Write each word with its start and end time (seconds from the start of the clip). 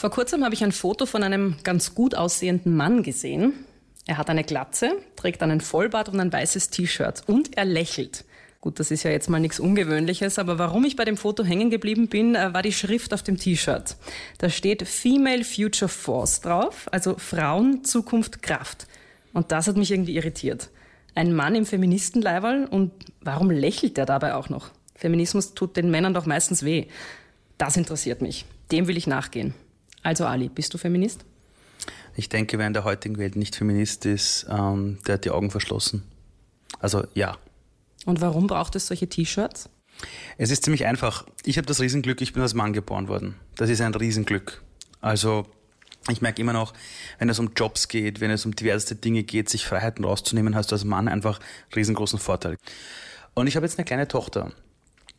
Vor 0.00 0.08
kurzem 0.08 0.42
habe 0.44 0.54
ich 0.54 0.64
ein 0.64 0.72
Foto 0.72 1.04
von 1.04 1.22
einem 1.22 1.56
ganz 1.62 1.94
gut 1.94 2.14
aussehenden 2.14 2.74
Mann 2.74 3.02
gesehen. 3.02 3.52
Er 4.06 4.16
hat 4.16 4.30
eine 4.30 4.44
Glatze, 4.44 4.92
trägt 5.14 5.42
einen 5.42 5.60
Vollbart 5.60 6.08
und 6.08 6.18
ein 6.20 6.32
weißes 6.32 6.70
T-Shirt 6.70 7.24
und 7.26 7.58
er 7.58 7.66
lächelt. 7.66 8.24
Gut, 8.62 8.80
das 8.80 8.90
ist 8.90 9.02
ja 9.02 9.10
jetzt 9.10 9.28
mal 9.28 9.40
nichts 9.40 9.60
Ungewöhnliches, 9.60 10.38
aber 10.38 10.58
warum 10.58 10.86
ich 10.86 10.96
bei 10.96 11.04
dem 11.04 11.18
Foto 11.18 11.44
hängen 11.44 11.68
geblieben 11.68 12.08
bin, 12.08 12.34
äh, 12.34 12.54
war 12.54 12.62
die 12.62 12.72
Schrift 12.72 13.12
auf 13.12 13.22
dem 13.22 13.36
T-Shirt. 13.36 13.96
Da 14.38 14.48
steht 14.48 14.88
Female 14.88 15.44
Future 15.44 15.90
Force 15.90 16.40
drauf, 16.40 16.88
also 16.90 17.18
Frauen, 17.18 17.84
Zukunft, 17.84 18.40
Kraft. 18.40 18.86
Und 19.34 19.52
das 19.52 19.66
hat 19.66 19.76
mich 19.76 19.90
irgendwie 19.90 20.16
irritiert. 20.16 20.70
Ein 21.14 21.34
Mann 21.34 21.54
im 21.54 21.66
Feministenleiberl 21.66 22.64
und 22.64 22.92
warum 23.20 23.50
lächelt 23.50 23.98
er 23.98 24.06
dabei 24.06 24.34
auch 24.34 24.48
noch? 24.48 24.70
Feminismus 24.94 25.52
tut 25.52 25.76
den 25.76 25.90
Männern 25.90 26.14
doch 26.14 26.24
meistens 26.24 26.64
weh. 26.64 26.86
Das 27.58 27.76
interessiert 27.76 28.22
mich. 28.22 28.46
Dem 28.72 28.88
will 28.88 28.96
ich 28.96 29.06
nachgehen. 29.06 29.52
Also 30.02 30.26
Ali, 30.26 30.48
bist 30.48 30.72
du 30.74 30.78
Feminist? 30.78 31.24
Ich 32.16 32.28
denke, 32.28 32.58
wer 32.58 32.66
in 32.66 32.72
der 32.72 32.84
heutigen 32.84 33.18
Welt 33.18 33.36
nicht 33.36 33.56
Feminist 33.56 34.06
ist, 34.06 34.46
ähm, 34.50 34.98
der 35.06 35.14
hat 35.14 35.24
die 35.24 35.30
Augen 35.30 35.50
verschlossen. 35.50 36.02
Also 36.78 37.04
ja. 37.14 37.38
Und 38.06 38.20
warum 38.20 38.46
braucht 38.46 38.76
es 38.76 38.86
solche 38.86 39.08
T-Shirts? 39.08 39.68
Es 40.38 40.50
ist 40.50 40.64
ziemlich 40.64 40.86
einfach. 40.86 41.26
Ich 41.44 41.58
habe 41.58 41.66
das 41.66 41.80
Riesenglück, 41.80 42.20
ich 42.20 42.32
bin 42.32 42.42
als 42.42 42.54
Mann 42.54 42.72
geboren 42.72 43.08
worden. 43.08 43.36
Das 43.56 43.68
ist 43.68 43.80
ein 43.80 43.94
Riesenglück. 43.94 44.62
Also 45.00 45.46
ich 46.08 46.22
merke 46.22 46.40
immer 46.40 46.54
noch, 46.54 46.72
wenn 47.18 47.28
es 47.28 47.38
um 47.38 47.52
Jobs 47.54 47.88
geht, 47.88 48.20
wenn 48.20 48.30
es 48.30 48.46
um 48.46 48.56
diverse 48.56 48.94
Dinge 48.96 49.22
geht, 49.22 49.48
sich 49.48 49.66
Freiheiten 49.66 50.04
rauszunehmen, 50.04 50.54
hast 50.54 50.70
du 50.70 50.76
als 50.76 50.84
Mann 50.84 51.08
einfach 51.08 51.40
riesengroßen 51.76 52.18
Vorteil. 52.18 52.56
Und 53.34 53.46
ich 53.46 53.56
habe 53.56 53.66
jetzt 53.66 53.78
eine 53.78 53.84
kleine 53.84 54.08
Tochter. 54.08 54.52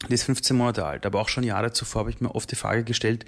Die 0.10 0.14
ist 0.14 0.24
15 0.24 0.58
Monate 0.58 0.86
alt, 0.86 1.06
aber 1.06 1.22
auch 1.22 1.30
schon 1.30 1.44
Jahre 1.44 1.72
zuvor 1.72 2.02
habe 2.02 2.10
ich 2.10 2.20
mir 2.20 2.34
oft 2.34 2.52
die 2.52 2.56
Frage 2.56 2.84
gestellt, 2.84 3.26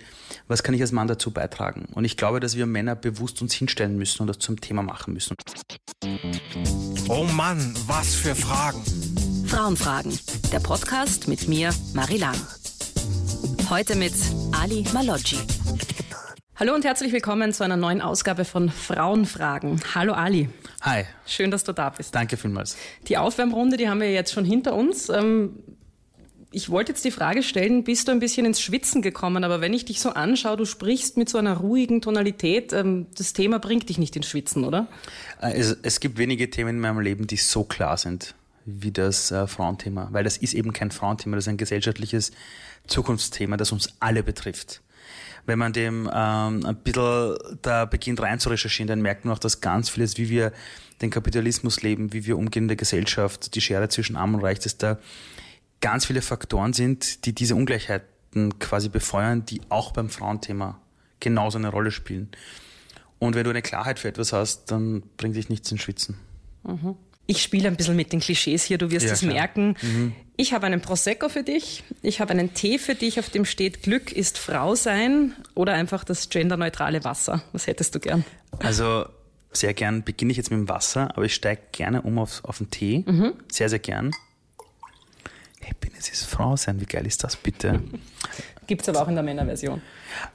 was 0.48 0.64
kann 0.64 0.74
ich 0.74 0.82
als 0.82 0.92
Mann 0.92 1.08
dazu 1.08 1.32
beitragen? 1.32 1.86
Und 1.94 2.04
ich 2.04 2.18
glaube, 2.18 2.40
dass 2.40 2.58
wir 2.58 2.66
Männer 2.66 2.96
bewusst 2.96 3.42
uns 3.42 3.54
hinstellen 3.54 3.98
müssen 3.98 4.22
und 4.22 4.28
das 4.28 4.40
zum 4.40 4.60
Thema 4.60 4.82
machen 4.82 5.14
müssen. 5.14 5.36
Oh 7.08 7.24
Mann, 7.36 7.74
was 7.88 8.16
für 8.16 8.36
Fragen. 8.36 8.84
Frauenfragen, 9.48 10.18
der 10.52 10.60
Podcast 10.60 11.28
mit 11.28 11.48
mir, 11.48 11.72
Marie 11.94 12.18
Lang. 12.18 12.36
Heute 13.70 13.96
mit 13.96 14.14
Ali 14.52 14.86
Maloggi. 14.94 15.38
Hallo 16.56 16.74
und 16.74 16.86
herzlich 16.86 17.12
willkommen 17.12 17.54
zu 17.54 17.64
einer 17.64 17.78
neuen 17.78 18.02
Ausgabe 18.02 18.46
von 18.46 18.70
Frauenfragen. 18.70 19.82
Hallo 19.96 20.14
Ali. 20.14 20.50
Hi. 20.82 21.06
Schön, 21.26 21.52
dass 21.52 21.64
du 21.64 21.72
da 21.72 21.90
bist. 21.90 22.14
Danke 22.14 22.38
vielmals. 22.38 22.78
Die 23.08 23.18
Aufwärmrunde, 23.18 23.78
die 23.78 23.90
haben 23.90 24.00
wir 24.00 24.12
jetzt 24.12 24.34
schon 24.34 24.46
hinter 24.46 24.74
uns. 24.76 25.10
Ähm, 25.10 25.60
ich 26.54 26.70
wollte 26.70 26.92
jetzt 26.92 27.04
die 27.04 27.12
Frage 27.12 27.44
stellen, 27.44 27.84
bist 27.84 28.08
du 28.08 28.12
ein 28.12 28.20
bisschen 28.20 28.46
ins 28.46 28.62
Schwitzen 28.62 29.02
gekommen, 29.02 29.44
aber 29.44 29.60
wenn 29.60 29.74
ich 29.74 29.86
dich 29.86 30.00
so 30.00 30.10
anschaue, 30.10 30.56
du 30.56 30.66
sprichst 30.66 31.18
mit 31.18 31.28
so 31.28 31.38
einer 31.38 31.58
ruhigen 31.58 32.02
Tonalität, 32.02 32.72
ähm, 32.74 33.08
das 33.18 33.34
Thema 33.34 33.60
bringt 33.60 33.90
dich 33.90 33.98
nicht 33.98 34.16
ins 34.16 34.28
Schwitzen, 34.28 34.64
oder? 34.64 34.88
Äh, 35.42 35.54
es, 35.54 35.78
es 35.82 36.00
gibt 36.00 36.18
wenige 36.18 36.50
Themen 36.50 36.76
in 36.76 36.80
meinem 36.80 37.00
Leben, 37.00 37.28
die 37.28 37.38
so 37.38 37.64
klar 37.64 37.98
sind 37.98 38.36
wie 38.66 38.92
das 38.92 39.32
äh, 39.32 39.46
Frauenthema, 39.46 40.08
weil 40.12 40.24
das 40.24 40.38
ist 40.38 40.54
eben 40.54 40.72
kein 40.72 40.92
Frauenthema, 40.92 41.36
das 41.36 41.46
ist 41.46 41.50
ein 41.50 41.58
gesellschaftliches 41.58 42.32
Zukunftsthema, 42.88 43.58
das 43.58 43.72
uns 43.72 43.90
alle 44.00 44.24
betrifft. 44.24 44.82
Wenn 45.46 45.60
man 45.60 45.74
dem 45.74 46.10
ähm, 46.14 46.66
ein 46.66 46.76
bisschen 46.84 47.36
da 47.62 47.84
beginnt 47.84 48.22
rein 48.22 48.40
zu 48.40 48.48
recherchieren, 48.48 48.88
dann 48.88 49.02
merkt 49.02 49.26
man 49.26 49.34
auch, 49.34 49.40
dass 49.40 49.60
ganz 49.60 49.90
vieles, 49.90 50.18
wie 50.18 50.30
wir 50.30 50.54
den 51.02 51.10
Kapitalismus 51.10 51.82
leben, 51.82 52.14
wie 52.14 52.26
wir 52.26 52.38
umgehen 52.38 52.64
in 52.64 52.68
der 52.70 52.78
Gesellschaft, 52.78 53.54
die 53.56 53.60
Schere 53.60 53.90
zwischen 53.90 54.16
Arm 54.16 54.36
und 54.36 54.42
Reich, 54.42 54.60
dass 54.60 54.78
da 54.78 55.00
ganz 55.84 56.06
viele 56.06 56.22
Faktoren 56.22 56.72
sind, 56.72 57.26
die 57.26 57.36
diese 57.36 57.56
Ungleichheiten 57.56 58.58
quasi 58.58 58.88
befeuern, 58.88 59.46
die 59.46 59.60
auch 59.68 59.92
beim 59.92 60.10
Frauenthema 60.10 60.80
genauso 61.20 61.58
eine 61.58 61.68
Rolle 61.68 61.92
spielen. 61.92 62.30
Und 63.20 63.36
wenn 63.36 63.44
du 63.44 63.50
eine 63.50 63.62
Klarheit 63.62 64.00
für 64.00 64.08
etwas 64.08 64.32
hast, 64.32 64.72
dann 64.72 65.04
bringt 65.18 65.36
dich 65.36 65.50
nichts 65.50 65.70
ins 65.72 65.82
Schwitzen. 65.82 66.18
Mhm. 66.64 66.96
Ich 67.26 67.42
spiele 67.42 67.68
ein 67.68 67.76
bisschen 67.76 67.98
mit 67.98 68.14
den 68.14 68.22
Klischees 68.22 68.64
hier, 68.64 68.78
du 68.78 68.92
wirst 68.92 69.06
es 69.06 69.24
merken. 69.24 69.76
Mhm. 69.82 70.14
Ich 70.38 70.54
habe 70.54 70.66
einen 70.66 70.82
Prosecco 70.82 71.28
für 71.28 71.44
dich, 71.44 71.84
ich 72.02 72.22
habe 72.22 72.32
einen 72.32 72.54
Tee 72.54 72.80
für 72.80 72.96
dich, 72.96 73.20
auf 73.20 73.30
dem 73.30 73.44
steht 73.44 73.84
Glück 73.84 74.12
ist 74.14 74.38
Frau 74.38 74.76
sein 74.76 75.34
oder 75.54 75.74
einfach 75.74 76.06
das 76.06 76.30
genderneutrale 76.30 77.04
Wasser. 77.04 77.44
Was 77.52 77.68
hättest 77.68 77.94
du 77.94 78.00
gern? 78.00 78.24
Also 78.60 79.06
sehr 79.52 79.74
gern 79.74 80.04
beginne 80.04 80.32
ich 80.32 80.38
jetzt 80.38 80.50
mit 80.50 80.60
dem 80.60 80.70
Wasser, 80.70 81.10
aber 81.16 81.26
ich 81.26 81.34
steige 81.34 81.62
gerne 81.74 82.02
um 82.04 82.20
auf, 82.20 82.44
auf 82.46 82.58
den 82.60 82.70
Tee. 82.72 83.04
Mhm. 83.06 83.34
Sehr, 83.52 83.68
sehr 83.68 83.80
gern. 83.80 84.12
Happiness 85.68 86.10
ist 86.10 86.26
Frau 86.26 86.56
sein, 86.56 86.80
wie 86.80 86.86
geil 86.86 87.06
ist 87.06 87.24
das 87.24 87.36
bitte? 87.36 87.82
Gibt 88.68 88.82
es 88.84 88.90
aber 88.90 89.02
auch 89.02 89.08
in 89.08 89.16
der 89.16 89.24
Männerversion. 89.24 89.82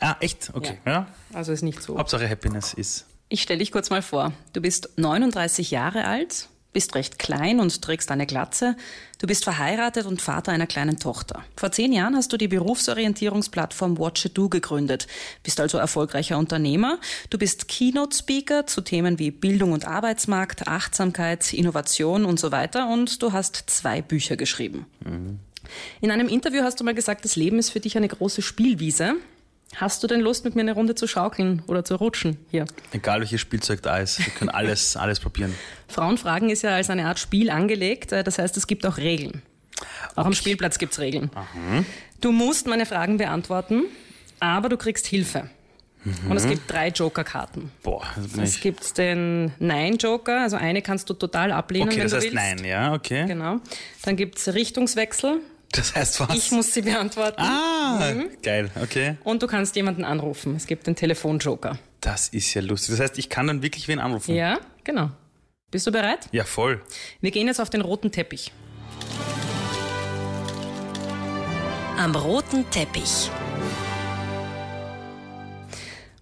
Ah, 0.01 0.17
echt? 0.21 0.51
Okay. 0.55 0.79
Ja. 0.85 0.93
ja. 0.93 1.07
Also 1.33 1.53
ist 1.53 1.63
nicht 1.63 1.83
so. 1.83 1.99
Hauptsache 1.99 2.29
Happiness 2.29 2.75
ist. 2.75 3.07
Ich 3.29 3.43
stelle 3.43 3.59
dich 3.59 3.73
kurz 3.73 3.91
mal 3.91 4.03
vor. 4.03 4.33
Du 4.53 4.61
bist 4.61 4.91
39 4.97 5.71
Jahre 5.71 6.05
alt, 6.05 6.49
bist 6.73 6.95
recht 6.95 7.19
klein 7.19 7.61
und 7.61 7.83
trägst 7.83 8.11
eine 8.11 8.27
Glatze. 8.27 8.77
Du 9.19 9.27
bist 9.27 9.45
verheiratet 9.45 10.07
und 10.07 10.23
Vater 10.23 10.53
einer 10.53 10.67
kleinen 10.67 10.99
Tochter. 10.99 11.45
Vor 11.57 11.73
zehn 11.73 11.93
Jahren 11.93 12.15
hast 12.15 12.33
du 12.33 12.37
die 12.37 12.49
Berufsorientierungsplattform 12.49 13.99
Watch 13.99 14.29
Do 14.35 14.49
gegründet, 14.49 15.07
bist 15.43 15.61
also 15.61 15.79
erfolgreicher 15.79 16.39
Unternehmer. 16.39 16.99
Du 17.31 17.39
bist 17.39 17.69
Keynote-Speaker 17.69 18.67
zu 18.67 18.83
Themen 18.83 19.19
wie 19.19 19.31
Bildung 19.31 19.73
und 19.73 19.87
Arbeitsmarkt, 19.87 20.69
Achtsamkeit, 20.69 21.53
Innovation 21.53 22.25
und 22.25 22.39
so 22.39 22.53
weiter 22.53 22.89
und 22.89 23.23
du 23.23 23.33
hast 23.33 23.65
zwei 23.67 24.03
Bücher 24.03 24.37
geschrieben. 24.37 24.87
Mhm. 25.05 25.41
In 26.01 26.11
einem 26.11 26.29
Interview 26.29 26.63
hast 26.63 26.81
du 26.81 26.85
mal 26.85 26.95
gesagt, 26.95 27.25
das 27.25 27.37
Leben 27.37 27.59
ist 27.59 27.71
für 27.71 27.81
dich 27.81 27.97
eine 27.97 28.09
große 28.09 28.43
Spielwiese. 28.43 29.17
Hast 29.77 30.03
du 30.03 30.07
denn 30.07 30.21
Lust, 30.21 30.45
mit 30.45 30.55
mir 30.55 30.63
eine 30.63 30.73
Runde 30.73 30.95
zu 30.95 31.07
schaukeln 31.07 31.63
oder 31.67 31.85
zu 31.85 31.97
rutschen 31.97 32.39
hier? 32.51 32.65
Egal 32.93 33.21
welches 33.21 33.41
Spielzeug 33.41 33.83
da 33.83 33.99
ist, 33.99 34.19
wir 34.19 34.33
können 34.33 34.51
alles, 34.51 34.97
alles 34.97 35.21
probieren. 35.21 35.55
Frauenfragen 35.89 36.51
ist 36.51 36.63
ja 36.63 36.71
als 36.75 36.91
eine 36.91 37.07
Art 37.07 37.19
Spiel 37.19 37.51
angelegt, 37.51 38.13
äh, 38.13 38.25
das 38.25 38.39
heißt, 38.39 38.57
es 38.57 38.67
gibt 38.67 38.87
auch 38.87 38.97
Regeln. 38.97 39.43
Auch 40.13 40.19
okay. 40.19 40.27
am 40.27 40.33
Spielplatz 40.33 40.79
gibt 40.79 40.93
es 40.95 40.99
Regeln. 40.99 41.31
Aha. 41.35 41.85
Du 42.21 42.33
musst 42.33 42.67
meine 42.67 42.87
Fragen 42.87 43.19
beantworten, 43.19 43.85
aber 44.41 44.69
du 44.69 44.77
kriegst 44.77 45.07
Hilfe. 45.07 45.51
Mhm. 46.05 46.31
Und 46.31 46.37
es 46.37 46.47
gibt 46.49 46.71
drei 46.71 46.89
Joker-Karten. 46.89 47.71
Boah, 47.83 48.03
das 48.17 48.29
bin 48.29 48.43
Es 48.43 48.57
ich. 48.57 48.61
gibt 48.63 48.99
den 48.99 49.53
Nein-Joker, 49.59 50.41
also 50.43 50.57
eine 50.57 50.81
kannst 50.83 51.11
du 51.11 51.15
total 51.15 51.53
ablehnen, 51.53 51.89
okay, 51.89 51.99
wenn 51.99 52.03
das 52.05 52.13
du 52.13 52.17
heißt 52.17 52.27
willst. 52.27 52.37
Nein, 52.37 52.65
ja, 52.65 52.93
okay. 52.95 53.27
Genau. 53.27 53.61
Dann 54.03 54.17
gibt 54.17 54.39
es 54.39 54.55
Richtungswechsel. 54.55 55.41
Das 55.73 55.95
heißt 55.95 56.21
was? 56.21 56.35
Ich 56.35 56.51
muss 56.51 56.73
sie 56.73 56.83
beantworten. 56.83 57.41
Ah, 57.41 58.13
mhm. 58.15 58.31
geil, 58.43 58.71
okay. 58.83 59.19
Und 59.25 59.43
du 59.43 59.47
kannst 59.47 59.77
jemanden 59.77 60.05
anrufen. 60.05 60.57
Es 60.57 60.67
gibt 60.67 60.87
den 60.87 60.97
Telefonjoker. 60.97 61.79
Das 62.01 62.29
ist 62.29 62.55
ja 62.55 62.63
lustig. 62.63 62.93
Das 62.93 63.01
heißt, 63.01 63.19
ich 63.19 63.29
kann 63.29 63.47
dann 63.47 63.63
wirklich 63.63 63.87
wen 63.89 63.99
anrufen? 63.99 64.35
Ja, 64.35 64.59
genau. 64.85 65.11
Bist 65.71 65.87
du 65.87 65.93
bereit? 65.93 66.29
Ja, 66.33 66.45
voll. 66.45 66.83
Wir 67.21 67.31
gehen 67.31 67.47
jetzt 67.47 67.61
auf 67.61 67.69
den 67.69 67.83
roten 67.83 68.11
Teppich. 68.11 68.53
Am 71.99 72.15
roten 72.15 72.71
Teppich. 72.71 73.31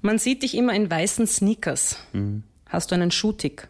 Man 0.01 0.19
sieht 0.19 0.43
dich 0.43 0.57
immer 0.57 0.75
in 0.75 0.91
weißen 0.91 1.27
Sneakers. 1.27 1.99
Mhm. 2.13 2.43
Hast 2.69 2.91
du 2.91 2.95
einen 2.95 3.11
Schuhtick? 3.11 3.69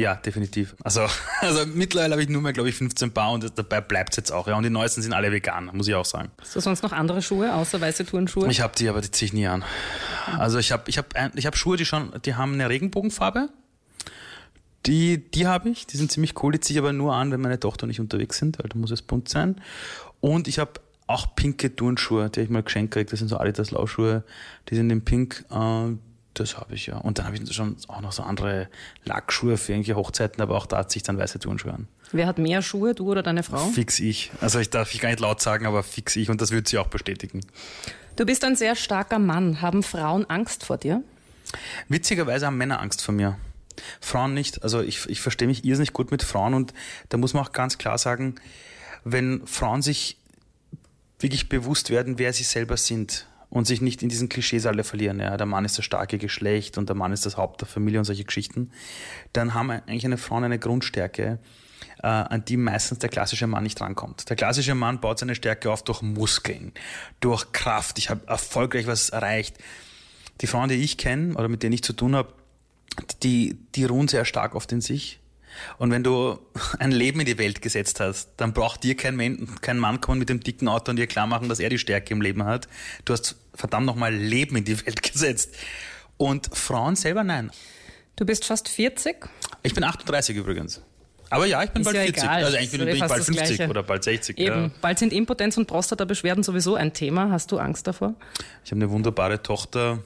Ja, 0.00 0.14
definitiv. 0.14 0.74
Also, 0.82 1.02
also 1.40 1.66
mittlerweile 1.66 2.12
habe 2.12 2.22
ich 2.22 2.30
nur 2.30 2.40
mehr, 2.40 2.54
glaube 2.54 2.70
ich, 2.70 2.74
15 2.74 3.12
Paar 3.12 3.32
und 3.32 3.52
dabei 3.58 3.82
bleibt 3.82 4.14
es 4.14 4.16
jetzt 4.16 4.32
auch. 4.32 4.48
Ja. 4.48 4.56
Und 4.56 4.62
die 4.62 4.70
neuesten 4.70 5.02
sind 5.02 5.12
alle 5.12 5.30
vegan, 5.30 5.70
muss 5.74 5.88
ich 5.88 5.94
auch 5.94 6.06
sagen. 6.06 6.30
Hast 6.40 6.56
du 6.56 6.60
sonst 6.60 6.82
noch 6.82 6.92
andere 6.92 7.20
Schuhe, 7.20 7.54
außer 7.54 7.82
weiße 7.82 8.06
Turnschuhe? 8.06 8.48
Ich 8.50 8.62
habe 8.62 8.72
die, 8.78 8.88
aber 8.88 9.02
die 9.02 9.10
ziehe 9.10 9.26
ich 9.26 9.34
nie 9.34 9.46
an. 9.46 9.62
Also 10.38 10.58
ich 10.58 10.72
habe 10.72 10.84
ich 10.86 10.96
hab, 10.96 11.14
ich 11.34 11.46
hab 11.46 11.54
Schuhe, 11.54 11.76
die 11.76 11.84
schon, 11.84 12.12
die 12.24 12.34
haben 12.34 12.54
eine 12.54 12.70
Regenbogenfarbe. 12.70 13.50
Die, 14.86 15.30
die 15.30 15.46
habe 15.46 15.68
ich, 15.68 15.86
die 15.86 15.98
sind 15.98 16.10
ziemlich 16.10 16.42
cool, 16.42 16.52
die 16.52 16.60
ziehe 16.60 16.78
ich 16.78 16.82
aber 16.82 16.94
nur 16.94 17.14
an, 17.14 17.30
wenn 17.30 17.42
meine 17.42 17.60
Tochter 17.60 17.86
nicht 17.86 18.00
unterwegs 18.00 18.38
sind, 18.38 18.58
weil 18.58 18.70
da 18.70 18.78
muss 18.78 18.90
es 18.90 19.02
bunt 19.02 19.28
sein. 19.28 19.60
Und 20.20 20.48
ich 20.48 20.58
habe 20.58 20.80
auch 21.06 21.34
pinke 21.34 21.76
Turnschuhe, 21.76 22.30
die 22.30 22.40
habe 22.40 22.44
ich 22.44 22.50
mal 22.50 22.62
geschenkt 22.62 22.94
gekriegt, 22.94 23.12
das 23.12 23.18
sind 23.18 23.28
so 23.28 23.36
Adidas 23.36 23.70
Laufschuhe, 23.72 24.24
die 24.70 24.76
sind 24.76 24.88
in 24.88 25.04
pink, 25.04 25.44
äh, 25.50 25.90
das 26.34 26.56
habe 26.56 26.74
ich 26.74 26.86
ja. 26.86 26.96
Und 26.96 27.18
dann 27.18 27.26
habe 27.26 27.36
ich 27.36 27.52
schon 27.52 27.76
auch 27.88 28.00
noch 28.00 28.12
so 28.12 28.22
andere 28.22 28.68
Lackschuhe 29.04 29.56
für 29.56 29.72
irgendwelche 29.72 29.96
Hochzeiten, 29.96 30.40
aber 30.40 30.56
auch 30.56 30.66
da 30.66 30.78
hat 30.78 30.90
sich 30.90 31.02
dann 31.02 31.18
weiße 31.18 31.38
Turnschuhe 31.38 31.74
an. 31.74 31.88
Wer 32.12 32.26
hat 32.26 32.38
mehr 32.38 32.62
Schuhe, 32.62 32.94
du 32.94 33.10
oder 33.10 33.22
deine 33.22 33.42
Frau? 33.42 33.58
Fix 33.68 34.00
ich. 34.00 34.30
Also 34.40 34.58
ich 34.58 34.70
darf 34.70 34.92
ich 34.94 35.00
gar 35.00 35.10
nicht 35.10 35.20
laut 35.20 35.40
sagen, 35.40 35.66
aber 35.66 35.82
fix 35.82 36.16
ich 36.16 36.30
und 36.30 36.40
das 36.40 36.50
würde 36.50 36.68
sie 36.68 36.78
auch 36.78 36.88
bestätigen. 36.88 37.40
Du 38.16 38.26
bist 38.26 38.44
ein 38.44 38.56
sehr 38.56 38.74
starker 38.74 39.18
Mann. 39.18 39.60
Haben 39.62 39.82
Frauen 39.82 40.28
Angst 40.28 40.64
vor 40.64 40.76
dir? 40.76 41.02
Witzigerweise 41.88 42.46
haben 42.46 42.56
Männer 42.56 42.80
Angst 42.80 43.02
vor 43.02 43.14
mir. 43.14 43.38
Frauen 44.00 44.34
nicht. 44.34 44.62
Also 44.62 44.80
ich, 44.80 45.08
ich 45.08 45.20
verstehe 45.20 45.48
mich 45.48 45.64
irrsinnig 45.64 45.92
gut 45.92 46.10
mit 46.10 46.22
Frauen 46.22 46.54
und 46.54 46.74
da 47.08 47.16
muss 47.16 47.34
man 47.34 47.44
auch 47.44 47.52
ganz 47.52 47.78
klar 47.78 47.98
sagen, 47.98 48.34
wenn 49.04 49.46
Frauen 49.46 49.82
sich 49.82 50.16
wirklich 51.18 51.48
bewusst 51.48 51.90
werden, 51.90 52.18
wer 52.18 52.32
sie 52.32 52.44
selber 52.44 52.76
sind 52.76 53.26
und 53.50 53.66
sich 53.66 53.80
nicht 53.80 54.02
in 54.02 54.08
diesen 54.08 54.28
Klischees 54.28 54.64
alle 54.64 54.84
verlieren. 54.84 55.18
Ja, 55.18 55.36
der 55.36 55.46
Mann 55.46 55.64
ist 55.64 55.76
das 55.76 55.84
starke 55.84 56.18
Geschlecht 56.18 56.78
und 56.78 56.88
der 56.88 56.96
Mann 56.96 57.12
ist 57.12 57.26
das 57.26 57.36
Haupt 57.36 57.60
der 57.60 57.68
Familie 57.68 57.98
und 57.98 58.04
solche 58.04 58.24
Geschichten. 58.24 58.70
Dann 59.32 59.54
haben 59.54 59.70
eigentlich 59.70 60.04
eine 60.04 60.16
Frau 60.16 60.36
eine 60.36 60.58
Grundstärke, 60.58 61.40
äh, 62.02 62.06
an 62.06 62.44
die 62.44 62.56
meistens 62.56 63.00
der 63.00 63.10
klassische 63.10 63.48
Mann 63.48 63.64
nicht 63.64 63.80
rankommt. 63.80 64.28
Der 64.30 64.36
klassische 64.36 64.74
Mann 64.74 65.00
baut 65.00 65.18
seine 65.18 65.34
Stärke 65.34 65.70
auf 65.70 65.82
durch 65.82 66.00
Muskeln, 66.00 66.72
durch 67.18 67.52
Kraft. 67.52 67.98
Ich 67.98 68.08
habe 68.08 68.26
erfolgreich 68.26 68.86
was 68.86 69.10
erreicht. 69.10 69.56
die 70.40 70.46
Frauen, 70.46 70.70
die 70.70 70.76
ich 70.76 70.96
kenne 70.96 71.34
oder 71.34 71.48
mit 71.48 71.62
denen 71.62 71.74
ich 71.74 71.82
zu 71.82 71.92
tun 71.92 72.16
habe, 72.16 72.32
die, 73.22 73.58
die 73.74 73.84
ruhen 73.84 74.08
sehr 74.08 74.24
stark 74.24 74.54
oft 74.54 74.72
in 74.72 74.80
sich. 74.80 75.20
Und 75.78 75.90
wenn 75.90 76.04
du 76.04 76.38
ein 76.78 76.92
Leben 76.92 77.20
in 77.20 77.26
die 77.26 77.38
Welt 77.38 77.62
gesetzt 77.62 78.00
hast, 78.00 78.30
dann 78.36 78.52
braucht 78.52 78.84
dir 78.84 78.96
kein, 78.96 79.16
Mann, 79.16 79.48
kein 79.60 79.78
Mann 79.78 80.00
kommen 80.00 80.20
mit 80.20 80.28
dem 80.28 80.40
dicken 80.40 80.68
Auto 80.68 80.90
und 80.90 80.96
dir 80.96 81.06
klar 81.06 81.26
machen, 81.26 81.48
dass 81.48 81.58
er 81.58 81.68
die 81.68 81.78
Stärke 81.78 82.14
im 82.14 82.22
Leben 82.22 82.44
hat. 82.44 82.68
Du 83.04 83.12
hast 83.12 83.36
verdammt 83.54 83.86
nochmal 83.86 84.14
Leben 84.14 84.56
in 84.56 84.64
die 84.64 84.84
Welt 84.86 85.02
gesetzt. 85.12 85.54
Und 86.16 86.54
Frauen 86.54 86.96
selber 86.96 87.24
nein. 87.24 87.50
Du 88.16 88.26
bist 88.26 88.44
fast 88.44 88.68
40? 88.68 89.16
Ich 89.62 89.74
bin 89.74 89.84
38 89.84 90.36
übrigens. 90.36 90.82
Aber 91.30 91.46
ja, 91.46 91.62
ich 91.62 91.70
bin 91.70 91.82
Ist 91.82 91.86
bald 91.86 91.96
ja 91.96 92.02
40. 92.02 92.22
egal. 92.22 92.44
Also 92.44 92.56
eigentlich 92.56 92.70
bin, 92.72 92.88
ich 92.88 92.98
bald 92.98 93.10
das 93.12 93.24
50 93.26 93.56
Gleiche. 93.56 93.70
oder 93.70 93.82
bald 93.82 94.04
60. 94.04 94.36
Eben. 94.36 94.62
Ja. 94.64 94.70
Bald 94.80 94.98
sind 94.98 95.12
Impotenz 95.12 95.56
und 95.56 95.66
Prostatabeschwerden 95.66 96.42
sowieso 96.42 96.74
ein 96.74 96.92
Thema. 96.92 97.30
Hast 97.30 97.52
du 97.52 97.58
Angst 97.58 97.86
davor? 97.86 98.14
Ich 98.64 98.72
habe 98.72 98.80
eine 98.80 98.90
wunderbare 98.90 99.42
Tochter. 99.42 100.00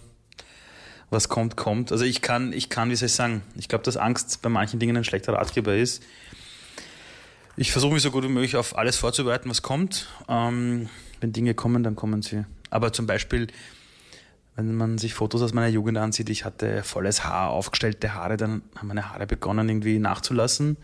Was 1.10 1.28
kommt, 1.28 1.56
kommt. 1.56 1.92
Also 1.92 2.04
ich 2.04 2.22
kann, 2.22 2.52
ich 2.52 2.68
kann, 2.68 2.90
wie 2.90 2.96
soll 2.96 3.06
ich 3.06 3.12
sagen, 3.12 3.42
ich 3.56 3.68
glaube, 3.68 3.84
dass 3.84 3.96
Angst 3.96 4.42
bei 4.42 4.48
manchen 4.48 4.80
Dingen 4.80 4.96
ein 4.96 5.04
schlechter 5.04 5.32
Ratgeber 5.32 5.74
ist. 5.74 6.02
Ich 7.56 7.72
versuche 7.72 7.94
mich 7.94 8.02
so 8.02 8.10
gut 8.10 8.24
wie 8.24 8.28
möglich 8.28 8.56
auf 8.56 8.76
alles 8.76 8.96
vorzubereiten, 8.96 9.48
was 9.48 9.62
kommt. 9.62 10.08
Ähm, 10.28 10.88
wenn 11.20 11.32
Dinge 11.32 11.54
kommen, 11.54 11.82
dann 11.82 11.94
kommen 11.96 12.20
sie. 12.20 12.44
Aber 12.74 12.92
zum 12.92 13.06
Beispiel, 13.06 13.46
wenn 14.56 14.74
man 14.74 14.98
sich 14.98 15.14
Fotos 15.14 15.42
aus 15.42 15.52
meiner 15.54 15.68
Jugend 15.68 15.96
ansieht, 15.96 16.28
ich 16.28 16.44
hatte 16.44 16.82
volles 16.82 17.22
Haar, 17.24 17.50
aufgestellte 17.50 18.14
Haare, 18.14 18.36
dann 18.36 18.62
haben 18.76 18.88
meine 18.88 19.10
Haare 19.10 19.28
begonnen 19.28 19.68
irgendwie 19.68 20.00
nachzulassen. 20.00 20.76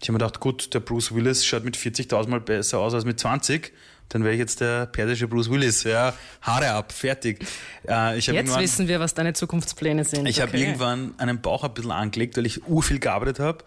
Ich 0.00 0.08
habe 0.08 0.14
mir 0.14 0.18
gedacht, 0.18 0.40
gut, 0.40 0.74
der 0.74 0.80
Bruce 0.80 1.14
Willis 1.14 1.44
schaut 1.46 1.64
mit 1.64 1.76
40.000 1.76 2.28
Mal 2.28 2.40
besser 2.40 2.80
aus 2.80 2.92
als 2.92 3.04
mit 3.04 3.20
20. 3.20 3.72
Dann 4.08 4.24
wäre 4.24 4.34
ich 4.34 4.40
jetzt 4.40 4.60
der 4.60 4.86
persische 4.86 5.28
Bruce 5.28 5.48
Willis. 5.48 5.84
Ja, 5.84 6.12
Haare 6.40 6.70
ab, 6.72 6.90
fertig. 6.92 7.46
Äh, 7.88 8.16
Jetzt 8.18 8.58
wissen 8.58 8.88
wir, 8.88 8.98
was 8.98 9.14
deine 9.14 9.32
Zukunftspläne 9.32 10.04
sind. 10.04 10.26
ich 10.26 10.40
habe 10.40 10.50
Okay. 10.50 10.60
irgendwann 10.62 11.14
einen 11.18 11.40
Bauch 11.40 11.62
ein 11.62 11.72
bisschen 11.72 11.92
angelegt, 11.92 12.36
weil 12.36 12.46
ich 12.46 12.66
urviel 12.66 12.98
gearbeitet 12.98 13.38
habe. 13.38 13.64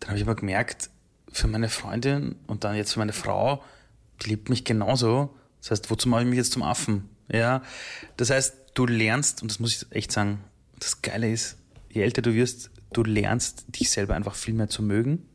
Dann 0.00 0.08
habe 0.08 0.18
ich 0.18 0.24
aber 0.24 0.34
gemerkt, 0.34 0.88
für 1.30 1.46
meine 1.46 1.68
Freundin 1.68 2.36
und 2.46 2.64
dann 2.64 2.74
jetzt 2.74 2.94
für 2.94 2.98
meine 3.00 3.12
Frau, 3.12 3.62
die 4.22 4.30
liebt 4.30 4.48
mich 4.48 4.64
genauso. 4.64 5.36
Das 5.60 5.70
heißt, 5.72 5.90
wozu 5.90 6.08
mache 6.08 6.22
ich 6.22 6.28
mich 6.28 6.36
jetzt 6.36 6.52
zum 6.52 6.62
Affen? 6.62 7.08
Ja, 7.32 7.62
das 8.16 8.30
heißt, 8.30 8.56
du 8.74 8.86
lernst, 8.86 9.42
und 9.42 9.50
das 9.50 9.60
muss 9.60 9.82
ich 9.82 9.92
echt 9.94 10.12
sagen, 10.12 10.42
das 10.78 11.02
Geile 11.02 11.30
ist, 11.30 11.56
je 11.90 12.02
älter 12.02 12.22
du 12.22 12.34
wirst, 12.34 12.70
du 12.92 13.04
lernst 13.04 13.64
dich 13.68 13.90
selber 13.90 14.14
einfach 14.14 14.34
viel 14.34 14.54
mehr 14.54 14.68
zu 14.68 14.82
mögen 14.82 15.26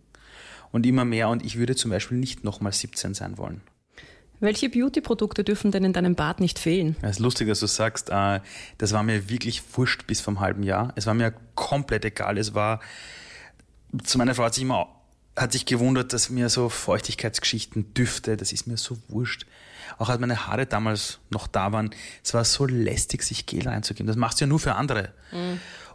und 0.72 0.86
immer 0.86 1.06
mehr. 1.06 1.30
Und 1.30 1.46
ich 1.46 1.58
würde 1.58 1.76
zum 1.76 1.92
Beispiel 1.92 2.18
nicht 2.18 2.44
nochmal 2.44 2.74
17 2.74 3.14
sein 3.14 3.38
wollen. 3.38 3.62
Welche 4.42 4.70
Beauty-Produkte 4.70 5.44
dürfen 5.44 5.72
denn 5.72 5.86
in 5.86 5.94
deinem 5.94 6.16
Bad 6.16 6.42
nicht 6.42 6.60
fehlen? 6.60 6.98
Es 7.02 7.12
ist 7.12 7.20
lustig, 7.20 7.48
dass 7.48 7.62
du 7.62 7.68
sagst, 7.68 8.10
äh, 8.10 8.42
das 8.78 8.92
war 8.92 9.02
mir 9.02 9.30
wirklich 9.30 9.64
wurscht 9.74 10.08
bis 10.08 10.20
vom 10.20 10.42
halben 10.42 10.64
Jahr. 10.64 10.92
Es 10.96 11.06
war 11.08 11.14
mir 11.14 11.34
komplett 11.56 12.04
egal. 12.04 12.38
Es 12.38 12.54
war, 12.54 12.82
zu 14.04 14.18
meiner 14.18 14.36
Frau 14.36 14.44
hat 14.44 14.54
sich 14.54 14.64
immer, 14.64 14.90
hat 15.38 15.54
sich 15.54 15.66
gewundert, 15.66 16.12
dass 16.12 16.30
mir 16.30 16.50
so 16.50 16.68
Feuchtigkeitsgeschichten, 16.68 17.94
Düfte, 17.94 18.36
das 18.36 18.52
ist 18.52 18.68
mir 18.68 18.78
so 18.78 18.98
wurscht. 19.08 19.46
Auch 19.98 20.10
als 20.10 20.20
meine 20.20 20.48
Haare 20.48 20.66
damals 20.66 21.20
noch 21.30 21.48
da 21.48 21.72
waren, 21.72 21.92
es 22.24 22.34
war 22.34 22.44
so 22.44 22.66
lästig, 22.66 23.24
sich 23.24 23.46
Gel 23.46 23.68
reinzugeben. 23.68 24.08
Das 24.08 24.16
machst 24.16 24.40
du 24.40 24.46
ja 24.46 24.48
nur 24.48 24.60
für 24.60 24.76
andere. 24.76 25.14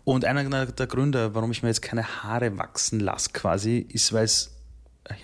Und 0.04 0.25
einer 0.25 0.66
der 0.66 0.87
Gründe, 0.87 1.34
warum 1.34 1.50
ich 1.50 1.62
mir 1.62 1.69
jetzt 1.69 1.82
keine 1.82 2.22
Haare 2.22 2.58
wachsen 2.58 3.00
lasse 3.00 3.31
quasi, 3.32 3.78
ist, 3.78 4.12
weil 4.12 4.25
es 4.25 4.56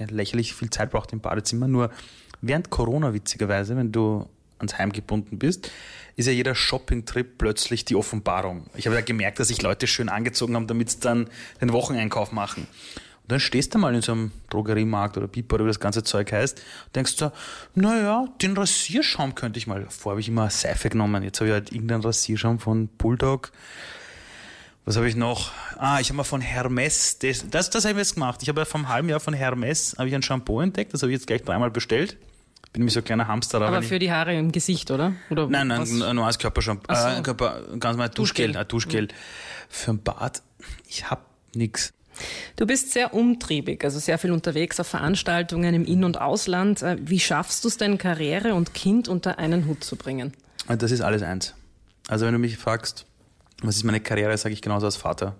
lächerlich 0.08 0.54
viel 0.54 0.70
Zeit 0.70 0.90
braucht 0.90 1.12
im 1.12 1.20
Badezimmer. 1.20 1.68
Nur 1.68 1.90
während 2.40 2.70
Corona, 2.70 3.14
witzigerweise, 3.14 3.76
wenn 3.76 3.92
du 3.92 4.28
ans 4.58 4.78
Heim 4.78 4.92
gebunden 4.92 5.38
bist, 5.38 5.70
ist 6.16 6.26
ja 6.26 6.32
jeder 6.32 6.54
Shopping-Trip 6.54 7.36
plötzlich 7.36 7.84
die 7.84 7.94
Offenbarung. 7.94 8.66
Ich 8.74 8.86
habe 8.86 8.96
ja 8.96 9.02
gemerkt, 9.02 9.38
dass 9.38 9.48
sich 9.48 9.60
Leute 9.60 9.86
schön 9.86 10.08
angezogen 10.08 10.56
haben, 10.56 10.66
damit 10.66 10.90
sie 10.90 11.00
dann 11.00 11.28
den 11.60 11.72
Wocheneinkauf 11.72 12.32
machen. 12.32 12.66
Und 13.26 13.32
dann 13.32 13.40
stehst 13.40 13.74
du 13.74 13.78
mal 13.78 13.92
in 13.92 14.02
so 14.02 14.12
einem 14.12 14.30
Drogeriemarkt 14.50 15.16
oder 15.16 15.26
Piper, 15.26 15.56
oder 15.56 15.64
wie 15.64 15.70
das 15.70 15.80
ganze 15.80 16.04
Zeug 16.04 16.30
heißt, 16.30 16.62
denkst 16.94 17.16
du, 17.16 17.32
naja, 17.74 18.26
den 18.40 18.56
Rasierschaum 18.56 19.34
könnte 19.34 19.58
ich 19.58 19.66
mal. 19.66 19.84
Vorher 19.88 20.12
habe 20.12 20.20
ich 20.20 20.28
immer 20.28 20.48
Seife 20.48 20.90
genommen, 20.90 21.24
jetzt 21.24 21.40
habe 21.40 21.48
ich 21.48 21.52
halt 21.52 21.72
irgendeinen 21.72 22.02
Rasierschaum 22.02 22.60
von 22.60 22.86
Bulldog. 22.86 23.50
Was 24.84 24.96
habe 24.96 25.08
ich 25.08 25.16
noch? 25.16 25.50
Ah, 25.76 25.98
ich 25.98 26.10
habe 26.10 26.18
mal 26.18 26.22
von 26.22 26.40
Hermes, 26.40 27.18
das, 27.18 27.44
das, 27.50 27.68
das 27.70 27.84
habe 27.84 27.94
ich 27.94 27.98
jetzt 27.98 28.14
gemacht. 28.14 28.44
Ich 28.44 28.48
habe 28.48 28.60
ja 28.60 28.64
vor 28.64 28.78
einem 28.78 28.88
halben 28.90 29.08
Jahr 29.08 29.18
von 29.18 29.34
Hermes 29.34 29.96
habe 29.98 30.08
ich 30.08 30.14
ein 30.14 30.22
Shampoo 30.22 30.60
entdeckt, 30.60 30.94
das 30.94 31.02
habe 31.02 31.10
ich 31.10 31.18
jetzt 31.18 31.26
gleich 31.26 31.42
dreimal 31.42 31.72
bestellt. 31.72 32.16
Bin 32.72 32.82
nämlich 32.82 32.94
so 32.94 33.00
ein 33.00 33.04
kleiner 33.04 33.26
Hamster. 33.26 33.60
Aber 33.60 33.82
für 33.82 33.98
die 33.98 34.12
Haare 34.12 34.36
im 34.36 34.52
Gesicht, 34.52 34.92
oder? 34.92 35.14
oder 35.30 35.48
Nein, 35.48 35.66
nein, 35.66 35.80
ein 35.80 35.98
normales 35.98 36.38
Körpershampoo. 36.38 36.94
So. 36.94 37.08
Äh, 37.08 37.22
Körper, 37.22 37.62
ganz 37.80 37.96
normal 37.96 38.10
Duschgel. 38.10 38.52
Duschgel. 38.52 38.60
Ein 38.60 38.68
Duschgel. 38.68 39.08
Für 39.68 39.90
ein 39.90 40.02
Bad, 40.02 40.42
ich 40.86 41.10
hab 41.10 41.24
nix. 41.54 41.92
Du 42.56 42.66
bist 42.66 42.92
sehr 42.92 43.14
umtriebig, 43.14 43.84
also 43.84 43.98
sehr 43.98 44.18
viel 44.18 44.32
unterwegs 44.32 44.80
auf 44.80 44.86
Veranstaltungen 44.86 45.74
im 45.74 45.84
In- 45.84 46.04
und 46.04 46.20
Ausland. 46.20 46.82
Äh, 46.82 46.96
Wie 47.00 47.20
schaffst 47.20 47.64
du 47.64 47.68
es 47.68 47.76
denn, 47.76 47.98
Karriere 47.98 48.54
und 48.54 48.74
Kind 48.74 49.08
unter 49.08 49.38
einen 49.38 49.66
Hut 49.66 49.84
zu 49.84 49.96
bringen? 49.96 50.32
Und 50.68 50.82
Das 50.82 50.90
ist 50.90 51.00
alles 51.00 51.22
eins. 51.22 51.54
Also 52.08 52.26
wenn 52.26 52.32
du 52.32 52.38
mich 52.38 52.56
fragst, 52.56 53.06
was 53.62 53.76
ist 53.76 53.84
meine 53.84 54.00
Karriere, 54.00 54.36
sage 54.36 54.52
ich 54.52 54.62
genauso 54.62 54.86
als 54.86 54.96
Vater. 54.96 55.36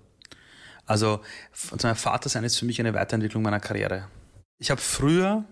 Also 0.86 1.20
Vater 1.52 2.28
sein 2.28 2.44
ist 2.44 2.58
für 2.58 2.64
mich 2.64 2.80
eine 2.80 2.94
Weiterentwicklung 2.94 3.42
meiner 3.42 3.60
Karriere. 3.60 4.08
Ich 4.58 4.70
habe 4.70 4.80
früher, 4.80 5.44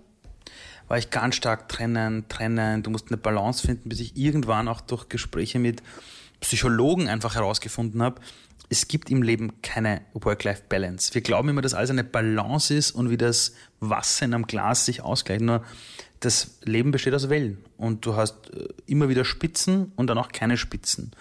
war 0.88 0.98
ich 0.98 1.10
ganz 1.10 1.34
stark 1.34 1.68
trennen, 1.68 2.28
trennen, 2.28 2.82
du 2.82 2.90
musst 2.90 3.08
eine 3.08 3.16
Balance 3.16 3.66
finden, 3.66 3.88
bis 3.88 4.00
ich 4.00 4.16
irgendwann 4.16 4.68
auch 4.68 4.80
durch 4.80 5.08
Gespräche 5.08 5.58
mit 5.58 5.82
Psychologen 6.40 7.08
einfach 7.08 7.34
herausgefunden 7.34 8.02
habe, 8.02 8.20
es 8.74 8.88
gibt 8.88 9.08
im 9.08 9.22
Leben 9.22 9.62
keine 9.62 10.00
Work-Life-Balance. 10.14 11.14
Wir 11.14 11.20
glauben 11.20 11.48
immer, 11.48 11.62
dass 11.62 11.74
alles 11.74 11.90
eine 11.90 12.02
Balance 12.02 12.74
ist 12.74 12.90
und 12.90 13.08
wie 13.08 13.16
das 13.16 13.54
Wasser 13.78 14.24
in 14.24 14.34
einem 14.34 14.48
Glas 14.48 14.84
sich 14.84 15.00
ausgleicht. 15.00 15.42
Nur 15.42 15.64
das 16.18 16.58
Leben 16.64 16.90
besteht 16.90 17.14
aus 17.14 17.28
Wellen 17.28 17.64
und 17.76 18.04
du 18.04 18.16
hast 18.16 18.50
äh, 18.52 18.66
immer 18.86 19.08
wieder 19.08 19.24
Spitzen 19.24 19.92
und 19.94 20.08
dann 20.08 20.18
auch 20.18 20.32
keine 20.32 20.56
Spitzen. 20.56 21.12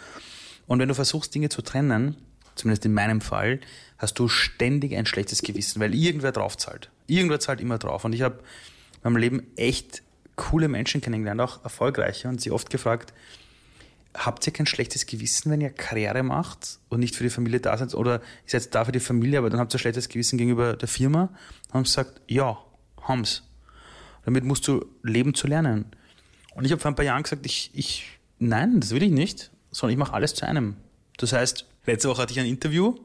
Und 0.66 0.80
wenn 0.80 0.88
du 0.88 0.96
versuchst, 0.96 1.36
Dinge 1.36 1.50
zu 1.50 1.62
trennen, 1.62 2.16
zumindest 2.56 2.86
in 2.86 2.94
meinem 2.94 3.22
Fall, 3.22 3.60
hast 4.00 4.18
du 4.18 4.28
ständig 4.30 4.96
ein 4.96 5.06
schlechtes 5.06 5.44
Gewissen, 5.44 5.80
weil 5.80 5.94
irgendwer 5.94 6.32
drauf 6.32 6.58
zahlt. 6.58 6.90
Irgendwer 7.06 7.40
zahlt 7.40 7.62
immer 7.62 7.78
drauf. 7.78 8.04
Und 8.04 8.14
ich 8.14 8.24
habe 8.24 8.40
in 8.96 9.00
meinem 9.04 9.18
Leben 9.18 9.44
echt 9.58 10.02
coole 10.36 10.70
Menschen 10.70 11.02
kennengelernt, 11.02 11.42
auch 11.42 11.64
erfolgreiche, 11.64 12.30
und 12.30 12.42
sie 12.42 12.50
oft 12.50 12.72
gefragt, 12.72 13.14
habt 14.14 14.46
ihr 14.48 14.54
kein 14.54 14.66
schlechtes 14.66 15.06
Gewissen, 15.06 15.52
wenn 15.52 15.62
ihr 15.62 15.70
Karriere 15.70 16.24
macht 16.24 16.80
und 16.90 17.00
nicht 17.00 17.16
für 17.16 17.24
die 17.24 17.30
Familie 17.30 17.60
da 17.60 17.78
seid? 17.78 17.94
Oder 17.96 18.22
ihr 18.46 18.50
seid 18.60 18.74
da 18.74 18.86
für 18.86 18.92
die 18.92 19.00
Familie, 19.00 19.40
aber 19.40 19.50
dann 19.50 19.60
habt 19.60 19.74
ihr 19.74 19.78
ein 19.78 19.80
schlechtes 19.80 20.10
Gewissen 20.10 20.38
gegenüber 20.38 20.76
der 20.76 20.88
Firma? 20.88 21.30
Haben 21.72 21.86
sie 21.86 21.96
gesagt, 21.96 22.22
ja, 22.28 22.58
haben's. 23.02 23.44
Damit 24.26 24.44
musst 24.44 24.68
du 24.68 24.86
leben 25.02 25.34
zu 25.34 25.48
lernen. 25.48 25.86
Und 26.56 26.66
ich 26.66 26.72
habe 26.72 26.82
vor 26.82 26.92
ein 26.92 26.96
paar 26.96 27.06
Jahren 27.06 27.24
gesagt, 27.24 27.46
ich, 27.46 27.72
ich, 27.74 28.20
nein, 28.40 28.80
das 28.80 28.92
will 28.92 29.04
ich 29.04 29.12
nicht, 29.12 29.52
sondern 29.72 29.94
ich 29.94 30.00
mache 30.00 30.14
alles 30.14 30.36
zu 30.36 30.46
einem. 30.46 30.76
Das 31.18 31.34
heißt, 31.34 31.66
letzte 31.86 32.10
Woche 32.10 32.22
hatte 32.22 32.34
ich 32.34 32.40
ein 32.40 32.46
Interview, 32.46 32.96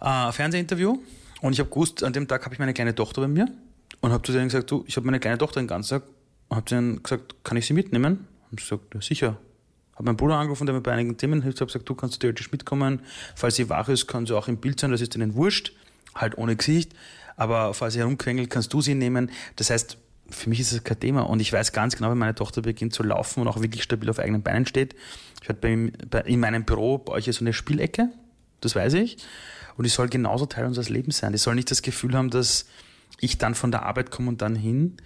äh, 0.00 0.04
ein 0.04 0.32
Fernsehinterview, 0.32 0.98
und 1.42 1.52
ich 1.52 1.60
habe 1.60 1.70
gewusst, 1.70 2.02
an 2.02 2.12
dem 2.12 2.28
Tag 2.28 2.44
habe 2.44 2.54
ich 2.54 2.58
meine 2.58 2.74
kleine 2.74 2.94
Tochter 2.94 3.20
bei 3.20 3.28
mir 3.28 3.46
und 4.00 4.12
habe 4.12 4.22
zu 4.24 4.32
denen 4.32 4.46
gesagt, 4.46 4.70
du, 4.70 4.84
ich 4.86 4.96
habe 4.96 5.06
meine 5.06 5.20
kleine 5.20 5.38
Tochter 5.38 5.60
den 5.60 5.68
ganzen 5.68 6.00
Tag, 6.00 6.02
und 6.48 6.56
habe 6.56 6.68
denen 6.68 7.02
gesagt, 7.02 7.36
kann 7.44 7.56
ich 7.56 7.66
sie 7.66 7.72
mitnehmen? 7.72 8.26
Und 8.50 8.60
sie 8.60 8.68
gesagt, 8.68 8.94
ja, 8.94 9.00
sicher. 9.00 9.38
Habe 9.96 10.04
meinen 10.04 10.16
Bruder 10.16 10.36
angerufen, 10.36 10.66
der 10.66 10.74
mir 10.74 10.82
bei 10.82 10.92
einigen 10.92 11.16
Themen 11.16 11.42
hilft, 11.42 11.60
habe 11.60 11.66
gesagt, 11.66 11.88
du 11.88 11.94
kannst 11.94 12.20
theoretisch 12.20 12.52
mitkommen. 12.52 13.00
Falls 13.34 13.56
sie 13.56 13.68
wach 13.68 13.88
ist, 13.88 14.06
kann 14.06 14.26
sie 14.26 14.36
auch 14.36 14.46
im 14.46 14.58
Bild 14.58 14.78
sein, 14.78 14.92
das 14.92 15.00
ist 15.00 15.14
ihnen 15.16 15.34
wurscht, 15.34 15.72
halt 16.14 16.36
ohne 16.38 16.54
Gesicht. 16.54 16.92
Aber 17.36 17.74
falls 17.74 17.94
sie 17.94 18.00
herumquengelt, 18.00 18.50
kannst 18.50 18.72
du 18.72 18.80
sie 18.80 18.94
nehmen. 18.94 19.30
Das 19.56 19.70
heißt, 19.70 19.98
für 20.28 20.48
mich 20.48 20.60
ist 20.60 20.72
das 20.72 20.84
kein 20.84 21.00
Thema. 21.00 21.22
Und 21.22 21.40
ich 21.40 21.52
weiß 21.52 21.72
ganz 21.72 21.96
genau, 21.96 22.10
wenn 22.10 22.18
meine 22.18 22.34
Tochter 22.34 22.62
beginnt 22.62 22.92
zu 22.92 23.02
laufen 23.02 23.40
und 23.40 23.48
auch 23.48 23.60
wirklich 23.60 23.82
stabil 23.82 24.10
auf 24.10 24.18
eigenen 24.18 24.42
Beinen 24.42 24.66
steht. 24.66 24.94
Ich 25.42 25.48
werde 25.48 25.90
bei, 26.10 26.20
in 26.20 26.40
meinem 26.40 26.64
Büro 26.64 26.98
bei 26.98 27.12
euch 27.12 27.24
so 27.26 27.40
eine 27.40 27.52
Spielecke, 27.52 28.10
das 28.60 28.74
weiß 28.74 28.94
ich. 28.94 29.18
Und 29.76 29.84
die 29.84 29.90
soll 29.90 30.08
genauso 30.08 30.46
Teil 30.46 30.66
unseres 30.66 30.88
Lebens 30.88 31.18
sein. 31.18 31.32
Die 31.32 31.38
soll 31.38 31.54
nicht 31.54 31.70
das 31.70 31.82
Gefühl 31.82 32.14
haben, 32.14 32.30
dass 32.30 32.66
ich 33.20 33.38
dann 33.38 33.54
von 33.54 33.70
der 33.70 33.84
Arbeit 33.84 34.10
komme 34.10 34.28
und 34.28 34.42
dann 34.42 34.56
hin. 34.56 34.96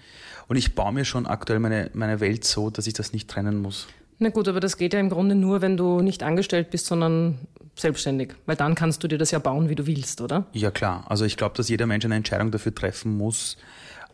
Und 0.49 0.57
ich 0.57 0.75
baue 0.75 0.93
mir 0.93 1.05
schon 1.05 1.27
aktuell 1.27 1.61
meine, 1.61 1.91
meine 1.95 2.21
Welt 2.21 2.45
so, 2.45 2.71
dass 2.71 2.87
ich 2.87 2.95
das 2.95 3.13
nicht 3.13 3.29
trennen 3.29 3.61
muss. 3.61 3.87
Na 4.23 4.29
gut, 4.29 4.49
aber 4.49 4.61
das 4.61 4.77
geht 4.77 4.93
ja 4.93 5.01
im 5.01 5.09
Grunde 5.09 5.35
nur, 5.35 5.63
wenn 5.63 5.79
du 5.79 6.03
nicht 6.03 6.23
angestellt 6.23 6.69
bist, 6.69 6.85
sondern 6.85 7.39
selbstständig. 7.75 8.35
Weil 8.45 8.55
dann 8.55 8.75
kannst 8.75 9.03
du 9.03 9.09
dir 9.09 9.17
das 9.17 9.31
ja 9.31 9.39
bauen, 9.39 9.71
wie 9.71 9.75
du 9.75 9.87
willst, 9.87 10.21
oder? 10.21 10.45
Ja 10.53 10.71
klar, 10.71 11.05
also 11.09 11.25
ich 11.25 11.39
glaube, 11.39 11.57
dass 11.57 11.71
jeder 11.71 11.87
Mensch 11.87 12.05
eine 12.05 12.17
Entscheidung 12.17 12.51
dafür 12.51 12.75
treffen 12.75 13.17
muss, 13.17 13.57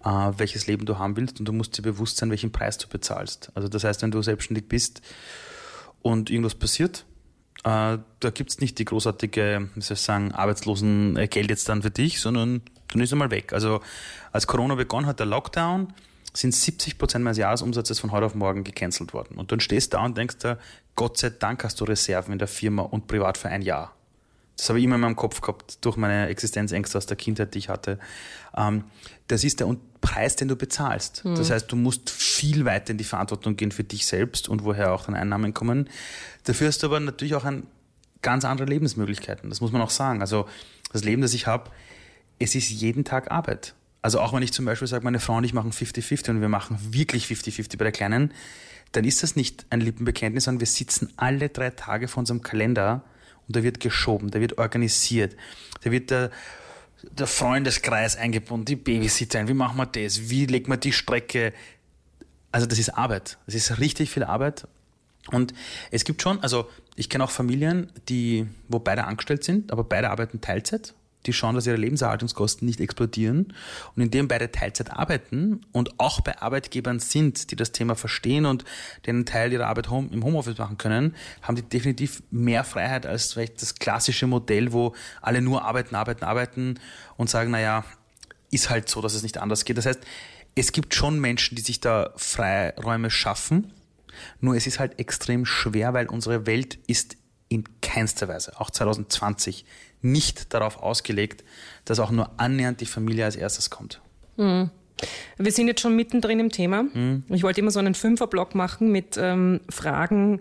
äh, 0.04 0.08
welches 0.08 0.68
Leben 0.68 0.86
du 0.86 0.98
haben 0.98 1.16
willst 1.16 1.40
und 1.40 1.46
du 1.46 1.52
musst 1.52 1.76
dir 1.76 1.82
bewusst 1.82 2.18
sein, 2.18 2.30
welchen 2.30 2.52
Preis 2.52 2.78
du 2.78 2.86
bezahlst. 2.86 3.50
Also 3.56 3.68
das 3.68 3.82
heißt, 3.82 4.02
wenn 4.02 4.12
du 4.12 4.22
selbstständig 4.22 4.68
bist 4.68 5.02
und 6.02 6.30
irgendwas 6.30 6.54
passiert, 6.54 7.04
äh, 7.64 7.98
da 8.20 8.30
gibt 8.32 8.50
es 8.50 8.60
nicht 8.60 8.78
die 8.78 8.84
großartige, 8.84 9.70
wie 9.74 9.80
soll 9.80 9.96
ich 9.96 10.00
sagen, 10.00 10.30
Arbeitslosengeld 10.30 11.50
jetzt 11.50 11.68
dann 11.68 11.82
für 11.82 11.90
dich, 11.90 12.20
sondern 12.20 12.62
dann 12.92 13.02
ist 13.02 13.12
einmal 13.12 13.32
weg. 13.32 13.52
Also 13.52 13.80
als 14.30 14.46
Corona 14.46 14.76
begonnen 14.76 15.06
hat, 15.06 15.18
der 15.18 15.26
Lockdown, 15.26 15.92
sind 16.36 16.54
70 16.54 16.98
Prozent 16.98 17.24
meines 17.24 17.38
Jahresumsatzes 17.38 17.98
von 17.98 18.12
heute 18.12 18.26
auf 18.26 18.34
morgen 18.34 18.64
gecancelt 18.64 19.12
worden. 19.12 19.38
Und 19.38 19.52
dann 19.52 19.60
stehst 19.60 19.92
du 19.92 19.96
da 19.96 20.04
und 20.04 20.16
denkst 20.16 20.36
da, 20.40 20.58
Gott 20.94 21.18
sei 21.18 21.30
Dank 21.30 21.64
hast 21.64 21.80
du 21.80 21.84
Reserven 21.84 22.32
in 22.32 22.38
der 22.38 22.48
Firma 22.48 22.82
und 22.82 23.06
privat 23.06 23.38
für 23.38 23.48
ein 23.48 23.62
Jahr. 23.62 23.94
Das 24.56 24.70
habe 24.70 24.78
ich 24.78 24.84
immer 24.86 24.94
in 24.94 25.02
meinem 25.02 25.16
Kopf 25.16 25.42
gehabt, 25.42 25.84
durch 25.84 25.96
meine 25.96 26.28
Existenzängste 26.28 26.96
aus 26.96 27.06
der 27.06 27.16
Kindheit, 27.16 27.54
die 27.54 27.58
ich 27.58 27.68
hatte. 27.68 27.98
Ähm, 28.56 28.84
das 29.28 29.44
ist 29.44 29.60
der 29.60 29.74
Preis, 30.00 30.36
den 30.36 30.48
du 30.48 30.56
bezahlst. 30.56 31.24
Mhm. 31.24 31.34
Das 31.34 31.50
heißt, 31.50 31.70
du 31.70 31.76
musst 31.76 32.08
viel 32.08 32.64
weiter 32.64 32.92
in 32.92 32.98
die 32.98 33.04
Verantwortung 33.04 33.56
gehen 33.56 33.70
für 33.70 33.84
dich 33.84 34.06
selbst 34.06 34.48
und 34.48 34.64
woher 34.64 34.92
auch 34.92 35.04
deine 35.04 35.18
Einnahmen 35.18 35.52
kommen. 35.52 35.90
Dafür 36.44 36.68
hast 36.68 36.82
du 36.82 36.86
aber 36.86 37.00
natürlich 37.00 37.34
auch 37.34 37.44
ein, 37.44 37.66
ganz 38.26 38.44
andere 38.44 38.68
Lebensmöglichkeiten. 38.68 39.50
Das 39.50 39.60
muss 39.60 39.70
man 39.70 39.80
auch 39.80 39.90
sagen. 39.90 40.20
Also 40.20 40.48
das 40.92 41.04
Leben, 41.04 41.22
das 41.22 41.32
ich 41.32 41.46
habe, 41.46 41.70
es 42.40 42.56
ist 42.56 42.70
jeden 42.70 43.04
Tag 43.04 43.30
Arbeit. 43.30 43.74
Also 44.06 44.20
auch 44.20 44.32
wenn 44.32 44.42
ich 44.44 44.52
zum 44.52 44.64
Beispiel 44.64 44.86
sage, 44.86 45.02
meine 45.02 45.18
Frau 45.18 45.34
und 45.34 45.42
ich 45.42 45.52
machen 45.52 45.72
50-50 45.72 46.30
und 46.30 46.40
wir 46.40 46.48
machen 46.48 46.78
wirklich 46.92 47.24
50-50 47.24 47.76
bei 47.76 47.86
der 47.86 47.90
Kleinen, 47.90 48.32
dann 48.92 49.02
ist 49.02 49.24
das 49.24 49.34
nicht 49.34 49.66
ein 49.70 49.80
Lippenbekenntnis, 49.80 50.44
sondern 50.44 50.60
wir 50.60 50.68
sitzen 50.68 51.12
alle 51.16 51.48
drei 51.48 51.70
Tage 51.70 52.06
vor 52.06 52.20
unserem 52.20 52.40
Kalender 52.40 53.02
und 53.48 53.56
da 53.56 53.64
wird 53.64 53.80
geschoben, 53.80 54.30
da 54.30 54.38
wird 54.38 54.58
organisiert, 54.58 55.34
da 55.82 55.90
wird 55.90 56.12
der, 56.12 56.30
der 57.02 57.26
Freundeskreis 57.26 58.14
eingebunden, 58.14 58.66
die 58.66 58.76
Babysitter, 58.76 59.48
wie 59.48 59.54
machen 59.54 59.76
wir 59.76 59.86
das, 59.86 60.30
wie 60.30 60.46
legt 60.46 60.68
man 60.68 60.78
die 60.78 60.92
Strecke. 60.92 61.52
Also 62.52 62.68
das 62.68 62.78
ist 62.78 62.90
Arbeit, 62.90 63.38
das 63.46 63.56
ist 63.56 63.80
richtig 63.80 64.12
viel 64.12 64.22
Arbeit. 64.22 64.68
Und 65.32 65.52
es 65.90 66.04
gibt 66.04 66.22
schon, 66.22 66.40
also 66.44 66.70
ich 66.94 67.08
kenne 67.08 67.24
auch 67.24 67.30
Familien, 67.32 67.90
die, 68.08 68.46
wo 68.68 68.78
beide 68.78 69.02
angestellt 69.02 69.42
sind, 69.42 69.72
aber 69.72 69.82
beide 69.82 70.10
arbeiten 70.10 70.40
Teilzeit 70.40 70.94
die 71.26 71.32
schauen, 71.32 71.54
dass 71.54 71.66
ihre 71.66 71.76
Lebenserhaltungskosten 71.76 72.66
nicht 72.66 72.80
explodieren. 72.80 73.52
Und 73.94 74.02
indem 74.02 74.28
beide 74.28 74.50
Teilzeit 74.50 74.90
arbeiten 74.90 75.60
und 75.72 75.98
auch 75.98 76.20
bei 76.20 76.40
Arbeitgebern 76.40 76.98
sind, 76.98 77.50
die 77.50 77.56
das 77.56 77.72
Thema 77.72 77.94
verstehen 77.94 78.46
und 78.46 78.64
den 79.06 79.26
Teil 79.26 79.52
ihrer 79.52 79.66
Arbeit 79.66 79.90
home, 79.90 80.08
im 80.12 80.24
Homeoffice 80.24 80.58
machen 80.58 80.78
können, 80.78 81.14
haben 81.42 81.56
die 81.56 81.62
definitiv 81.62 82.22
mehr 82.30 82.64
Freiheit 82.64 83.06
als 83.06 83.32
vielleicht 83.32 83.60
das 83.62 83.74
klassische 83.74 84.26
Modell, 84.26 84.72
wo 84.72 84.94
alle 85.20 85.40
nur 85.40 85.64
arbeiten, 85.64 85.94
arbeiten, 85.94 86.24
arbeiten 86.24 86.80
und 87.16 87.30
sagen, 87.30 87.50
naja, 87.50 87.84
ist 88.50 88.70
halt 88.70 88.88
so, 88.88 89.00
dass 89.00 89.14
es 89.14 89.22
nicht 89.22 89.38
anders 89.38 89.64
geht. 89.64 89.78
Das 89.78 89.86
heißt, 89.86 90.00
es 90.54 90.72
gibt 90.72 90.94
schon 90.94 91.20
Menschen, 91.20 91.56
die 91.56 91.62
sich 91.62 91.80
da 91.80 92.12
Freiräume 92.16 93.10
schaffen. 93.10 93.72
Nur 94.40 94.56
es 94.56 94.66
ist 94.66 94.80
halt 94.80 94.98
extrem 94.98 95.44
schwer, 95.44 95.92
weil 95.92 96.08
unsere 96.08 96.46
Welt 96.46 96.78
ist 96.86 97.16
in 97.48 97.64
keinster 97.80 98.28
Weise, 98.28 98.58
auch 98.60 98.70
2020, 98.70 99.64
nicht 100.02 100.54
darauf 100.54 100.82
ausgelegt, 100.82 101.44
dass 101.84 102.00
auch 102.00 102.10
nur 102.10 102.30
annähernd 102.38 102.80
die 102.80 102.86
Familie 102.86 103.24
als 103.24 103.36
erstes 103.36 103.70
kommt. 103.70 104.00
Mhm. 104.36 104.70
Wir 105.36 105.52
sind 105.52 105.68
jetzt 105.68 105.80
schon 105.80 105.94
mittendrin 105.94 106.40
im 106.40 106.50
Thema. 106.50 106.84
Mhm. 106.84 107.24
Ich 107.28 107.42
wollte 107.42 107.60
immer 107.60 107.70
so 107.70 107.78
einen 107.78 107.94
Fünferblock 107.94 108.54
machen 108.54 108.90
mit 108.90 109.16
ähm, 109.18 109.60
Fragen, 109.68 110.40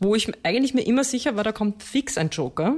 wo 0.00 0.14
ich 0.14 0.32
eigentlich 0.42 0.74
mir 0.74 0.86
immer 0.86 1.04
sicher 1.04 1.36
war, 1.36 1.44
da 1.44 1.52
kommt 1.52 1.82
fix 1.82 2.16
ein 2.16 2.30
Joker. 2.30 2.76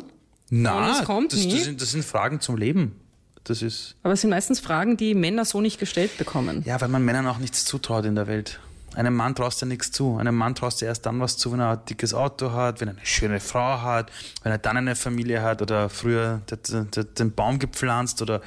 Na, 0.51 1.01
das, 1.01 1.07
das, 1.07 1.43
sind, 1.43 1.81
das 1.81 1.91
sind 1.91 2.05
Fragen 2.05 2.41
zum 2.41 2.57
Leben. 2.57 3.01
Das 3.43 3.63
ist 3.63 3.97
Aber 4.03 4.15
es 4.15 4.21
sind 4.21 4.31
meistens 4.31 4.59
Fragen, 4.59 4.97
die 4.97 5.15
Männer 5.15 5.45
so 5.45 5.61
nicht 5.61 5.79
gestellt 5.79 6.19
bekommen. 6.19 6.63
Ja, 6.67 6.81
weil 6.81 6.89
man 6.89 7.05
Männern 7.05 7.27
auch 7.27 7.39
nichts 7.39 7.65
zutraut 7.65 8.05
in 8.05 8.17
der 8.17 8.27
Welt. 8.27 8.61
Einem 8.97 9.15
Mann 9.15 9.35
traust 9.35 9.61
du 9.61 9.67
nichts 9.67 9.93
zu. 9.93 10.17
Einem 10.17 10.35
Mann 10.35 10.55
traust 10.55 10.81
du 10.81 10.87
erst 10.87 11.05
dann 11.05 11.21
was 11.21 11.37
zu, 11.37 11.53
wenn 11.53 11.61
er 11.61 11.73
ein 11.73 11.85
dickes 11.85 12.15
Auto 12.15 12.53
hat, 12.53 12.81
wenn 12.81 12.89
er 12.89 12.95
eine 12.95 13.05
schöne 13.05 13.41
Frau 13.41 13.83
hat, 13.83 14.11
wenn 14.43 14.53
er 14.53 14.59
dann 14.59 14.79
eine 14.79 14.97
Familie 14.97 15.43
hat 15.43 15.61
oder 15.61 15.91
früher 15.91 16.41
den 16.49 17.33
Baum 17.33 17.59
gepflanzt 17.59 18.23
oder 18.23 18.41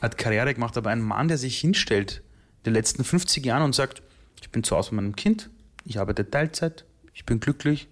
hat 0.00 0.16
Karriere 0.16 0.54
gemacht. 0.54 0.78
Aber 0.78 0.88
ein 0.88 1.02
Mann, 1.02 1.28
der 1.28 1.36
sich 1.36 1.58
hinstellt 1.58 2.22
in 2.60 2.64
den 2.64 2.72
letzten 2.72 3.04
50 3.04 3.44
Jahren 3.44 3.62
und 3.62 3.74
sagt, 3.74 4.00
ich 4.40 4.48
bin 4.50 4.64
zu 4.64 4.74
Hause 4.74 4.94
mit 4.94 5.04
meinem 5.04 5.16
Kind, 5.16 5.50
ich 5.84 6.00
arbeite 6.00 6.30
Teilzeit, 6.30 6.86
ich 7.12 7.26
bin 7.26 7.38
glücklich, 7.38 7.86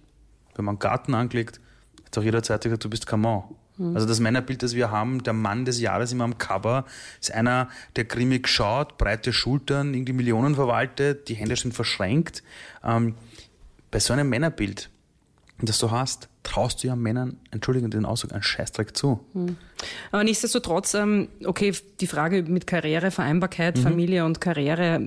wenn 0.55 0.65
man 0.65 0.73
einen 0.73 0.79
Garten 0.79 1.13
angelegt, 1.13 1.61
hat 2.05 2.17
auch 2.17 2.23
jederzeit 2.23 2.63
gesagt, 2.63 2.83
du 2.83 2.89
bist 2.89 3.05
kein 3.05 3.21
Mann. 3.21 3.43
Mhm. 3.79 3.95
Also 3.95 4.07
das 4.07 4.19
Männerbild, 4.19 4.61
das 4.61 4.75
wir 4.75 4.91
haben, 4.91 5.23
der 5.23 5.33
Mann 5.33 5.65
des 5.65 5.79
Jahres 5.79 6.11
immer 6.11 6.25
am 6.25 6.37
Cover, 6.37 6.85
ist 7.19 7.33
einer, 7.33 7.69
der 7.95 8.03
grimmig 8.03 8.47
schaut, 8.47 8.97
breite 8.97 9.33
Schultern, 9.33 9.93
irgendwie 9.93 10.13
Millionen 10.13 10.53
verwaltet, 10.53 11.29
die 11.29 11.33
Hände 11.33 11.55
sind 11.55 11.73
verschränkt. 11.73 12.43
Ähm, 12.83 13.15
bei 13.89 13.99
so 13.99 14.13
einem 14.13 14.29
Männerbild, 14.29 14.89
das 15.67 15.79
du 15.79 15.91
hast, 15.91 16.29
traust 16.43 16.83
du 16.83 16.87
ja 16.87 16.95
Männern, 16.95 17.37
Entschuldigung 17.51 17.91
den 17.91 18.05
Ausdruck, 18.05 18.31
einen 18.33 18.43
Scheißdreck 18.43 18.95
zu. 18.95 19.19
Mhm. 19.33 19.57
Aber 20.11 20.23
nichtsdestotrotz, 20.23 20.93
ähm, 20.93 21.27
okay, 21.45 21.73
die 21.99 22.07
Frage 22.07 22.43
mit 22.43 22.65
Karriere, 22.65 23.11
Vereinbarkeit, 23.11 23.77
mhm. 23.77 23.81
Familie 23.81 24.25
und 24.25 24.39
Karriere, 24.39 25.01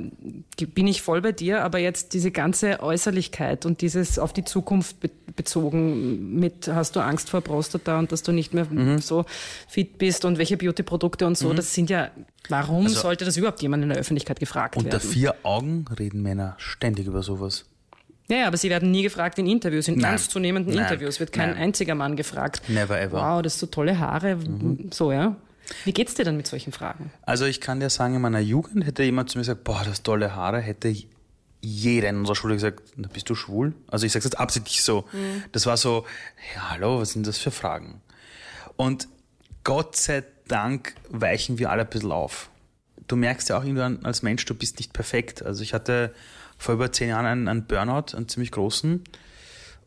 bin 0.74 0.86
ich 0.86 1.02
voll 1.02 1.22
bei 1.22 1.32
dir, 1.32 1.64
aber 1.64 1.78
jetzt 1.78 2.12
diese 2.12 2.30
ganze 2.30 2.80
Äußerlichkeit 2.80 3.66
und 3.66 3.80
dieses 3.80 4.18
auf 4.18 4.32
die 4.32 4.44
Zukunft 4.44 4.96
bezogen 5.34 6.38
mit, 6.38 6.68
hast 6.68 6.96
du 6.96 7.00
Angst 7.00 7.30
vor 7.30 7.40
Prostata 7.40 7.98
und 7.98 8.12
dass 8.12 8.22
du 8.22 8.32
nicht 8.32 8.52
mehr 8.52 8.66
mhm. 8.66 8.98
so 8.98 9.24
fit 9.68 9.98
bist 9.98 10.24
und 10.24 10.38
welche 10.38 10.56
Beauty-Produkte 10.56 11.26
und 11.26 11.38
so, 11.38 11.50
mhm. 11.50 11.56
das 11.56 11.72
sind 11.72 11.88
ja, 11.88 12.10
warum 12.48 12.84
also, 12.84 13.00
sollte 13.00 13.24
das 13.24 13.36
überhaupt 13.36 13.62
jemand 13.62 13.82
in 13.82 13.88
der 13.88 13.98
Öffentlichkeit 13.98 14.38
gefragt 14.38 14.76
unter 14.76 14.92
werden? 14.92 15.02
Unter 15.02 15.12
vier 15.12 15.34
Augen 15.44 15.86
reden 15.98 16.22
Männer 16.22 16.54
ständig 16.58 17.06
über 17.06 17.22
sowas. 17.22 17.64
Ja, 18.28 18.46
aber 18.46 18.56
sie 18.56 18.70
werden 18.70 18.90
nie 18.90 19.02
gefragt 19.02 19.38
in 19.38 19.46
Interviews, 19.46 19.88
in 19.88 19.96
Nein. 19.96 20.12
ernstzunehmenden 20.12 20.74
Nein. 20.74 20.84
Interviews 20.84 21.20
wird 21.20 21.32
kein 21.32 21.50
Nein. 21.50 21.58
einziger 21.58 21.94
Mann 21.94 22.16
gefragt. 22.16 22.62
Never 22.68 22.98
ever. 23.00 23.20
Wow, 23.20 23.42
das 23.42 23.54
ist 23.54 23.60
so 23.60 23.66
tolle 23.66 23.98
Haare. 23.98 24.36
Mhm. 24.36 24.90
So, 24.92 25.12
ja. 25.12 25.36
Wie 25.84 25.92
geht's 25.92 26.14
dir 26.14 26.24
dann 26.24 26.36
mit 26.36 26.46
solchen 26.46 26.72
Fragen? 26.72 27.10
Also 27.22 27.44
ich 27.46 27.60
kann 27.60 27.80
dir 27.80 27.90
sagen, 27.90 28.14
in 28.14 28.20
meiner 28.20 28.40
Jugend 28.40 28.84
hätte 28.84 29.02
jemand 29.02 29.30
zu 29.30 29.38
mir 29.38 29.42
gesagt, 29.42 29.64
boah, 29.64 29.82
das 29.84 30.02
tolle 30.02 30.34
Haare, 30.34 30.60
hätte 30.60 30.94
jeder 31.60 32.08
in 32.08 32.18
unserer 32.18 32.34
Schule 32.34 32.54
gesagt, 32.54 32.80
na, 32.96 33.08
bist 33.12 33.30
du 33.30 33.34
schwul? 33.34 33.74
Also 33.88 34.04
ich 34.04 34.12
sage 34.12 34.20
es 34.20 34.24
jetzt 34.24 34.40
absichtlich 34.40 34.82
so. 34.82 35.04
Mhm. 35.12 35.44
Das 35.52 35.66
war 35.66 35.76
so, 35.76 36.04
ja, 36.54 36.70
hallo, 36.70 37.00
was 37.00 37.12
sind 37.12 37.26
das 37.26 37.38
für 37.38 37.50
Fragen? 37.50 38.00
Und 38.76 39.08
Gott 39.64 39.96
sei 39.96 40.24
Dank 40.48 40.94
weichen 41.08 41.58
wir 41.58 41.70
alle 41.70 41.82
ein 41.82 41.88
bisschen 41.88 42.12
auf. 42.12 42.50
Du 43.06 43.16
merkst 43.16 43.48
ja 43.48 43.58
auch 43.58 43.62
irgendwann 43.62 44.04
als 44.04 44.22
Mensch, 44.22 44.44
du 44.44 44.54
bist 44.54 44.78
nicht 44.78 44.92
perfekt. 44.92 45.42
Also 45.44 45.62
ich 45.62 45.72
hatte 45.72 46.12
vor 46.62 46.74
über 46.74 46.92
zehn 46.92 47.08
Jahren 47.08 47.26
einen, 47.26 47.48
einen 47.48 47.66
Burnout, 47.66 48.16
einen 48.16 48.28
ziemlich 48.28 48.52
großen. 48.52 49.02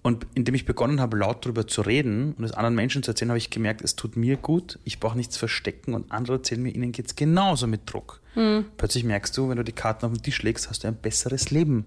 Und 0.01 0.27
indem 0.35 0.53
ich 0.53 0.65
begonnen 0.65 1.01
habe, 1.01 1.17
laut 1.17 1.43
darüber 1.45 1.65
zu 1.65 1.81
reden 1.81 2.33
und 2.33 2.43
es 2.43 2.51
anderen 2.51 2.75
Menschen 2.75 3.01
zu 3.01 3.11
erzählen, 3.11 3.31
habe 3.31 3.39
ich 3.39 3.49
gemerkt, 3.49 3.81
es 3.81 3.95
tut 3.95 4.15
mir 4.15 4.37
gut, 4.37 4.77
ich 4.83 4.99
brauche 4.99 5.17
nichts 5.17 5.35
verstecken 5.35 5.95
und 5.95 6.11
andere 6.11 6.37
erzählen 6.37 6.61
mir, 6.61 6.75
ihnen 6.75 6.91
geht 6.91 7.07
es 7.07 7.15
genauso 7.15 7.65
mit 7.65 7.91
Druck. 7.91 8.21
Mhm. 8.35 8.65
Plötzlich 8.77 9.03
merkst 9.03 9.35
du, 9.35 9.49
wenn 9.49 9.57
du 9.57 9.63
die 9.63 9.71
Karten 9.71 10.05
auf 10.05 10.11
den 10.11 10.21
Tisch 10.21 10.43
legst, 10.43 10.69
hast 10.69 10.83
du 10.83 10.87
ein 10.89 10.95
besseres 10.95 11.49
Leben. 11.49 11.85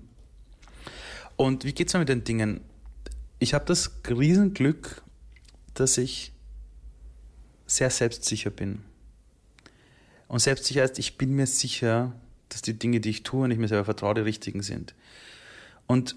Und 1.36 1.64
wie 1.64 1.72
geht 1.72 1.88
es 1.88 1.94
mir 1.94 2.00
mit 2.00 2.08
den 2.08 2.24
Dingen? 2.24 2.60
Ich 3.38 3.54
habe 3.54 3.66
das 3.66 3.92
Riesenglück, 4.08 5.02
dass 5.74 5.96
ich 5.96 6.32
sehr 7.66 7.90
selbstsicher 7.90 8.50
bin. 8.50 8.80
Und 10.26 10.40
selbstsicher 10.40 10.82
heißt, 10.82 10.98
ich 10.98 11.18
bin 11.18 11.36
mir 11.36 11.46
sicher, 11.46 12.14
dass 12.48 12.62
die 12.62 12.78
Dinge, 12.78 13.00
die 13.00 13.10
ich 13.10 13.22
tue 13.22 13.44
und 13.44 13.50
ich 13.50 13.58
mir 13.58 13.68
selber 13.68 13.84
vertraue, 13.84 14.14
die 14.14 14.20
richtigen 14.22 14.62
sind. 14.62 14.94
Und 15.86 16.16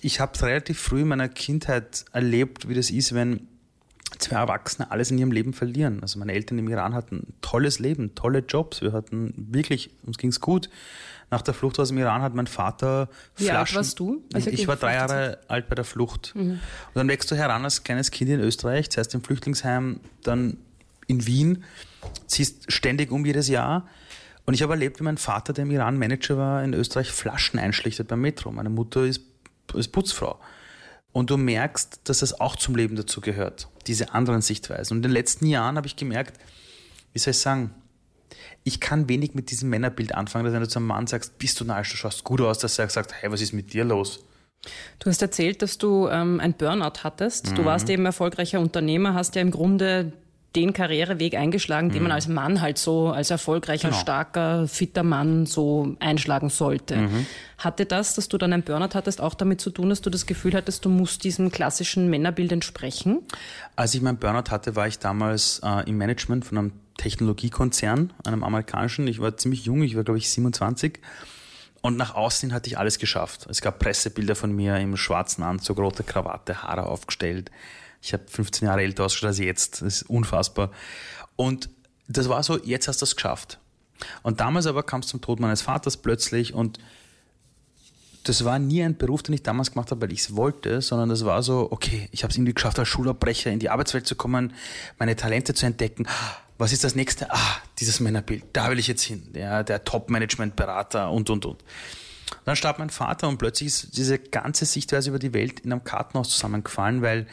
ich 0.00 0.20
habe 0.20 0.40
relativ 0.42 0.78
früh 0.78 1.02
in 1.02 1.08
meiner 1.08 1.28
Kindheit 1.28 2.04
erlebt, 2.12 2.68
wie 2.68 2.74
das 2.74 2.90
ist, 2.90 3.14
wenn 3.14 3.48
zwei 4.18 4.36
Erwachsene 4.36 4.90
alles 4.90 5.10
in 5.10 5.18
ihrem 5.18 5.32
Leben 5.32 5.52
verlieren. 5.52 6.00
Also 6.02 6.18
meine 6.18 6.32
Eltern 6.32 6.58
im 6.58 6.68
Iran 6.68 6.94
hatten 6.94 7.16
ein 7.16 7.34
tolles 7.40 7.78
Leben, 7.78 8.14
tolle 8.14 8.40
Jobs. 8.40 8.80
Wir 8.80 8.92
hatten 8.92 9.34
wirklich, 9.36 9.90
uns 10.02 10.18
ging 10.18 10.30
es 10.30 10.40
gut. 10.40 10.68
Nach 11.30 11.42
der 11.42 11.54
Flucht 11.54 11.78
aus 11.80 11.88
dem 11.88 11.98
Iran 11.98 12.22
hat 12.22 12.34
mein 12.34 12.46
Vater 12.46 13.08
Wie 13.36 13.44
Flaschen. 13.44 13.58
alt 13.58 13.74
warst 13.74 13.98
du? 13.98 14.22
Also 14.32 14.50
ich 14.50 14.68
war 14.68 14.76
drei 14.76 14.94
Jahre 14.94 15.38
alt 15.48 15.68
bei 15.68 15.74
der 15.74 15.84
Flucht. 15.84 16.32
Mhm. 16.34 16.50
Und 16.50 16.60
dann 16.94 17.08
wächst 17.08 17.30
du 17.30 17.34
heran 17.34 17.64
als 17.64 17.82
kleines 17.82 18.10
Kind 18.10 18.30
in 18.30 18.40
Österreich, 18.40 18.90
zuerst 18.90 19.14
im 19.14 19.22
Flüchtlingsheim, 19.22 20.00
dann 20.22 20.58
in 21.06 21.26
Wien, 21.26 21.64
ziehst 22.26 22.70
ständig 22.72 23.10
um 23.10 23.24
jedes 23.24 23.48
Jahr 23.48 23.88
und 24.46 24.54
ich 24.54 24.62
habe 24.62 24.74
erlebt, 24.74 25.00
wie 25.00 25.04
mein 25.04 25.16
Vater, 25.16 25.52
der 25.52 25.64
im 25.64 25.70
Iran 25.70 25.98
Manager 25.98 26.36
war, 26.36 26.62
in 26.62 26.74
Österreich 26.74 27.10
Flaschen 27.10 27.58
einschlichtet 27.58 28.08
beim 28.08 28.20
Metro. 28.20 28.52
Meine 28.52 28.70
Mutter 28.70 29.04
ist, 29.04 29.22
ist 29.74 29.92
Putzfrau. 29.92 30.38
Und 31.12 31.30
du 31.30 31.36
merkst, 31.36 32.00
dass 32.04 32.18
das 32.18 32.40
auch 32.40 32.56
zum 32.56 32.74
Leben 32.74 32.96
dazu 32.96 33.20
gehört, 33.20 33.68
diese 33.86 34.12
anderen 34.12 34.42
Sichtweisen. 34.42 34.94
Und 34.94 34.98
in 34.98 35.02
den 35.04 35.12
letzten 35.12 35.46
Jahren 35.46 35.76
habe 35.76 35.86
ich 35.86 35.96
gemerkt, 35.96 36.38
wie 37.12 37.18
soll 37.20 37.30
ich 37.30 37.38
sagen, 37.38 37.74
ich 38.64 38.80
kann 38.80 39.08
wenig 39.08 39.34
mit 39.34 39.50
diesem 39.50 39.70
Männerbild 39.70 40.14
anfangen, 40.14 40.44
dass 40.44 40.54
wenn 40.54 40.62
du 40.62 40.68
zum 40.68 40.86
Mann 40.86 41.06
sagst, 41.06 41.38
bist 41.38 41.60
du 41.60 41.64
narrisch, 41.64 41.90
du 41.90 41.96
schaust 41.96 42.24
gut 42.24 42.40
aus, 42.40 42.58
dass 42.58 42.78
er 42.78 42.88
sagt, 42.88 43.12
hey, 43.12 43.30
was 43.30 43.40
ist 43.40 43.52
mit 43.52 43.72
dir 43.72 43.84
los? 43.84 44.24
Du 44.98 45.10
hast 45.10 45.22
erzählt, 45.22 45.62
dass 45.62 45.78
du 45.78 46.08
ähm, 46.08 46.40
ein 46.40 46.54
Burnout 46.54 47.04
hattest. 47.04 47.50
Mhm. 47.50 47.54
Du 47.54 47.64
warst 47.64 47.88
eben 47.90 48.04
erfolgreicher 48.06 48.60
Unternehmer, 48.60 49.14
hast 49.14 49.34
ja 49.34 49.42
im 49.42 49.50
Grunde 49.50 50.12
den 50.56 50.72
Karriereweg 50.72 51.34
eingeschlagen, 51.34 51.90
den 51.90 52.02
man 52.02 52.10
mhm. 52.10 52.14
als 52.14 52.28
Mann 52.28 52.60
halt 52.60 52.78
so, 52.78 53.08
als 53.08 53.30
erfolgreicher, 53.30 53.88
genau. 53.88 54.00
starker, 54.00 54.68
fitter 54.68 55.02
Mann 55.02 55.46
so 55.46 55.96
einschlagen 55.98 56.48
sollte. 56.48 56.96
Mhm. 56.96 57.26
Hatte 57.58 57.86
das, 57.86 58.14
dass 58.14 58.28
du 58.28 58.38
dann 58.38 58.52
ein 58.52 58.62
Burnout 58.62 58.94
hattest, 58.94 59.20
auch 59.20 59.34
damit 59.34 59.60
zu 59.60 59.70
tun, 59.70 59.88
dass 59.88 60.00
du 60.00 60.10
das 60.10 60.26
Gefühl 60.26 60.54
hattest, 60.54 60.84
du 60.84 60.90
musst 60.90 61.24
diesem 61.24 61.50
klassischen 61.50 62.08
Männerbild 62.08 62.52
entsprechen? 62.52 63.22
Als 63.74 63.94
ich 63.94 64.02
mein 64.02 64.16
Burnout 64.16 64.50
hatte, 64.50 64.76
war 64.76 64.86
ich 64.86 64.98
damals 64.98 65.60
äh, 65.64 65.88
im 65.88 65.96
Management 65.96 66.44
von 66.44 66.58
einem 66.58 66.72
Technologiekonzern, 66.98 68.12
einem 68.24 68.44
amerikanischen. 68.44 69.08
Ich 69.08 69.20
war 69.20 69.36
ziemlich 69.36 69.64
jung, 69.64 69.82
ich 69.82 69.96
war 69.96 70.04
glaube 70.04 70.18
ich 70.18 70.30
27 70.30 71.00
Und 71.80 71.96
nach 71.96 72.14
außen 72.14 72.52
hatte 72.52 72.68
ich 72.68 72.78
alles 72.78 72.98
geschafft. 72.98 73.46
Es 73.50 73.60
gab 73.60 73.80
Pressebilder 73.80 74.36
von 74.36 74.52
mir 74.54 74.76
im 74.76 74.96
schwarzen 74.96 75.42
Anzug, 75.42 75.78
rote 75.78 76.04
Krawatte, 76.04 76.62
Haare 76.62 76.86
aufgestellt. 76.86 77.50
Ich 78.04 78.12
habe 78.12 78.24
15 78.28 78.68
Jahre 78.68 78.82
älter 78.82 79.06
ausgeschaut 79.06 79.28
als 79.28 79.38
jetzt. 79.38 79.80
Das 79.80 80.02
ist 80.02 80.02
unfassbar. 80.10 80.70
Und 81.36 81.70
das 82.06 82.28
war 82.28 82.42
so, 82.42 82.62
jetzt 82.62 82.86
hast 82.86 83.00
du 83.00 83.04
es 83.04 83.16
geschafft. 83.16 83.58
Und 84.22 84.40
damals 84.40 84.66
aber 84.66 84.82
kam 84.82 85.00
es 85.00 85.06
zum 85.06 85.22
Tod 85.22 85.40
meines 85.40 85.62
Vaters 85.62 85.96
plötzlich 85.96 86.52
und 86.52 86.78
das 88.24 88.44
war 88.44 88.58
nie 88.58 88.82
ein 88.82 88.96
Beruf, 88.96 89.22
den 89.22 89.34
ich 89.34 89.42
damals 89.42 89.72
gemacht 89.72 89.90
habe, 89.90 90.02
weil 90.02 90.12
ich 90.12 90.20
es 90.20 90.36
wollte, 90.36 90.80
sondern 90.80 91.08
das 91.08 91.24
war 91.24 91.42
so, 91.42 91.68
okay, 91.70 92.08
ich 92.10 92.22
habe 92.22 92.30
es 92.30 92.36
irgendwie 92.36 92.54
geschafft, 92.54 92.78
als 92.78 92.88
Schulabbrecher 92.88 93.50
in 93.50 93.58
die 93.58 93.70
Arbeitswelt 93.70 94.06
zu 94.06 94.16
kommen, 94.16 94.54
meine 94.98 95.16
Talente 95.16 95.54
zu 95.54 95.66
entdecken. 95.66 96.06
Was 96.56 96.72
ist 96.72 96.84
das 96.84 96.94
nächste? 96.94 97.30
Ah, 97.30 97.56
dieses 97.78 98.00
Männerbild, 98.00 98.44
da 98.52 98.70
will 98.70 98.78
ich 98.78 98.86
jetzt 98.86 99.02
hin. 99.02 99.30
Ja, 99.34 99.62
der 99.62 99.84
Top-Management-Berater 99.84 101.10
und, 101.10 101.28
und, 101.30 101.44
und. 101.44 101.64
Dann 102.44 102.56
starb 102.56 102.78
mein 102.78 102.90
Vater 102.90 103.28
und 103.28 103.38
plötzlich 103.38 103.68
ist 103.68 103.96
diese 103.96 104.18
ganze 104.18 104.64
Sichtweise 104.64 105.10
über 105.10 105.18
die 105.18 105.34
Welt 105.34 105.60
in 105.60 105.72
einem 105.72 105.84
Kartenhaus 105.84 106.30
zusammengefallen, 106.30 107.02
weil 107.02 107.26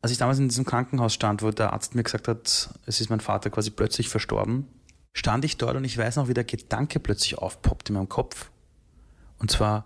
als 0.00 0.12
ich 0.12 0.18
damals 0.18 0.38
in 0.38 0.48
diesem 0.48 0.64
Krankenhaus 0.64 1.14
stand, 1.14 1.42
wo 1.42 1.50
der 1.50 1.72
Arzt 1.72 1.94
mir 1.94 2.02
gesagt 2.02 2.28
hat, 2.28 2.70
es 2.86 3.00
ist 3.00 3.10
mein 3.10 3.20
Vater 3.20 3.50
quasi 3.50 3.70
plötzlich 3.70 4.08
verstorben, 4.08 4.68
stand 5.12 5.44
ich 5.44 5.56
dort 5.56 5.76
und 5.76 5.84
ich 5.84 5.98
weiß 5.98 6.16
noch, 6.16 6.28
wie 6.28 6.34
der 6.34 6.44
Gedanke 6.44 7.00
plötzlich 7.00 7.38
aufpoppt 7.38 7.90
in 7.90 7.96
meinem 7.96 8.08
Kopf. 8.08 8.50
Und 9.38 9.50
zwar, 9.50 9.84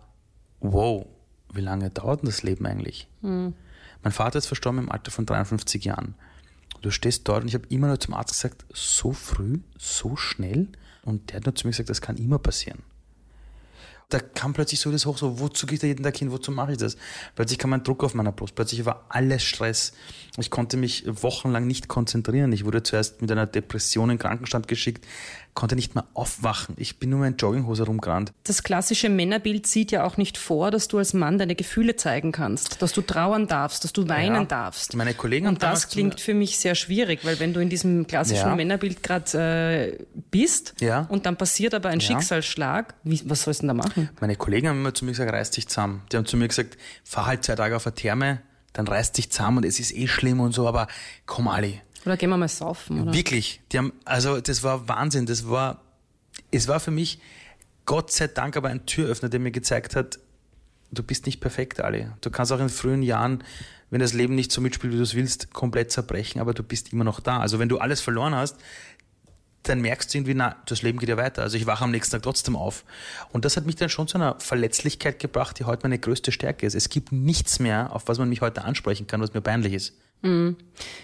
wow, 0.61 1.07
wie 1.53 1.61
lange 1.61 1.91
dauert 1.91 2.23
denn 2.23 2.29
das 2.29 2.43
Leben 2.43 2.67
eigentlich? 2.67 3.09
Mhm. 3.23 3.55
Mein 4.03 4.13
Vater 4.13 4.39
ist 4.39 4.47
verstorben 4.47 4.81
im 4.81 4.91
Alter 4.91 5.11
von 5.11 5.27
53 5.27 5.85
Jahren. 5.85 6.15
Du 6.81 6.91
stehst 6.91 7.29
dort 7.29 7.43
und 7.43 7.49
ich 7.49 7.55
habe 7.55 7.67
immer 7.69 7.87
nur 7.87 8.01
zum 8.01 8.15
Arzt 8.15 8.33
gesagt, 8.33 8.65
so 8.73 9.13
früh, 9.13 9.61
so 9.79 10.17
schnell. 10.17 10.69
Und 11.05 11.31
der 11.31 11.37
hat 11.37 11.47
nur 11.47 11.55
zu 11.55 11.67
mir 11.67 11.71
gesagt, 11.71 11.91
das 11.91 12.01
kann 12.01 12.17
immer 12.17 12.39
passieren 12.39 12.83
da 14.13 14.21
kam 14.21 14.53
plötzlich 14.53 14.81
so 14.81 14.91
das 14.91 15.07
hoch, 15.07 15.17
so, 15.17 15.41
wozu 15.41 15.67
geht 15.67 15.83
da 15.83 15.87
jeden 15.87 16.03
Tag 16.03 16.17
hin, 16.17 16.31
wozu 16.31 16.51
mache 16.51 16.73
ich 16.73 16.79
das? 16.79 16.97
Plötzlich 17.35 17.59
kam 17.59 17.73
ein 17.73 17.83
Druck 17.83 18.05
auf 18.05 18.15
meiner 18.15 18.33
Brust, 18.33 18.55
plötzlich 18.55 18.85
war 18.85 19.07
alles 19.09 19.43
Stress. 19.43 19.93
Ich 20.39 20.51
konnte 20.51 20.77
mich 20.77 21.05
wochenlang 21.07 21.67
nicht 21.67 21.89
konzentrieren. 21.89 22.53
Ich 22.53 22.65
wurde 22.65 22.83
zuerst 22.83 23.21
mit 23.23 23.31
einer 23.31 23.47
Depression 23.47 24.11
in 24.11 24.19
Krankenstand 24.19 24.69
geschickt, 24.69 25.07
konnte 25.55 25.77
nicht 25.77 25.95
mehr 25.95 26.07
aufwachen. 26.15 26.75
Ich 26.79 26.99
bin 26.99 27.11
nur 27.11 27.27
in 27.27 27.37
Jogginghose 27.37 27.85
rumgerannt. 27.85 28.33
Das 28.45 28.63
klassische 28.63 29.09
Männerbild 29.09 29.67
sieht 29.67 29.93
ja 29.93 30.05
auch 30.05 30.17
nicht 30.17 30.39
vor, 30.39 30.71
dass 30.71 30.89
du 30.89 30.99
als 30.99 31.13
Mann 31.13 31.39
deine 31.39 31.55
Gefühle 31.55 31.97
zeigen 31.97 32.33
kannst, 32.33 32.81
dass 32.81 32.93
du 32.93 33.03
trauern 33.03 33.47
darfst, 33.47 33.85
dass 33.85 33.93
du 33.93 34.09
weinen 34.09 34.35
ja, 34.35 34.45
darfst. 34.45 34.97
Meine 34.97 35.15
Kollegen 35.15 35.47
Und 35.47 35.63
das 35.63 35.89
klingt 35.89 36.21
für 36.21 36.35
mich 36.35 36.59
sehr 36.59 36.75
schwierig, 36.75 37.25
weil 37.25 37.39
wenn 37.39 37.53
du 37.53 37.61
in 37.61 37.69
diesem 37.69 38.07
klassischen 38.07 38.49
ja. 38.49 38.57
Männerbild 38.57 39.03
gerade 39.03 39.99
äh, 40.01 40.05
bist 40.31 40.75
ja. 40.81 41.07
und 41.11 41.27
dann 41.27 41.37
passiert 41.37 41.75
aber 41.75 41.91
ein 41.91 42.01
Schicksalsschlag, 42.01 42.95
wie, 43.05 43.21
was 43.27 43.43
sollst 43.43 43.63
du 43.63 43.67
denn 43.67 43.77
da 43.77 43.83
machen? 43.83 44.09
Meine 44.21 44.37
Kollegen 44.37 44.69
haben 44.69 44.79
immer 44.79 44.95
zu 44.95 45.05
mir 45.05 45.11
gesagt, 45.11 45.33
reiß 45.33 45.51
dich 45.51 45.69
zusammen. 45.69 46.03
Die 46.11 46.17
haben 46.17 46.27
zu 46.27 46.37
mir 46.37 46.49
gesagt, 46.49 46.79
fahr 47.05 47.27
halt 47.27 47.45
zwei 47.45 47.57
Tage 47.57 47.77
auf 47.77 47.87
eine 47.87 47.95
Therme, 47.95 48.41
dann 48.73 48.89
reiß 48.89 49.13
dich 49.13 49.31
zusammen 49.31 49.59
und 49.59 49.65
es 49.65 49.79
ist 49.79 49.95
eh 49.95 50.09
schlimm 50.09 50.41
und 50.41 50.53
so, 50.53 50.67
aber 50.67 50.87
komm 51.27 51.49
Ali, 51.49 51.83
oder 52.05 52.17
gehen 52.17 52.31
wir 52.31 52.37
mal 52.37 52.49
saufen, 52.49 53.03
oder? 53.03 53.13
Wirklich. 53.13 53.61
Die 53.73 53.79
haben, 53.79 53.93
also 54.05 54.41
das 54.41 54.63
war 54.63 54.89
Wahnsinn. 54.89 55.27
Das 55.27 55.49
war, 55.49 55.81
es 56.51 56.69
war 56.69 56.81
für 56.81 56.91
mich 56.91 57.21
Gott 57.87 58.13
sei 58.13 58.29
Dank 58.29 58.57
aber 58.57 58.69
ein 58.69 58.87
Türöffner, 58.87 59.29
der 59.29 59.41
mir 59.41 59.51
gezeigt 59.51 59.97
hat, 59.97 60.19
du 60.93 61.03
bist 61.03 61.27
nicht 61.27 61.41
perfekt, 61.41 61.81
Ali. 61.81 62.09
Du 62.21 62.31
kannst 62.31 62.53
auch 62.53 62.61
in 62.61 62.69
frühen 62.69 63.03
Jahren, 63.03 63.43
wenn 63.91 64.01
das 64.01 64.13
Leben 64.13 64.35
nicht 64.35 64.53
so 64.53 64.61
mitspielt, 64.61 64.93
wie 64.93 64.97
du 64.97 65.03
es 65.03 65.15
willst, 65.15 65.53
komplett 65.53 65.91
zerbrechen, 65.91 66.41
aber 66.41 66.55
du 66.55 66.63
bist 66.63 66.93
immer 66.93 67.05
noch 67.05 67.21
da. 67.21 67.41
Also 67.41 67.59
wenn 67.59 67.69
du 67.69 67.79
alles 67.79 68.01
verloren 68.01 68.35
hast, 68.35 68.57
dann 69.65 69.81
merkst 69.81 70.13
du 70.13 70.19
irgendwie, 70.19 70.35
na, 70.35 70.57
das 70.67 70.83
Leben 70.83 70.99
geht 70.99 71.09
ja 71.09 71.17
weiter. 71.17 71.43
Also 71.43 71.57
ich 71.57 71.67
wache 71.67 71.85
am 71.85 71.93
nächsten 71.93 72.13
Tag 72.13 72.23
trotzdem 72.23 72.57
auf. 72.57 72.85
Und 73.31 73.45
das 73.45 73.57
hat 73.57 73.65
mich 73.65 73.77
dann 73.77 73.89
schon 73.89 74.09
zu 74.09 74.19
einer 74.19 74.39
Verletzlichkeit 74.41 75.19
gebracht, 75.19 75.59
die 75.59 75.65
heute 75.65 75.83
meine 75.85 75.99
größte 75.99 76.33
Stärke 76.33 76.67
ist. 76.67 76.75
Es 76.75 76.89
gibt 76.89 77.13
nichts 77.13 77.59
mehr, 77.61 77.95
auf 77.95 78.09
was 78.09 78.19
man 78.19 78.29
mich 78.29 78.41
heute 78.41 78.65
ansprechen 78.65 79.07
kann, 79.07 79.21
was 79.21 79.35
mir 79.35 79.41
peinlich 79.41 79.73
ist. 79.73 79.95
Mhm. 80.23 80.57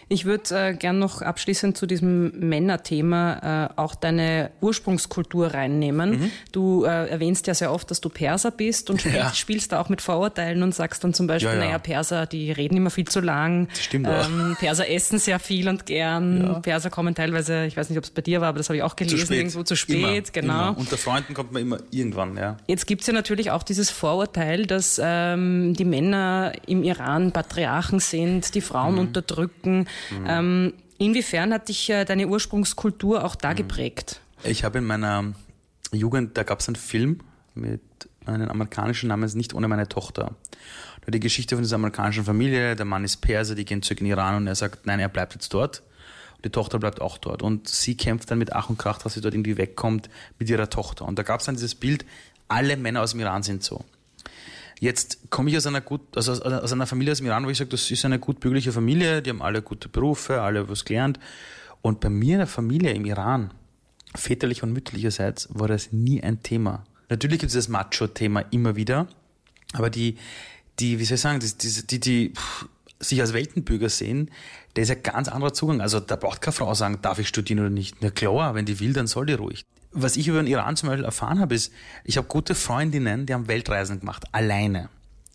Ich 0.08 0.24
würde 0.24 0.68
äh, 0.70 0.74
gern 0.74 0.98
noch 0.98 1.20
abschließend 1.20 1.76
zu 1.76 1.86
diesem 1.86 2.32
Männerthema 2.38 3.68
äh, 3.76 3.80
auch 3.80 3.94
deine 3.94 4.50
Ursprungskultur 4.60 5.48
reinnehmen. 5.48 6.10
Mhm. 6.10 6.30
Du 6.50 6.84
äh, 6.84 7.08
erwähnst 7.08 7.46
ja 7.46 7.54
sehr 7.54 7.72
oft, 7.72 7.90
dass 7.90 8.00
du 8.00 8.08
Perser 8.08 8.50
bist 8.50 8.88
und 8.90 9.04
ja. 9.04 9.32
spielst 9.34 9.72
da 9.72 9.80
auch 9.80 9.90
mit 9.90 10.00
Vorurteilen 10.00 10.62
und 10.62 10.74
sagst 10.74 11.04
dann 11.04 11.12
zum 11.12 11.26
Beispiel, 11.26 11.50
ja, 11.50 11.58
ja. 11.58 11.64
naja, 11.64 11.78
Perser, 11.78 12.26
die 12.26 12.50
reden 12.50 12.76
immer 12.76 12.90
viel 12.90 13.06
zu 13.06 13.20
lang. 13.20 13.68
Das 13.68 13.84
stimmt 13.84 14.08
auch. 14.08 14.26
Ähm, 14.26 14.56
Perser 14.58 14.88
essen 14.88 15.18
sehr 15.18 15.38
viel 15.38 15.68
und 15.68 15.84
gern. 15.84 16.62
Perser 16.62 16.88
kommen 16.88 17.14
teilweise, 17.14 17.66
ich 17.66 17.76
weiß 17.76 17.90
nicht, 17.90 17.98
ob 17.98 18.04
es 18.04 18.10
bei 18.10 18.22
dir 18.22 18.40
war, 18.40 18.48
aber 18.48 18.58
das 18.58 18.70
habe 18.70 18.78
ich 18.78 18.82
auch 18.82 18.96
gelesen, 18.96 19.26
zu 19.26 19.34
irgendwo 19.34 19.62
zu 19.62 19.76
spät. 19.76 19.98
Immer, 19.98 20.22
genau. 20.32 20.68
Immer. 20.68 20.78
Unter 20.78 20.96
Freunden 20.96 21.34
kommt 21.34 21.52
man 21.52 21.62
immer 21.62 21.78
irgendwann, 21.90 22.36
ja. 22.36 22.56
Jetzt 22.66 22.86
gibt 22.86 23.02
es 23.02 23.06
ja 23.06 23.12
natürlich 23.12 23.50
auch 23.50 23.62
dieses 23.62 23.90
Vorurteil, 23.90 24.64
dass 24.64 24.98
ähm, 25.02 25.74
die 25.74 25.84
Männer 25.84 26.52
im 26.66 26.82
Iran 26.82 27.32
Patriarchen 27.32 28.00
sind, 28.00 28.54
die 28.54 28.62
Frauen 28.62 28.94
mhm 28.94 29.07
unterdrücken. 29.08 29.88
Ähm, 30.26 30.74
inwiefern 30.98 31.52
hat 31.52 31.68
dich 31.68 31.90
äh, 31.90 32.04
deine 32.04 32.28
Ursprungskultur 32.28 33.24
auch 33.24 33.34
da 33.34 33.50
mhm. 33.50 33.56
geprägt? 33.56 34.20
Ich 34.44 34.64
habe 34.64 34.78
in 34.78 34.84
meiner 34.84 35.34
Jugend, 35.92 36.36
da 36.36 36.42
gab 36.42 36.60
es 36.60 36.68
einen 36.68 36.76
Film 36.76 37.20
mit 37.54 37.80
einem 38.26 38.48
amerikanischen 38.48 39.08
Namen, 39.08 39.28
Nicht 39.34 39.54
ohne 39.54 39.68
meine 39.68 39.88
Tochter. 39.88 40.34
Die 41.06 41.20
Geschichte 41.20 41.56
von 41.56 41.62
dieser 41.62 41.76
amerikanischen 41.76 42.24
Familie, 42.24 42.76
der 42.76 42.84
Mann 42.84 43.02
ist 43.02 43.18
Perser, 43.18 43.54
die 43.54 43.64
gehen 43.64 43.80
zurück 43.80 44.00
in 44.00 44.06
Iran 44.06 44.36
und 44.36 44.46
er 44.46 44.54
sagt, 44.54 44.84
nein, 44.84 45.00
er 45.00 45.08
bleibt 45.08 45.32
jetzt 45.32 45.54
dort. 45.54 45.82
Und 46.36 46.44
die 46.44 46.50
Tochter 46.50 46.78
bleibt 46.78 47.00
auch 47.00 47.16
dort. 47.16 47.42
Und 47.42 47.66
sie 47.66 47.96
kämpft 47.96 48.30
dann 48.30 48.38
mit 48.38 48.52
Ach 48.52 48.68
und 48.68 48.78
Krach, 48.78 48.98
dass 48.98 49.14
sie 49.14 49.22
dort 49.22 49.32
irgendwie 49.32 49.56
wegkommt 49.56 50.10
mit 50.38 50.50
ihrer 50.50 50.68
Tochter. 50.68 51.06
Und 51.06 51.18
da 51.18 51.22
gab 51.22 51.40
es 51.40 51.46
dann 51.46 51.54
dieses 51.54 51.74
Bild, 51.74 52.04
alle 52.48 52.76
Männer 52.76 53.00
aus 53.00 53.12
dem 53.12 53.20
Iran 53.20 53.42
sind 53.42 53.64
so. 53.64 53.84
Jetzt 54.80 55.30
komme 55.30 55.50
ich 55.50 55.56
aus 55.56 55.66
einer 55.66 55.80
gut, 55.80 56.00
also 56.16 56.32
aus, 56.32 56.40
aus, 56.40 56.72
einer 56.72 56.86
Familie 56.86 57.12
aus 57.12 57.18
dem 57.18 57.26
Iran, 57.26 57.44
wo 57.44 57.50
ich 57.50 57.58
sage, 57.58 57.70
das 57.70 57.90
ist 57.90 58.04
eine 58.04 58.18
gut 58.18 58.40
bürgerliche 58.40 58.72
Familie, 58.72 59.22
die 59.22 59.30
haben 59.30 59.42
alle 59.42 59.60
gute 59.60 59.88
Berufe, 59.88 60.40
alle 60.40 60.68
was 60.68 60.84
gelernt. 60.84 61.18
Und 61.82 62.00
bei 62.00 62.08
mir 62.08 62.34
in 62.34 62.38
der 62.38 62.46
Familie 62.46 62.92
im 62.92 63.04
Iran, 63.04 63.52
väterlich 64.14 64.62
und 64.62 64.72
mütterlicherseits, 64.72 65.48
war 65.52 65.68
das 65.68 65.92
nie 65.92 66.22
ein 66.22 66.42
Thema. 66.42 66.84
Natürlich 67.08 67.40
gibt 67.40 67.50
es 67.50 67.54
das 67.54 67.68
Macho-Thema 67.68 68.40
immer 68.50 68.76
wieder, 68.76 69.08
aber 69.72 69.90
die, 69.90 70.16
die, 70.78 70.98
wie 70.98 71.04
soll 71.04 71.16
ich 71.16 71.20
sagen, 71.20 71.40
die, 71.40 71.50
die, 71.58 71.86
die, 71.86 72.00
die 72.00 72.32
sich 73.00 73.20
als 73.20 73.32
Weltenbürger 73.32 73.88
sehen, 73.88 74.30
der 74.76 74.84
ist 74.84 74.90
ein 74.90 75.02
ganz 75.02 75.28
anderer 75.28 75.52
Zugang. 75.52 75.80
Also 75.80 75.98
da 75.98 76.16
braucht 76.16 76.40
keine 76.40 76.52
Frau 76.52 76.74
sagen, 76.74 76.98
darf 77.02 77.18
ich 77.18 77.28
studieren 77.28 77.60
oder 77.60 77.70
nicht. 77.70 77.96
Na 78.00 78.10
klar, 78.10 78.54
wenn 78.54 78.66
die 78.66 78.78
will, 78.80 78.92
dann 78.92 79.06
soll 79.06 79.26
die 79.26 79.34
ruhig 79.34 79.64
was 79.92 80.16
ich 80.16 80.28
über 80.28 80.42
den 80.42 80.46
Iran 80.46 80.76
zum 80.76 80.88
Beispiel 80.88 81.04
erfahren 81.04 81.40
habe, 81.40 81.54
ist, 81.54 81.72
ich 82.04 82.16
habe 82.16 82.28
gute 82.28 82.54
Freundinnen, 82.54 83.26
die 83.26 83.34
haben 83.34 83.48
Weltreisen 83.48 84.00
gemacht, 84.00 84.24
alleine. 84.32 84.88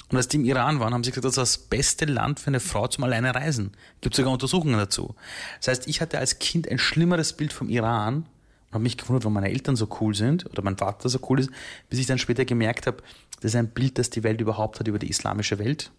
Und 0.10 0.18
als 0.18 0.28
die 0.28 0.38
im 0.38 0.46
Iran 0.46 0.80
waren, 0.80 0.94
haben 0.94 1.04
sie 1.04 1.10
gesagt, 1.10 1.26
das 1.26 1.32
ist 1.32 1.38
das 1.38 1.58
beste 1.58 2.06
Land 2.06 2.40
für 2.40 2.48
eine 2.48 2.60
Frau 2.60 2.88
zum 2.88 3.04
alleine 3.04 3.34
reisen. 3.34 3.72
Gibt 4.02 4.16
sogar 4.16 4.32
Untersuchungen 4.32 4.78
dazu. 4.78 5.16
Das 5.58 5.70
heißt, 5.70 5.88
ich 5.88 6.02
hatte 6.02 6.20
als 6.20 6.38
Kind 6.38 6.70
ein 6.70 6.78
schlimmeres 6.78 7.34
Bild 7.34 7.52
vom 7.52 7.68
Iran 7.68 8.18
und 8.18 8.74
habe 8.74 8.84
mich 8.84 8.98
gewundert, 8.98 9.24
warum 9.24 9.34
meine 9.34 9.50
Eltern 9.50 9.76
so 9.76 9.88
cool 10.02 10.14
sind 10.14 10.46
oder 10.46 10.62
mein 10.62 10.78
Vater 10.78 11.10
so 11.10 11.20
cool 11.30 11.40
ist, 11.40 11.50
bis 11.90 11.98
ich 11.98 12.06
dann 12.06 12.20
später 12.20 12.46
gemerkt 12.46 12.86
habe, 12.86 12.98
das 13.42 13.54
ist 13.54 13.56
ein 13.56 13.70
Bild, 13.70 13.98
das 13.98 14.12
die 14.12 14.24
Welt 14.24 14.40
überhaupt 14.40 14.80
hat 14.80 14.88
über 14.88 15.00
die 15.00 15.10
islamische 15.10 15.58
Welt. 15.58 15.92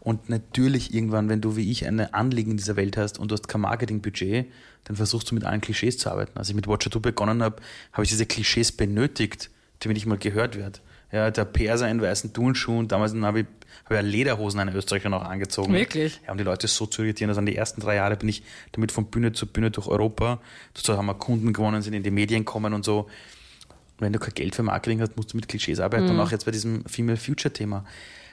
Und 0.00 0.28
natürlich 0.28 0.94
irgendwann, 0.94 1.28
wenn 1.28 1.40
du 1.40 1.56
wie 1.56 1.70
ich 1.70 1.86
eine 1.86 2.14
Anliegen 2.14 2.52
in 2.52 2.56
dieser 2.58 2.76
Welt 2.76 2.96
hast 2.96 3.18
und 3.18 3.30
du 3.30 3.34
hast 3.34 3.48
kein 3.48 3.62
Marketingbudget, 3.62 4.46
dann 4.88 4.96
versuchst 4.96 5.30
du 5.30 5.34
mit 5.34 5.44
allen 5.44 5.60
Klischees 5.60 5.98
zu 5.98 6.10
arbeiten. 6.10 6.36
Als 6.36 6.48
ich 6.48 6.54
mit 6.54 6.66
Watcher 6.66 6.90
2 6.90 7.00
begonnen 7.00 7.42
habe, 7.42 7.56
habe 7.92 8.02
ich 8.02 8.08
diese 8.08 8.26
Klischees 8.26 8.72
benötigt, 8.72 9.50
damit 9.80 9.98
ich 9.98 10.06
mal 10.06 10.18
gehört 10.18 10.56
werde. 10.56 10.80
Ja, 11.12 11.30
der 11.30 11.44
Perser 11.44 11.88
in 11.90 12.00
weißen 12.00 12.32
Turnschuhen, 12.32 12.88
damals 12.88 13.14
habe 13.14 13.40
ich, 13.40 13.46
habe 13.84 13.96
ich 13.96 14.12
Lederhosen 14.12 14.60
einer 14.60 14.74
Österreicher 14.74 15.08
noch 15.08 15.22
angezogen. 15.22 15.72
Wirklich? 15.72 16.20
Ja, 16.26 16.32
um 16.32 16.38
die 16.38 16.44
Leute 16.44 16.68
so 16.68 16.86
zu 16.86 17.02
irritieren. 17.02 17.30
Also 17.30 17.38
an 17.38 17.46
die 17.46 17.56
ersten 17.56 17.80
drei 17.80 17.96
Jahre 17.96 18.16
bin 18.16 18.28
ich 18.28 18.42
damit 18.72 18.92
von 18.92 19.06
Bühne 19.06 19.32
zu 19.32 19.46
Bühne 19.46 19.70
durch 19.70 19.86
Europa. 19.86 20.40
Dazu 20.74 20.96
haben 20.96 21.06
wir 21.06 21.14
Kunden 21.14 21.52
gewonnen, 21.52 21.80
sind 21.82 21.94
in 21.94 22.02
die 22.02 22.10
Medien 22.10 22.44
kommen 22.44 22.74
und 22.74 22.84
so. 22.84 23.00
Und 23.00 24.00
wenn 24.00 24.12
du 24.12 24.18
kein 24.18 24.34
Geld 24.34 24.54
für 24.54 24.62
Marketing 24.62 25.00
hast, 25.00 25.16
musst 25.16 25.32
du 25.32 25.36
mit 25.36 25.48
Klischees 25.48 25.80
arbeiten. 25.80 26.04
Mhm. 26.04 26.10
Und 26.12 26.20
auch 26.20 26.30
jetzt 26.30 26.44
bei 26.44 26.50
diesem 26.50 26.84
Female 26.86 27.18
Future 27.18 27.52
Thema. 27.52 27.84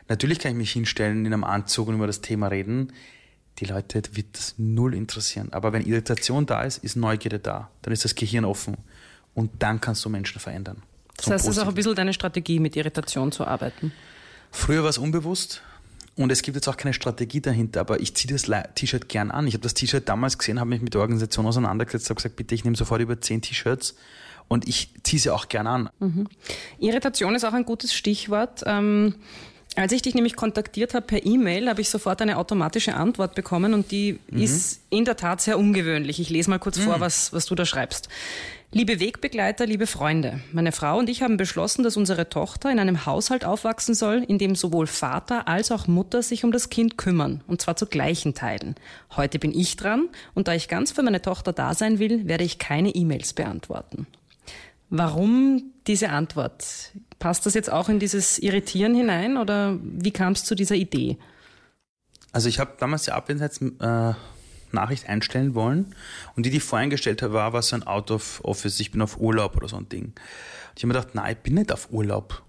Natürlich 0.08 0.40
kann 0.40 0.52
ich 0.52 0.58
mich 0.58 0.72
hinstellen 0.72 1.26
in 1.26 1.34
einem 1.34 1.44
Anzug 1.44 1.88
und 1.88 1.96
über 1.96 2.08
das 2.08 2.22
Thema 2.22 2.48
reden. 2.48 2.94
Die 3.60 3.66
Leute 3.66 4.02
wird 4.12 4.28
das 4.34 4.56
null 4.58 4.94
interessieren. 4.94 5.50
Aber 5.52 5.72
wenn 5.72 5.86
Irritation 5.86 6.46
da 6.46 6.64
ist, 6.64 6.84
ist 6.84 6.96
Neugierde 6.96 7.40
da. 7.40 7.70
Dann 7.82 7.94
ist 7.94 8.04
das 8.04 8.16
Gehirn 8.16 8.46
offen. 8.46 8.78
Und 9.34 9.52
dann 9.60 9.80
kannst 9.82 10.04
du 10.04 10.10
Menschen 10.10 10.40
verändern. 10.40 10.82
Das 11.18 11.30
heißt, 11.30 11.46
es 11.46 11.58
ist 11.58 11.64
auch 11.64 11.68
ein 11.68 11.76
bisschen 11.76 11.96
deine 11.96 12.14
Strategie, 12.14 12.60
mit 12.60 12.76
Irritation 12.76 13.32
zu 13.32 13.46
arbeiten. 13.46 13.94
Früher 14.52 14.84
war 14.84 14.90
es 14.90 14.98
unbewusst. 14.98 15.62
Und 16.18 16.32
es 16.32 16.42
gibt 16.42 16.56
jetzt 16.56 16.68
auch 16.70 16.78
keine 16.78 16.94
Strategie 16.94 17.42
dahinter, 17.42 17.82
aber 17.82 18.00
ich 18.00 18.16
ziehe 18.16 18.34
das 18.34 18.50
T-Shirt 18.76 19.10
gern 19.10 19.32
an. 19.32 19.48
Ich 19.48 19.54
habe 19.54 19.64
das 19.64 19.74
T-Shirt 19.74 20.08
damals 20.08 20.38
gesehen, 20.38 20.62
habe 20.62 20.70
mich 20.70 20.82
mit 20.82 20.94
der 20.94 21.02
Organisation 21.02 21.46
auseinandergesetzt, 21.46 22.10
habe 22.10 22.16
gesagt, 22.16 22.38
bitte, 22.38 22.56
ich 22.56 22.64
nehme 22.64 22.78
sofort 22.78 23.02
über 23.02 23.20
zehn 23.20 23.42
T-Shirts 23.42 23.96
und 24.48 24.66
ich 24.66 24.92
ziehe 25.04 25.20
sie 25.20 25.30
auch 25.30 25.50
gern 25.50 25.68
an. 25.68 25.90
Mhm. 26.00 26.28
Irritation 26.80 27.36
ist 27.36 27.44
auch 27.44 27.52
ein 27.52 27.66
gutes 27.66 27.94
Stichwort. 27.94 28.64
Ähm 28.66 29.16
Als 29.76 29.92
ich 29.92 30.02
dich 30.02 30.16
nämlich 30.16 30.38
kontaktiert 30.38 30.94
habe 30.94 31.06
per 31.06 31.26
E-Mail, 31.26 31.68
habe 31.68 31.82
ich 31.82 31.90
sofort 31.90 32.22
eine 32.22 32.38
automatische 32.38 32.96
Antwort 32.96 33.36
bekommen 33.36 33.74
und 33.74 33.92
die 33.92 34.20
mhm. 34.30 34.42
ist 34.42 34.82
in 34.90 35.04
der 35.04 35.18
Tat 35.18 35.42
sehr 35.42 35.60
ungewöhnlich. 35.60 36.20
Ich 36.22 36.30
lese 36.30 36.50
mal 36.50 36.60
kurz 36.60 36.78
mhm. 36.80 36.84
vor, 36.84 37.00
was, 37.02 37.34
was 37.34 37.46
du 37.46 37.56
da 37.56 37.66
schreibst. 37.66 38.08
Liebe 38.72 39.00
Wegbegleiter, 39.00 39.66
liebe 39.66 39.88
Freunde, 39.88 40.42
meine 40.52 40.72
Frau 40.72 40.98
und 40.98 41.10
ich 41.10 41.22
haben 41.22 41.38
beschlossen, 41.38 41.84
dass 41.84 41.98
unsere 41.98 42.30
Tochter 42.30 42.72
in 42.72 42.80
einem 42.80 43.06
Haushalt 43.06 43.46
aufwachsen 43.46 43.96
soll, 43.96 44.24
in 44.28 44.38
dem 44.38 44.56
sowohl 44.56 44.88
Vater 44.88 45.48
als 45.48 45.72
auch 45.72 45.88
Mutter 45.88 46.22
sich 46.22 46.44
um 46.44 46.52
das 46.52 46.70
Kind 46.70 46.98
kümmern, 46.98 47.42
und 47.48 47.62
zwar 47.62 47.76
zu 47.76 47.86
gleichen 47.86 48.34
Teilen. 48.34 48.76
Heute 49.16 49.40
bin 49.40 49.58
ich 49.58 49.78
dran, 49.78 50.10
und 50.34 50.48
da 50.48 50.54
ich 50.54 50.68
ganz 50.68 50.92
für 50.92 51.04
meine 51.04 51.22
Tochter 51.22 51.54
da 51.54 51.74
sein 51.74 52.00
will, 52.00 52.28
werde 52.28 52.44
ich 52.44 52.60
keine 52.60 52.90
E-Mails 52.90 53.34
beantworten. 53.34 54.08
Warum 54.90 55.72
diese 55.88 56.10
Antwort? 56.10 56.92
Passt 57.20 57.46
das 57.46 57.54
jetzt 57.54 57.72
auch 57.72 57.90
in 57.90 58.00
dieses 58.00 58.40
Irritieren 58.40 58.94
hinein 58.94 59.38
oder 59.38 59.78
wie 59.82 60.12
kam 60.12 60.34
es 60.34 60.44
zu 60.44 60.56
dieser 60.56 60.76
Idee? 60.76 61.18
Also 62.32 62.50
ich 62.50 62.60
habe 62.60 62.74
damals 62.80 63.04
die 63.04 63.12
Abwesenheitsnachricht 63.12 65.06
äh, 65.06 65.08
einstellen 65.08 65.56
wollen 65.56 65.96
und 66.36 66.46
die, 66.46 66.50
die 66.50 66.58
ich 66.58 66.64
voreingestellt 66.64 67.22
habe, 67.22 67.34
war, 67.34 67.54
was 67.54 67.70
so 67.70 67.78
ein 67.78 67.84
Out 67.84 68.12
of 68.12 68.42
Office, 68.44 68.80
ich 68.82 68.92
bin 68.92 69.02
auf 69.02 69.18
Urlaub 69.20 69.56
oder 69.56 69.70
so 69.70 69.78
ein 69.78 69.88
Ding. 69.88 70.08
Und 70.08 70.14
ich 70.76 70.84
habe 70.84 70.88
mir 70.88 71.00
gedacht, 71.00 71.16
nein, 71.16 71.38
ich 71.38 71.44
bin 71.44 71.54
nicht 71.54 71.72
auf 71.72 71.88
Urlaub. 71.92 72.44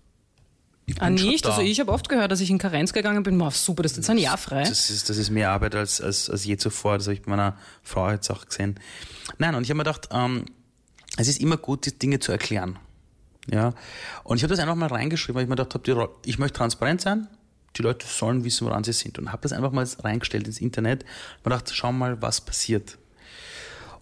ah, 0.99 1.11
nicht? 1.11 1.47
Also 1.47 1.61
ich 1.61 1.79
habe 1.79 1.93
oft 1.93 2.09
gehört, 2.09 2.33
dass 2.33 2.41
ich 2.41 2.51
in 2.51 2.59
Karenz 2.59 2.93
gegangen 2.93 3.23
bin, 3.23 3.39
wow, 3.39 3.55
super, 3.55 3.85
das 3.85 3.93
ist 3.93 3.99
jetzt 3.99 4.11
ein 4.11 4.19
Jahr 4.19 4.37
frei. 4.37 4.65
Das 4.65 4.91
ist, 4.91 5.09
das 5.09 5.17
ist 5.17 5.31
mehr 5.31 5.51
Arbeit 5.51 5.77
als, 5.77 6.01
als, 6.01 6.29
als 6.29 6.45
je 6.45 6.57
zuvor, 6.57 6.99
das 6.99 7.07
habe 7.07 7.15
ich 7.15 7.23
bei 7.23 7.31
meiner 7.31 7.57
Frau 7.85 8.11
jetzt 8.11 8.29
auch 8.31 8.45
gesehen. 8.45 8.81
Nein, 9.39 9.55
und 9.55 9.63
ich 9.63 9.71
habe 9.71 9.77
mir 9.77 9.85
gedacht, 9.85 10.09
ähm, 10.11 10.47
es 11.17 11.29
ist 11.29 11.41
immer 11.41 11.57
gut, 11.57 11.87
die 11.87 11.97
Dinge 11.97 12.19
zu 12.19 12.33
erklären. 12.33 12.79
Ja. 13.51 13.75
Und 14.25 14.37
ich 14.37 14.43
habe 14.43 14.51
das 14.51 14.59
einfach 14.59 14.75
mal 14.75 14.89
reingeschrieben, 14.89 15.37
weil 15.37 15.45
ich 15.45 15.49
mir 15.49 15.57
gedacht 15.57 15.75
habe, 15.75 16.11
ich 16.25 16.39
möchte 16.39 16.59
transparent 16.59 17.01
sein, 17.01 17.29
die 17.77 17.83
Leute 17.83 18.07
sollen 18.07 18.45
wissen, 18.45 18.67
woran 18.67 18.85
sie 18.85 18.93
sind. 18.93 19.19
Und 19.19 19.33
habe 19.33 19.43
das 19.43 19.53
einfach 19.53 19.73
mal 19.73 19.87
reingestellt 20.03 20.47
ins 20.47 20.61
Internet 20.61 21.05
und 21.39 21.45
gedacht, 21.45 21.71
schau 21.73 21.93
mal, 21.93 22.21
was 22.23 22.41
passiert. 22.41 22.99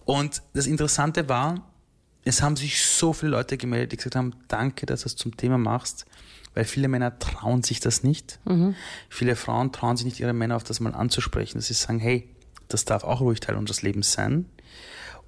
Und 0.05 0.41
das 0.53 0.67
Interessante 0.67 1.27
war, 1.29 1.61
es 2.23 2.41
haben 2.41 2.55
sich 2.55 2.83
so 2.83 3.13
viele 3.13 3.31
Leute 3.31 3.57
gemeldet, 3.57 3.91
die 3.91 3.97
gesagt 3.97 4.15
haben, 4.15 4.33
danke, 4.47 4.85
dass 4.85 5.01
du 5.01 5.07
es 5.07 5.15
zum 5.15 5.37
Thema 5.37 5.57
machst, 5.57 6.05
weil 6.53 6.65
viele 6.65 6.87
Männer 6.87 7.19
trauen 7.19 7.63
sich 7.63 7.79
das 7.79 8.03
nicht. 8.03 8.39
Mhm. 8.45 8.75
Viele 9.09 9.35
Frauen 9.35 9.71
trauen 9.71 9.97
sich 9.97 10.05
nicht, 10.05 10.19
ihre 10.19 10.33
Männer 10.33 10.55
auf 10.55 10.63
das 10.63 10.79
mal 10.79 10.95
anzusprechen, 10.95 11.57
dass 11.57 11.67
sie 11.67 11.73
sagen, 11.73 11.99
hey, 11.99 12.29
das 12.67 12.85
darf 12.85 13.03
auch 13.03 13.21
ruhig 13.21 13.41
Teil 13.41 13.55
unseres 13.55 13.81
Lebens 13.81 14.11
sein. 14.11 14.45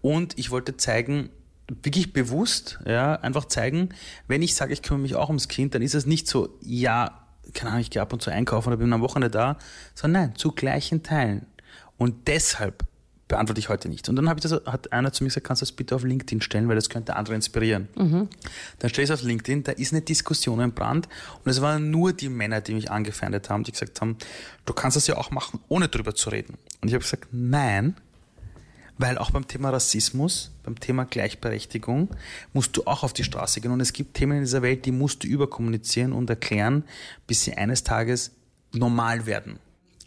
Und 0.01 0.37
ich 0.39 0.51
wollte 0.51 0.77
zeigen, 0.77 1.29
wirklich 1.67 2.13
bewusst, 2.13 2.79
ja, 2.85 3.15
einfach 3.15 3.45
zeigen, 3.45 3.89
wenn 4.27 4.41
ich 4.41 4.55
sage, 4.55 4.73
ich 4.73 4.81
kümmere 4.81 5.01
mich 5.01 5.15
auch 5.15 5.29
ums 5.29 5.47
Kind, 5.47 5.75
dann 5.75 5.81
ist 5.81 5.95
es 5.95 6.05
nicht 6.05 6.27
so, 6.27 6.57
ja, 6.61 7.25
keine 7.53 7.71
Ahnung, 7.71 7.81
ich 7.81 7.89
gehe 7.89 8.01
ab 8.01 8.13
und 8.13 8.21
zu 8.21 8.31
einkaufen 8.31 8.69
oder 8.69 8.77
bin 8.77 8.91
am 8.93 9.01
Wochenende 9.01 9.31
da, 9.31 9.57
sondern 9.93 10.23
nein, 10.23 10.35
zu 10.35 10.51
gleichen 10.51 11.03
Teilen. 11.03 11.45
Und 11.97 12.27
deshalb 12.27 12.83
beantworte 13.27 13.59
ich 13.59 13.69
heute 13.69 13.89
nicht. 13.89 14.07
Und 14.07 14.15
dann 14.15 14.29
habe 14.29 14.39
ich 14.39 14.43
das, 14.43 14.61
hat 14.65 14.93
einer 14.93 15.11
zu 15.11 15.23
mir 15.23 15.29
gesagt, 15.29 15.45
kannst 15.45 15.61
du 15.61 15.65
das 15.65 15.73
bitte 15.73 15.95
auf 15.95 16.03
LinkedIn 16.03 16.41
stellen, 16.41 16.67
weil 16.69 16.75
das 16.75 16.89
könnte 16.89 17.15
andere 17.15 17.35
inspirieren. 17.35 17.89
Mhm. 17.95 18.29
Dann 18.79 18.89
stelle 18.89 19.03
ich 19.03 19.09
es 19.09 19.19
auf 19.19 19.25
LinkedIn, 19.25 19.63
da 19.63 19.73
ist 19.73 19.91
eine 19.91 20.01
Diskussion 20.01 20.59
im 20.61 20.71
Brand 20.71 21.09
und 21.43 21.51
es 21.51 21.61
waren 21.61 21.91
nur 21.91 22.13
die 22.13 22.29
Männer, 22.29 22.61
die 22.61 22.73
mich 22.73 22.89
angefeindet 22.89 23.49
haben, 23.49 23.63
die 23.63 23.71
gesagt 23.71 23.99
haben, 23.99 24.17
du 24.65 24.73
kannst 24.73 24.95
das 24.95 25.07
ja 25.07 25.17
auch 25.17 25.31
machen, 25.31 25.59
ohne 25.67 25.89
drüber 25.89 26.15
zu 26.15 26.29
reden. 26.29 26.57
Und 26.81 26.87
ich 26.87 26.93
habe 26.93 27.03
gesagt, 27.03 27.27
nein, 27.31 27.95
weil 28.97 29.17
auch 29.17 29.31
beim 29.31 29.47
Thema 29.47 29.69
Rassismus, 29.69 30.51
beim 30.63 30.79
Thema 30.79 31.05
Gleichberechtigung 31.05 32.09
musst 32.53 32.75
du 32.77 32.83
auch 32.85 33.03
auf 33.03 33.13
die 33.13 33.23
Straße 33.23 33.61
gehen. 33.61 33.71
Und 33.71 33.81
es 33.81 33.93
gibt 33.93 34.15
Themen 34.15 34.37
in 34.37 34.43
dieser 34.43 34.61
Welt, 34.61 34.85
die 34.85 34.91
musst 34.91 35.23
du 35.23 35.27
überkommunizieren 35.27 36.13
und 36.13 36.29
erklären, 36.29 36.83
bis 37.27 37.43
sie 37.43 37.53
eines 37.53 37.83
Tages 37.83 38.31
normal 38.73 39.25
werden. 39.25 39.59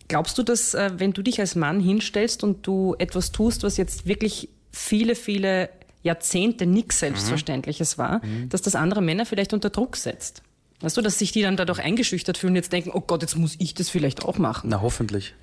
Glaubst 0.09 0.37
du, 0.39 0.43
dass 0.43 0.75
äh, 0.75 0.91
wenn 0.97 1.13
du 1.13 1.23
dich 1.23 1.41
als 1.41 1.55
Mann 1.55 1.81
hinstellst 1.81 2.43
und 2.43 2.67
du 2.67 2.97
etwas 2.99 3.31
tust, 3.31 3.63
was 3.63 3.77
jetzt 3.77 4.07
wirklich 4.07 4.49
viele, 4.73 5.15
viele 5.15 5.71
Jahrzehnte 6.03 6.67
nichts 6.67 6.99
Selbstverständliches 6.99 7.97
mhm. 7.97 8.03
war, 8.03 8.25
mhm. 8.25 8.49
dass 8.49 8.63
das 8.63 8.75
andere 8.75 9.03
Männer 9.03 9.25
vielleicht 9.25 9.53
unter 9.53 9.71
Druck 9.71 9.97
setzt? 9.97 10.43
Weißt 10.81 10.97
du, 10.97 11.03
dass 11.03 11.19
sich 11.19 11.31
die 11.31 11.43
dann 11.43 11.57
dadurch 11.57 11.79
eingeschüchtert 11.79 12.39
fühlen 12.39 12.53
und 12.53 12.57
jetzt 12.57 12.73
denken, 12.73 12.91
oh 12.93 13.03
Gott, 13.03 13.23
jetzt 13.23 13.37
muss 13.37 13.55
ich 13.59 13.75
das 13.75 13.91
vielleicht 13.91 14.25
auch 14.25 14.39
machen? 14.39 14.71
Na, 14.71 14.81
hoffentlich. 14.81 15.35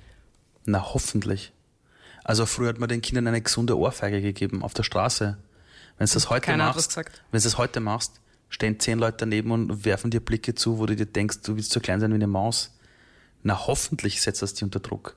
Na, 0.66 0.92
hoffentlich. 0.92 1.52
Also 2.28 2.44
früher 2.44 2.68
hat 2.68 2.78
man 2.78 2.90
den 2.90 3.00
Kindern 3.00 3.26
eine 3.26 3.40
gesunde 3.40 3.78
Ohrfeige 3.78 4.20
gegeben 4.20 4.62
auf 4.62 4.74
der 4.74 4.82
Straße. 4.82 5.38
Wenn 5.96 6.06
du 6.06 6.12
das 6.12 6.28
heute 6.28 6.44
Keiner 6.44 6.66
machst, 6.66 6.94
wenn 6.94 7.04
du 7.32 7.40
das 7.40 7.56
heute 7.56 7.80
machst, 7.80 8.20
stehen 8.50 8.78
zehn 8.78 8.98
Leute 8.98 9.16
daneben 9.20 9.50
und 9.50 9.86
werfen 9.86 10.10
dir 10.10 10.20
Blicke 10.20 10.54
zu, 10.54 10.78
wo 10.78 10.84
du 10.84 10.94
dir 10.94 11.06
denkst, 11.06 11.38
du 11.44 11.56
willst 11.56 11.72
so 11.72 11.80
klein 11.80 12.00
sein 12.00 12.10
wie 12.10 12.16
eine 12.16 12.26
Maus. 12.26 12.76
Na, 13.42 13.66
hoffentlich 13.66 14.20
setzt 14.20 14.42
das 14.42 14.52
die 14.52 14.64
unter 14.64 14.78
Druck. 14.78 15.16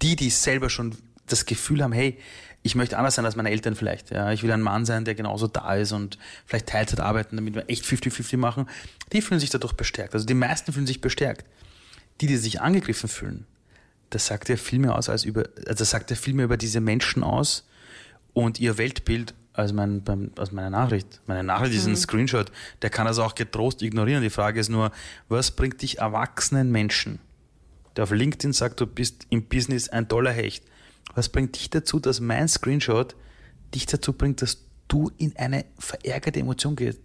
Die, 0.00 0.14
die 0.14 0.30
selber 0.30 0.70
schon 0.70 0.96
das 1.26 1.44
Gefühl 1.44 1.82
haben, 1.82 1.90
hey, 1.90 2.18
ich 2.62 2.76
möchte 2.76 2.98
anders 2.98 3.16
sein 3.16 3.24
als 3.24 3.34
meine 3.34 3.50
Eltern 3.50 3.74
vielleicht. 3.74 4.10
Ja, 4.10 4.30
ich 4.30 4.44
will 4.44 4.52
ein 4.52 4.62
Mann 4.62 4.84
sein, 4.84 5.04
der 5.04 5.16
genauso 5.16 5.48
da 5.48 5.74
ist 5.74 5.90
und 5.90 6.18
vielleicht 6.46 6.68
Teilzeit 6.68 7.00
arbeiten, 7.00 7.34
damit 7.34 7.56
wir 7.56 7.68
echt 7.68 7.84
50-50 7.84 8.36
machen. 8.36 8.68
Die 9.12 9.22
fühlen 9.22 9.40
sich 9.40 9.50
dadurch 9.50 9.72
bestärkt. 9.72 10.14
Also 10.14 10.24
die 10.24 10.34
meisten 10.34 10.72
fühlen 10.72 10.86
sich 10.86 11.00
bestärkt. 11.00 11.44
Die, 12.20 12.28
die 12.28 12.36
sich 12.36 12.60
angegriffen 12.60 13.08
fühlen, 13.08 13.44
das 14.14 14.26
sagt 14.26 14.48
ja 14.48 14.56
viel 14.56 14.78
mehr 14.78 14.96
aus 14.96 15.08
als 15.08 15.24
über, 15.24 15.44
also 15.66 15.78
das 15.80 15.90
sagt 15.90 16.10
ja 16.10 16.16
viel 16.16 16.34
mehr 16.34 16.44
über 16.44 16.56
diese 16.56 16.80
Menschen 16.80 17.24
aus 17.24 17.66
und 18.32 18.60
ihr 18.60 18.78
Weltbild 18.78 19.34
als, 19.52 19.72
mein, 19.72 20.02
als 20.38 20.52
meine 20.52 20.70
Nachricht. 20.70 21.20
Meine 21.26 21.42
Nachricht 21.42 21.74
ist 21.74 21.86
ein 21.86 21.92
mhm. 21.92 21.96
Screenshot, 21.96 22.52
der 22.82 22.90
kann 22.90 23.06
das 23.06 23.18
auch 23.18 23.34
getrost 23.34 23.82
ignorieren. 23.82 24.22
Die 24.22 24.30
Frage 24.30 24.60
ist 24.60 24.68
nur, 24.68 24.92
was 25.28 25.50
bringt 25.50 25.82
dich 25.82 25.98
erwachsenen 25.98 26.70
Menschen, 26.70 27.18
der 27.96 28.04
auf 28.04 28.12
LinkedIn 28.12 28.52
sagt, 28.52 28.80
du 28.80 28.86
bist 28.86 29.26
im 29.30 29.44
Business 29.46 29.88
ein 29.88 30.08
toller 30.08 30.32
Hecht, 30.32 30.64
was 31.16 31.28
bringt 31.28 31.56
dich 31.56 31.70
dazu, 31.70 31.98
dass 31.98 32.20
mein 32.20 32.46
Screenshot 32.48 33.16
dich 33.74 33.86
dazu 33.86 34.12
bringt, 34.12 34.42
dass 34.42 34.58
du 34.86 35.10
in 35.18 35.36
eine 35.36 35.64
verärgerte 35.78 36.38
Emotion 36.38 36.76
gehst? 36.76 37.00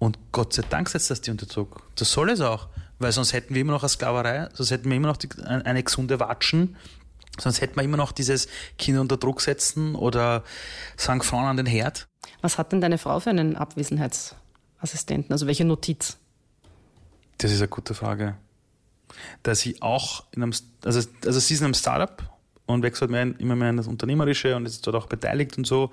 Und 0.00 0.18
Gott 0.32 0.52
sei 0.52 0.62
Dank 0.68 0.88
setzt 0.88 1.10
das 1.10 1.20
dir 1.20 1.30
unter 1.30 1.46
Druck. 1.46 1.82
Das 1.94 2.10
soll 2.10 2.30
es 2.30 2.40
auch. 2.40 2.68
Weil 2.98 3.12
sonst 3.12 3.32
hätten 3.32 3.54
wir 3.54 3.60
immer 3.60 3.72
noch 3.72 3.82
eine 3.82 3.88
Sklaverei, 3.88 4.48
sonst 4.54 4.70
hätten 4.70 4.88
wir 4.88 4.96
immer 4.96 5.08
noch 5.08 5.16
die, 5.16 5.28
eine 5.44 5.82
gesunde 5.82 6.18
Watschen, 6.18 6.76
sonst 7.38 7.60
hätten 7.60 7.76
wir 7.76 7.82
immer 7.82 7.98
noch 7.98 8.12
dieses 8.12 8.48
Kinder 8.78 9.00
unter 9.00 9.16
Druck 9.16 9.40
setzen 9.40 9.94
oder 9.94 10.44
sagen 10.96 11.22
Frauen 11.22 11.44
an 11.44 11.56
den 11.56 11.66
Herd. 11.66 12.08
Was 12.40 12.58
hat 12.58 12.72
denn 12.72 12.80
deine 12.80 12.98
Frau 12.98 13.20
für 13.20 13.30
einen 13.30 13.56
Abwesenheitsassistenten? 13.56 15.32
Also 15.32 15.46
welche 15.46 15.64
Notiz? 15.64 16.16
Das 17.38 17.52
ist 17.52 17.58
eine 17.58 17.68
gute 17.68 17.94
Frage. 17.94 18.36
Da 19.42 19.54
sie 19.54 19.80
auch 19.82 20.24
in 20.32 20.42
einem, 20.42 20.52
also, 20.84 21.00
also 21.24 21.40
sie 21.40 21.54
ist 21.54 21.60
in 21.60 21.66
einem 21.66 21.74
Startup 21.74 22.22
und 22.66 22.82
wechselt 22.82 23.10
mehr, 23.10 23.22
immer 23.38 23.56
mehr 23.56 23.70
in 23.70 23.76
das 23.76 23.86
Unternehmerische 23.86 24.56
und 24.56 24.66
ist 24.66 24.86
dort 24.86 24.96
auch 24.96 25.06
beteiligt 25.06 25.56
und 25.58 25.66
so 25.66 25.90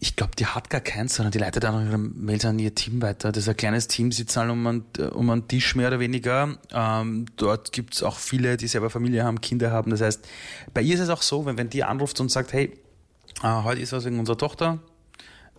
ich 0.00 0.16
glaube, 0.16 0.36
die 0.36 0.46
hat 0.46 0.70
gar 0.70 0.80
keins, 0.80 1.14
sondern 1.14 1.32
die 1.32 1.38
leitet 1.38 1.64
auch 1.64 1.80
ihre 1.80 1.98
Mails 1.98 2.44
an 2.44 2.58
ihr 2.58 2.74
Team 2.74 3.02
weiter. 3.02 3.32
Das 3.32 3.44
ist 3.44 3.48
ein 3.48 3.56
kleines 3.56 3.88
Team, 3.88 4.12
sie 4.12 4.26
zahlen 4.26 4.50
um 4.50 4.66
einen, 4.66 4.84
um 5.12 5.30
einen 5.30 5.48
Tisch 5.48 5.74
mehr 5.74 5.88
oder 5.88 5.98
weniger. 5.98 6.56
Ähm, 6.72 7.26
dort 7.36 7.72
gibt 7.72 7.94
es 7.94 8.02
auch 8.02 8.16
viele, 8.16 8.56
die 8.56 8.68
selber 8.68 8.90
Familie 8.90 9.24
haben, 9.24 9.40
Kinder 9.40 9.70
haben. 9.70 9.90
Das 9.90 10.00
heißt, 10.00 10.26
bei 10.72 10.82
ihr 10.82 10.94
ist 10.94 11.00
es 11.00 11.08
auch 11.08 11.22
so, 11.22 11.46
wenn, 11.46 11.58
wenn 11.58 11.70
die 11.70 11.84
anruft 11.84 12.20
und 12.20 12.30
sagt, 12.30 12.52
hey, 12.52 12.78
äh, 13.42 13.62
heute 13.64 13.80
ist 13.80 13.92
was 13.92 14.04
wegen 14.04 14.18
unserer 14.18 14.38
Tochter, 14.38 14.78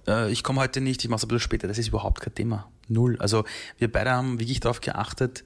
äh, 0.08 0.32
ich 0.32 0.44
komme 0.44 0.62
heute 0.62 0.80
nicht, 0.80 1.04
ich 1.04 1.10
mache 1.10 1.18
es 1.18 1.26
ein 1.26 1.28
bisschen 1.28 1.42
später. 1.42 1.68
Das 1.68 1.78
ist 1.78 1.90
überhaupt 1.90 2.22
kein 2.22 2.34
Thema. 2.34 2.72
Null. 2.88 3.18
Also 3.20 3.44
wir 3.78 3.92
beide 3.92 4.12
haben 4.12 4.40
wirklich 4.40 4.60
darauf 4.60 4.80
geachtet 4.80 5.44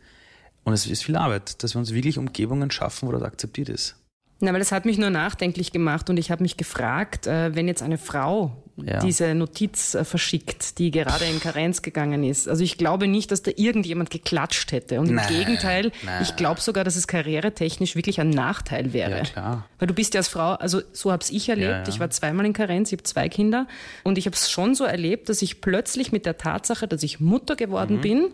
und 0.63 0.73
es 0.73 0.85
ist 0.85 1.03
viel 1.03 1.15
Arbeit, 1.15 1.63
dass 1.63 1.75
wir 1.75 1.79
uns 1.79 1.93
wirklich 1.93 2.17
Umgebungen 2.17 2.69
schaffen, 2.71 3.07
wo 3.07 3.11
das 3.11 3.23
akzeptiert 3.23 3.69
ist. 3.69 3.95
Na, 4.43 4.51
weil 4.51 4.59
das 4.59 4.73
hat 4.73 4.83
mich 4.83 4.97
nur 4.97 5.09
nachdenklich 5.09 5.71
gemacht 5.71 6.09
und 6.09 6.17
ich 6.17 6.29
habe 6.29 6.43
mich 6.43 6.57
gefragt, 6.57 7.27
äh, 7.27 7.55
wenn 7.55 7.69
jetzt 7.69 7.81
eine 7.81 7.97
Frau 7.97 8.61
ja. 8.75 8.99
diese 8.99 9.33
Notiz 9.35 9.95
äh, 9.95 10.03
verschickt, 10.03 10.79
die 10.79 10.91
gerade 10.91 11.23
in 11.23 11.39
Karenz 11.39 11.81
gegangen 11.81 12.25
ist. 12.25 12.49
Also 12.49 12.61
ich 12.61 12.77
glaube 12.77 13.07
nicht, 13.07 13.31
dass 13.31 13.41
da 13.41 13.51
irgendjemand 13.55 14.09
geklatscht 14.09 14.73
hätte. 14.73 14.99
Und 14.99 15.11
nein, 15.11 15.25
im 15.29 15.37
Gegenteil, 15.37 15.93
nein. 16.03 16.23
ich 16.23 16.35
glaube 16.35 16.59
sogar, 16.59 16.83
dass 16.83 16.97
es 16.97 17.07
karrieretechnisch 17.07 17.95
wirklich 17.95 18.19
ein 18.19 18.31
Nachteil 18.31 18.91
wäre. 18.91 19.19
Ja, 19.19 19.23
klar. 19.23 19.69
Weil 19.79 19.87
du 19.87 19.93
bist 19.93 20.13
ja 20.13 20.19
als 20.19 20.27
Frau, 20.27 20.55
also 20.55 20.81
so 20.91 21.13
habe 21.13 21.23
ich 21.29 21.47
erlebt. 21.47 21.69
Ja, 21.69 21.77
ja. 21.77 21.87
Ich 21.87 22.01
war 22.01 22.09
zweimal 22.09 22.45
in 22.45 22.51
Karenz, 22.51 22.91
ich 22.91 22.97
habe 22.97 23.03
zwei 23.03 23.29
Kinder 23.29 23.65
und 24.03 24.17
ich 24.17 24.25
habe 24.25 24.35
es 24.35 24.51
schon 24.51 24.75
so 24.75 24.83
erlebt, 24.83 25.29
dass 25.29 25.41
ich 25.41 25.61
plötzlich 25.61 26.11
mit 26.11 26.25
der 26.25 26.37
Tatsache, 26.37 26.85
dass 26.85 27.01
ich 27.03 27.21
Mutter 27.21 27.55
geworden 27.55 27.97
mhm. 27.97 28.01
bin, 28.01 28.31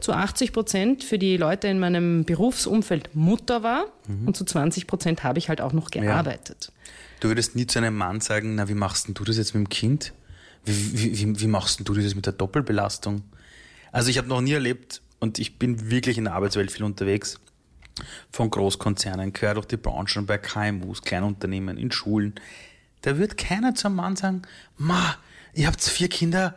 zu 0.00 0.12
80 0.12 0.52
Prozent 0.52 1.04
für 1.04 1.18
die 1.18 1.36
Leute 1.36 1.68
in 1.68 1.78
meinem 1.78 2.24
Berufsumfeld 2.24 3.14
Mutter 3.14 3.62
war 3.62 3.86
mhm. 4.06 4.28
und 4.28 4.36
zu 4.36 4.44
20 4.44 4.86
Prozent 4.86 5.24
habe 5.24 5.38
ich 5.38 5.48
halt 5.48 5.60
auch 5.60 5.72
noch 5.72 5.90
gearbeitet. 5.90 6.70
Ja. 6.70 6.82
Du 7.20 7.28
würdest 7.28 7.56
nie 7.56 7.66
zu 7.66 7.78
einem 7.78 7.96
Mann 7.96 8.20
sagen, 8.20 8.54
na, 8.54 8.68
wie 8.68 8.74
machst 8.74 9.08
denn 9.08 9.14
du 9.14 9.24
das 9.24 9.36
jetzt 9.36 9.54
mit 9.54 9.66
dem 9.66 9.68
Kind? 9.68 10.12
Wie, 10.64 11.18
wie, 11.18 11.40
wie 11.40 11.46
machst 11.46 11.78
denn 11.78 11.84
du 11.84 11.94
das 11.94 12.14
mit 12.14 12.26
der 12.26 12.32
Doppelbelastung? 12.32 13.22
Also 13.92 14.10
ich 14.10 14.18
habe 14.18 14.28
noch 14.28 14.40
nie 14.40 14.52
erlebt 14.52 15.02
und 15.18 15.38
ich 15.38 15.58
bin 15.58 15.90
wirklich 15.90 16.18
in 16.18 16.24
der 16.24 16.34
Arbeitswelt 16.34 16.70
viel 16.70 16.84
unterwegs, 16.84 17.40
von 18.30 18.50
Großkonzernen, 18.50 19.32
quer 19.32 19.54
durch 19.54 19.66
die 19.66 19.76
Branchen, 19.76 20.26
bei 20.26 20.38
KMUs, 20.38 21.02
Kleinunternehmen, 21.02 21.76
in 21.76 21.90
Schulen. 21.90 22.34
Da 23.02 23.18
wird 23.18 23.36
keiner 23.36 23.74
zum 23.74 23.96
Mann 23.96 24.16
sagen, 24.16 24.42
ma, 24.76 25.16
ihr 25.54 25.66
habt 25.66 25.82
vier 25.82 26.08
Kinder, 26.08 26.56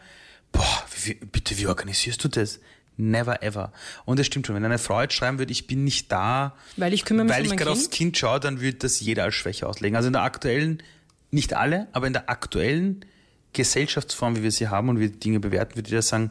boah, 0.52 0.86
wie, 1.04 1.16
bitte, 1.16 1.58
wie 1.58 1.68
organisierst 1.68 2.24
du 2.24 2.28
das? 2.28 2.60
Never 3.02 3.42
ever. 3.42 3.72
Und 4.06 4.20
es 4.20 4.28
stimmt 4.28 4.48
schon, 4.48 4.56
wenn 4.56 4.64
eine 4.64 4.78
Frau 4.78 5.02
jetzt 5.02 5.14
schreiben 5.14 5.40
würde, 5.40 5.52
ich 5.52 5.68
bin 5.68 5.84
nicht 5.84 6.12
da, 6.12 6.56
Weil 6.78 6.94
ich 6.94 7.04
kümmere 7.04 7.26
mich 7.26 7.34
weil 7.34 7.46
um 7.46 7.52
ich 7.52 7.58
gerade 7.58 7.72
Kind. 7.72 7.78
aufs 7.80 7.90
Kind 7.90 8.18
schaue, 8.18 8.40
dann 8.40 8.62
würde 8.62 8.78
das 8.78 9.00
jeder 9.00 9.24
als 9.24 9.36
Schwäche 9.36 9.68
auslegen. 9.68 9.96
Also 9.96 10.08
in 10.08 10.14
der 10.14 10.24
aktuellen, 10.24 10.84
nicht 11.32 11.54
alle, 11.54 11.88
aber 11.94 12.08
in 12.08 12.14
der 12.14 12.30
aktuellen 12.30 13.06
Gesellschaftsform, 13.54 14.36
wie 14.38 14.44
wir 14.44 14.52
sie 14.52 14.70
haben 14.70 14.90
und 14.90 14.98
wie 14.98 15.02
wir 15.02 15.10
Dinge 15.12 15.40
bewerten, 15.40 15.76
würde 15.76 15.90
jeder 15.90 16.02
sagen, 16.02 16.30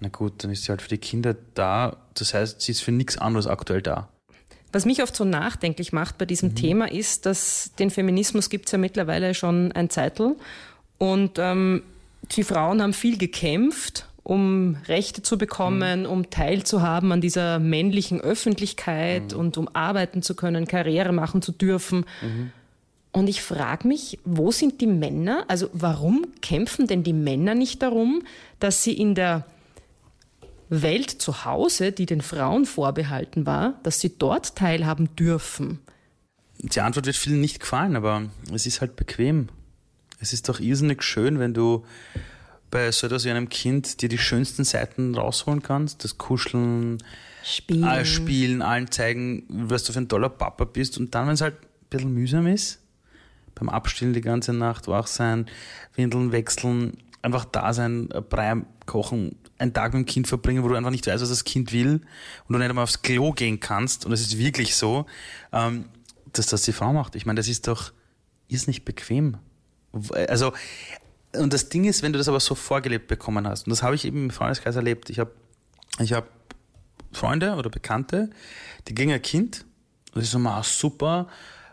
na 0.00 0.08
gut, 0.08 0.44
dann 0.44 0.50
ist 0.50 0.64
sie 0.64 0.70
halt 0.70 0.82
für 0.82 0.88
die 0.88 0.98
Kinder 0.98 1.34
da. 1.54 1.96
Das 2.14 2.34
heißt, 2.34 2.60
sie 2.60 2.72
ist 2.72 2.82
für 2.82 2.92
nichts 2.92 3.18
anderes 3.18 3.46
aktuell 3.46 3.82
da. 3.82 4.08
Was 4.72 4.84
mich 4.86 5.02
oft 5.02 5.14
so 5.14 5.24
nachdenklich 5.24 5.92
macht 5.92 6.18
bei 6.18 6.24
diesem 6.24 6.54
Thema 6.54 6.90
ist, 6.90 7.26
dass 7.26 7.72
den 7.78 7.90
Feminismus 7.90 8.48
gibt 8.48 8.66
es 8.66 8.72
ja 8.72 8.78
mittlerweile 8.78 9.34
schon 9.34 9.70
ein 9.72 9.90
Zeitl 9.90 10.36
und 10.98 11.38
ähm, 11.38 11.82
die 12.30 12.42
Frauen 12.42 12.80
haben 12.80 12.94
viel 12.94 13.18
gekämpft, 13.18 14.06
um 14.22 14.76
Rechte 14.86 15.22
zu 15.22 15.36
bekommen, 15.36 16.06
um 16.06 16.30
teilzuhaben 16.30 17.10
an 17.12 17.20
dieser 17.20 17.58
männlichen 17.58 18.20
Öffentlichkeit 18.20 19.32
und 19.32 19.58
um 19.58 19.68
arbeiten 19.74 20.22
zu 20.22 20.36
können, 20.36 20.66
Karriere 20.66 21.12
machen 21.12 21.42
zu 21.42 21.52
dürfen. 21.52 22.04
Und 23.10 23.28
ich 23.28 23.42
frage 23.42 23.86
mich, 23.86 24.18
wo 24.24 24.50
sind 24.52 24.80
die 24.80 24.86
Männer? 24.86 25.44
Also 25.48 25.68
warum 25.72 26.26
kämpfen 26.40 26.86
denn 26.86 27.02
die 27.02 27.12
Männer 27.12 27.54
nicht 27.54 27.82
darum, 27.82 28.22
dass 28.58 28.82
sie 28.82 28.92
in 28.92 29.14
der 29.14 29.44
Welt 30.70 31.10
zu 31.10 31.44
Hause, 31.44 31.92
die 31.92 32.06
den 32.06 32.22
Frauen 32.22 32.64
vorbehalten 32.64 33.44
war, 33.44 33.74
dass 33.82 34.00
sie 34.00 34.16
dort 34.16 34.56
teilhaben 34.56 35.14
dürfen? 35.16 35.80
Die 36.58 36.80
Antwort 36.80 37.06
wird 37.06 37.16
vielen 37.16 37.40
nicht 37.40 37.60
gefallen, 37.60 37.96
aber 37.96 38.30
es 38.54 38.66
ist 38.66 38.80
halt 38.80 38.96
bequem. 38.96 39.48
Es 40.20 40.32
ist 40.32 40.48
doch 40.48 40.60
irrsinnig 40.60 41.02
schön, 41.02 41.38
wenn 41.38 41.52
du 41.52 41.84
bei 42.72 42.90
so 42.90 43.06
etwas 43.06 43.24
wie 43.24 43.30
einem 43.30 43.50
Kind 43.50 44.00
dir 44.00 44.08
die 44.08 44.18
schönsten 44.18 44.64
Seiten 44.64 45.14
rausholen 45.14 45.62
kannst, 45.62 46.02
das 46.04 46.16
Kuscheln, 46.18 46.98
Spielen. 47.44 47.84
alles 47.84 48.08
spielen, 48.08 48.62
allen 48.62 48.90
zeigen, 48.90 49.44
was 49.48 49.84
du 49.84 49.92
für 49.92 50.00
ein 50.00 50.08
toller 50.08 50.30
Papa 50.30 50.64
bist. 50.64 50.98
Und 50.98 51.14
dann, 51.14 51.26
wenn 51.26 51.34
es 51.34 51.42
halt 51.42 51.54
ein 51.54 51.88
bisschen 51.90 52.14
mühsam 52.14 52.46
ist, 52.46 52.80
beim 53.54 53.68
Abstillen 53.68 54.14
die 54.14 54.22
ganze 54.22 54.54
Nacht 54.54 54.88
wach 54.88 55.06
sein, 55.06 55.46
Windeln 55.94 56.32
wechseln, 56.32 56.96
einfach 57.20 57.44
da 57.44 57.74
sein, 57.74 58.10
ein 58.10 58.24
Brei 58.24 58.62
kochen, 58.86 59.36
einen 59.58 59.74
Tag 59.74 59.92
mit 59.92 60.06
dem 60.06 60.10
Kind 60.10 60.26
verbringen, 60.26 60.64
wo 60.64 60.68
du 60.68 60.74
einfach 60.74 60.90
nicht 60.90 61.06
weißt, 61.06 61.22
was 61.22 61.28
das 61.28 61.44
Kind 61.44 61.72
will 61.72 62.00
und 62.48 62.52
du 62.54 62.58
nicht 62.58 62.70
einmal 62.70 62.84
aufs 62.84 63.02
Klo 63.02 63.32
gehen 63.32 63.60
kannst. 63.60 64.06
Und 64.06 64.12
es 64.12 64.22
ist 64.22 64.38
wirklich 64.38 64.76
so, 64.76 65.04
ähm, 65.52 65.84
dass 66.32 66.46
das 66.46 66.62
die 66.62 66.72
Frau 66.72 66.94
macht. 66.94 67.16
Ich 67.16 67.26
meine, 67.26 67.38
das 67.38 67.48
ist 67.48 67.68
doch, 67.68 67.92
ist 68.48 68.66
nicht 68.66 68.86
bequem. 68.86 69.36
Also, 70.26 70.54
und 71.36 71.52
das 71.52 71.68
Ding 71.68 71.84
ist, 71.84 72.02
wenn 72.02 72.12
du 72.12 72.18
das 72.18 72.28
aber 72.28 72.40
so 72.40 72.54
vorgelebt 72.54 73.08
bekommen 73.08 73.46
hast, 73.46 73.66
und 73.66 73.70
das 73.70 73.82
habe 73.82 73.94
ich 73.94 74.04
eben 74.04 74.24
im 74.24 74.30
Freundeskreis 74.30 74.76
erlebt, 74.76 75.10
ich 75.10 75.18
habe 75.18 75.32
ich 75.98 76.12
hab 76.12 76.28
Freunde 77.12 77.54
oder 77.54 77.70
Bekannte, 77.70 78.30
die 78.88 78.94
kriegen 78.94 79.12
ein 79.12 79.22
Kind, 79.22 79.64
und 80.14 80.22
ist 80.22 80.30
so, 80.30 80.38
ah, 80.38 80.62
super, 80.62 81.28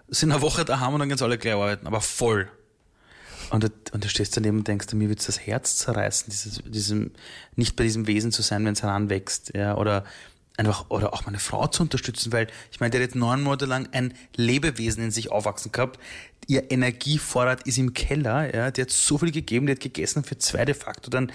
sind 0.08 0.32
eine 0.32 0.42
Woche 0.42 0.66
daheim 0.66 0.94
und 0.94 1.00
dann 1.00 1.18
sie 1.18 1.24
alle 1.24 1.38
gleich 1.38 1.54
arbeiten, 1.54 1.88
aber 1.88 2.02
voll. 2.02 2.50
Und, 3.52 3.64
du- 3.64 3.72
und 3.94 4.04
du 4.04 4.10
stehst 4.10 4.38
daneben 4.38 4.60
und 4.60 4.68
denkst, 4.68 4.94
mir 4.94 5.10
wird 5.10 5.28
das 5.28 5.40
Herz 5.40 5.78
zerreißen, 5.78 6.30
dieses, 6.30 6.62
diesem, 6.66 7.12
nicht 7.56 7.76
bei 7.76 7.84
diesem 7.84 8.08
Wesen 8.08 8.32
zu 8.32 8.42
sein, 8.42 8.64
wenn 8.66 8.74
es 8.74 8.84
heranwächst, 8.84 9.54
ja, 9.56 9.76
oder 9.76 10.04
einfach, 10.60 10.90
oder 10.90 11.14
auch 11.14 11.26
meine 11.26 11.40
Frau 11.40 11.68
zu 11.68 11.84
unterstützen, 11.84 12.34
weil 12.34 12.48
ich 12.72 12.82
meine, 12.82 12.92
der 12.92 13.02
hat 13.02 13.16
neun 13.16 13.42
Monate 13.42 13.66
lang 13.66 13.88
ein 13.94 14.14
Lebewesen 14.36 15.04
in 15.04 15.12
sich 15.12 15.32
aufwachsen 15.32 15.72
gehabt, 15.72 16.00
ihr 16.48 16.70
Energievorrat 16.70 17.66
ist 17.66 17.78
im 17.78 17.94
Keller, 17.94 18.54
ja, 18.54 18.70
die 18.70 18.82
hat 18.82 18.92
so 18.92 19.18
viel 19.18 19.32
gegeben, 19.32 19.68
die 19.68 19.72
hat 19.72 19.80
gegessen 19.80 20.24
für 20.24 20.38
zwei 20.38 20.66
de 20.66 20.76
facto, 20.76 21.10
dann, 21.10 21.32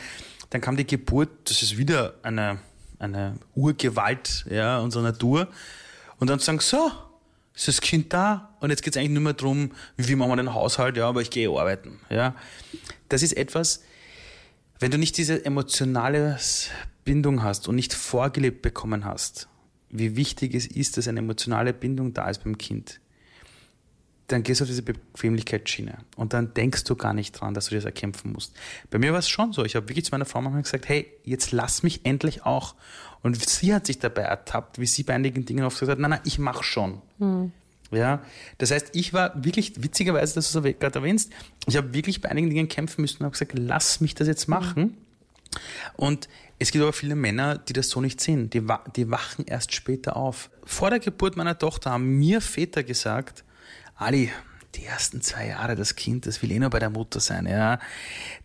dann 0.50 0.60
kam 0.60 0.76
die 0.76 0.86
Geburt, 0.86 1.30
das 1.44 1.62
ist 1.62 1.78
wieder 1.78 2.14
eine, 2.22 2.58
eine 2.98 3.38
Urgewalt, 3.54 4.44
ja, 4.50 4.78
unserer 4.78 5.04
Natur, 5.04 5.48
und 6.18 6.28
dann 6.28 6.38
sagen, 6.38 6.60
so, 6.60 6.92
ist 7.54 7.68
das 7.68 7.80
Kind 7.80 8.12
da? 8.12 8.54
Und 8.60 8.70
jetzt 8.70 8.82
geht 8.82 8.94
es 8.94 8.98
eigentlich 8.98 9.12
nur 9.12 9.22
mehr 9.22 9.32
darum, 9.32 9.70
wie 9.96 10.16
machen 10.16 10.32
wir 10.32 10.36
den 10.36 10.52
Haushalt, 10.52 10.96
ja, 10.96 11.08
aber 11.08 11.22
ich 11.22 11.30
gehe 11.30 11.48
arbeiten. 11.48 12.00
Ja. 12.10 12.34
Das 13.08 13.22
ist 13.22 13.36
etwas, 13.36 13.82
wenn 14.80 14.90
du 14.90 14.98
nicht 14.98 15.16
diese 15.16 15.44
emotionale 15.44 16.36
Bindung 17.04 17.42
hast 17.42 17.68
und 17.68 17.76
nicht 17.76 17.94
vorgelebt 17.94 18.62
bekommen 18.62 19.04
hast, 19.04 19.48
wie 19.90 20.16
wichtig 20.16 20.54
es 20.54 20.66
ist, 20.66 20.96
dass 20.96 21.08
eine 21.08 21.20
emotionale 21.20 21.72
Bindung 21.72 22.14
da 22.14 22.28
ist 22.28 22.44
beim 22.44 22.58
Kind, 22.58 23.00
dann 24.28 24.42
gehst 24.42 24.60
du 24.60 24.64
auf 24.64 24.68
diese 24.68 24.82
Bequemlichkeitsschiene 24.82 25.98
und 26.16 26.32
dann 26.32 26.54
denkst 26.54 26.84
du 26.84 26.96
gar 26.96 27.12
nicht 27.12 27.32
dran, 27.32 27.52
dass 27.52 27.66
du 27.66 27.74
das 27.74 27.84
erkämpfen 27.84 28.32
musst. 28.32 28.54
Bei 28.90 28.98
mir 28.98 29.12
war 29.12 29.18
es 29.18 29.28
schon 29.28 29.52
so. 29.52 29.64
Ich 29.64 29.76
habe 29.76 29.88
wirklich 29.88 30.06
zu 30.06 30.12
meiner 30.12 30.24
Frau 30.24 30.40
manchmal 30.40 30.62
gesagt, 30.62 30.88
hey, 30.88 31.06
jetzt 31.24 31.52
lass 31.52 31.82
mich 31.82 32.06
endlich 32.06 32.44
auch. 32.44 32.74
Und 33.22 33.42
sie 33.48 33.74
hat 33.74 33.86
sich 33.86 33.98
dabei 33.98 34.22
ertappt, 34.22 34.78
wie 34.78 34.86
sie 34.86 35.02
bei 35.02 35.14
einigen 35.14 35.44
Dingen 35.44 35.64
oft 35.64 35.78
gesagt 35.78 35.98
hat, 35.98 35.98
nein, 36.00 36.10
nein, 36.10 36.20
ich 36.24 36.38
mach 36.38 36.62
schon. 36.62 37.02
Ja, 37.90 38.22
das 38.58 38.70
heißt, 38.70 38.90
ich 38.92 39.12
war 39.12 39.44
wirklich, 39.44 39.82
witzigerweise, 39.82 40.34
dass 40.34 40.50
du 40.50 40.58
es 40.58 40.78
gerade 40.78 40.98
erwähnst, 40.98 41.30
ich 41.66 41.76
habe 41.76 41.94
wirklich 41.94 42.20
bei 42.20 42.30
einigen 42.30 42.48
Dingen 42.48 42.68
kämpfen 42.68 43.02
müssen 43.02 43.18
und 43.18 43.24
habe 43.26 43.32
gesagt, 43.32 43.52
lass 43.54 44.00
mich 44.00 44.14
das 44.14 44.26
jetzt 44.26 44.48
machen. 44.48 44.96
Und 45.96 46.28
es 46.58 46.70
gibt 46.70 46.82
aber 46.82 46.92
viele 46.92 47.16
Männer, 47.16 47.58
die 47.58 47.72
das 47.72 47.88
so 47.88 48.00
nicht 48.00 48.20
sehen. 48.20 48.50
Die, 48.50 48.66
die 48.96 49.10
wachen 49.10 49.44
erst 49.46 49.74
später 49.74 50.16
auf. 50.16 50.50
Vor 50.64 50.90
der 50.90 51.00
Geburt 51.00 51.36
meiner 51.36 51.58
Tochter 51.58 51.90
haben 51.90 52.18
mir 52.18 52.40
Väter 52.40 52.82
gesagt, 52.84 53.44
Ali, 53.96 54.30
die 54.74 54.84
ersten 54.84 55.20
zwei 55.20 55.48
Jahre, 55.48 55.76
das 55.76 55.96
Kind, 55.96 56.26
das 56.26 56.42
will 56.42 56.50
eh 56.50 56.58
nur 56.58 56.70
bei 56.70 56.78
der 56.78 56.90
Mutter 56.90 57.20
sein, 57.20 57.46
ja. 57.46 57.78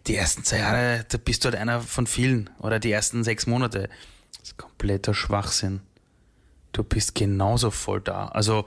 Die 0.08 0.16
ersten 0.16 0.44
zwei 0.44 0.60
Jahre, 0.60 1.06
da 1.10 1.18
bist 1.18 1.44
du 1.44 1.50
halt 1.50 1.60
einer 1.60 1.82
von 1.82 2.08
vielen. 2.08 2.50
Oder 2.60 2.80
die 2.80 2.92
ersten 2.92 3.24
sechs 3.24 3.48
Monate. 3.48 3.90
Das 4.34 4.50
ist 4.50 4.58
kompletter 4.58 5.14
Schwachsinn. 5.14 5.82
Du 6.72 6.84
bist 6.84 7.16
genauso 7.16 7.72
voll 7.72 8.02
da. 8.02 8.28
Also, 8.28 8.66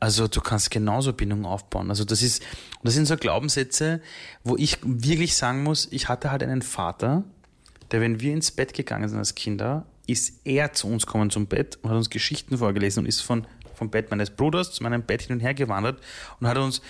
also 0.00 0.26
du 0.26 0.40
kannst 0.40 0.70
genauso 0.70 1.12
Bindung 1.12 1.46
aufbauen. 1.46 1.88
Also 1.88 2.04
das 2.04 2.20
ist, 2.20 2.42
das 2.82 2.94
sind 2.94 3.06
so 3.06 3.16
Glaubenssätze, 3.16 4.00
wo 4.42 4.56
ich 4.56 4.78
wirklich 4.82 5.36
sagen 5.36 5.62
muss, 5.62 5.86
ich 5.92 6.08
hatte 6.08 6.30
halt 6.32 6.42
einen 6.42 6.62
Vater, 6.62 7.22
der, 7.90 8.00
wenn 8.00 8.20
wir 8.20 8.32
ins 8.32 8.50
Bett 8.50 8.74
gegangen 8.74 9.08
sind 9.08 9.18
als 9.18 9.34
Kinder, 9.34 9.86
ist 10.06 10.40
er 10.44 10.72
zu 10.72 10.88
uns 10.88 11.06
gekommen 11.06 11.30
zum 11.30 11.46
Bett 11.46 11.78
und 11.82 11.90
hat 11.90 11.96
uns 11.96 12.10
Geschichten 12.10 12.58
vorgelesen 12.58 13.00
und 13.00 13.06
ist 13.06 13.20
von, 13.20 13.46
vom 13.74 13.90
Bett 13.90 14.10
meines 14.10 14.30
Bruders 14.30 14.72
zu 14.72 14.82
meinem 14.82 15.02
Bett 15.02 15.22
hin 15.22 15.36
und 15.36 15.40
her 15.40 15.54
gewandert 15.54 16.00
und 16.40 16.46
hat 16.46 16.58
uns 16.58 16.82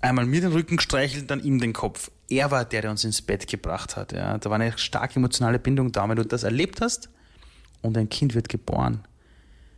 einmal 0.00 0.26
mir 0.26 0.40
den 0.40 0.52
Rücken 0.52 0.76
gestreichelt, 0.76 1.30
dann 1.30 1.42
ihm 1.42 1.58
den 1.58 1.72
Kopf. 1.72 2.10
Er 2.28 2.50
war 2.50 2.64
der, 2.64 2.82
der 2.82 2.90
uns 2.90 3.04
ins 3.04 3.22
Bett 3.22 3.46
gebracht 3.48 3.96
hat. 3.96 4.12
Ja. 4.12 4.38
Da 4.38 4.50
war 4.50 4.56
eine 4.56 4.76
starke 4.78 5.16
emotionale 5.16 5.58
Bindung 5.58 5.92
da. 5.92 6.08
Wenn 6.08 6.16
du 6.16 6.24
das 6.24 6.42
erlebt 6.42 6.80
hast 6.80 7.08
und 7.82 7.96
ein 7.96 8.08
Kind 8.08 8.34
wird 8.34 8.48
geboren, 8.48 9.04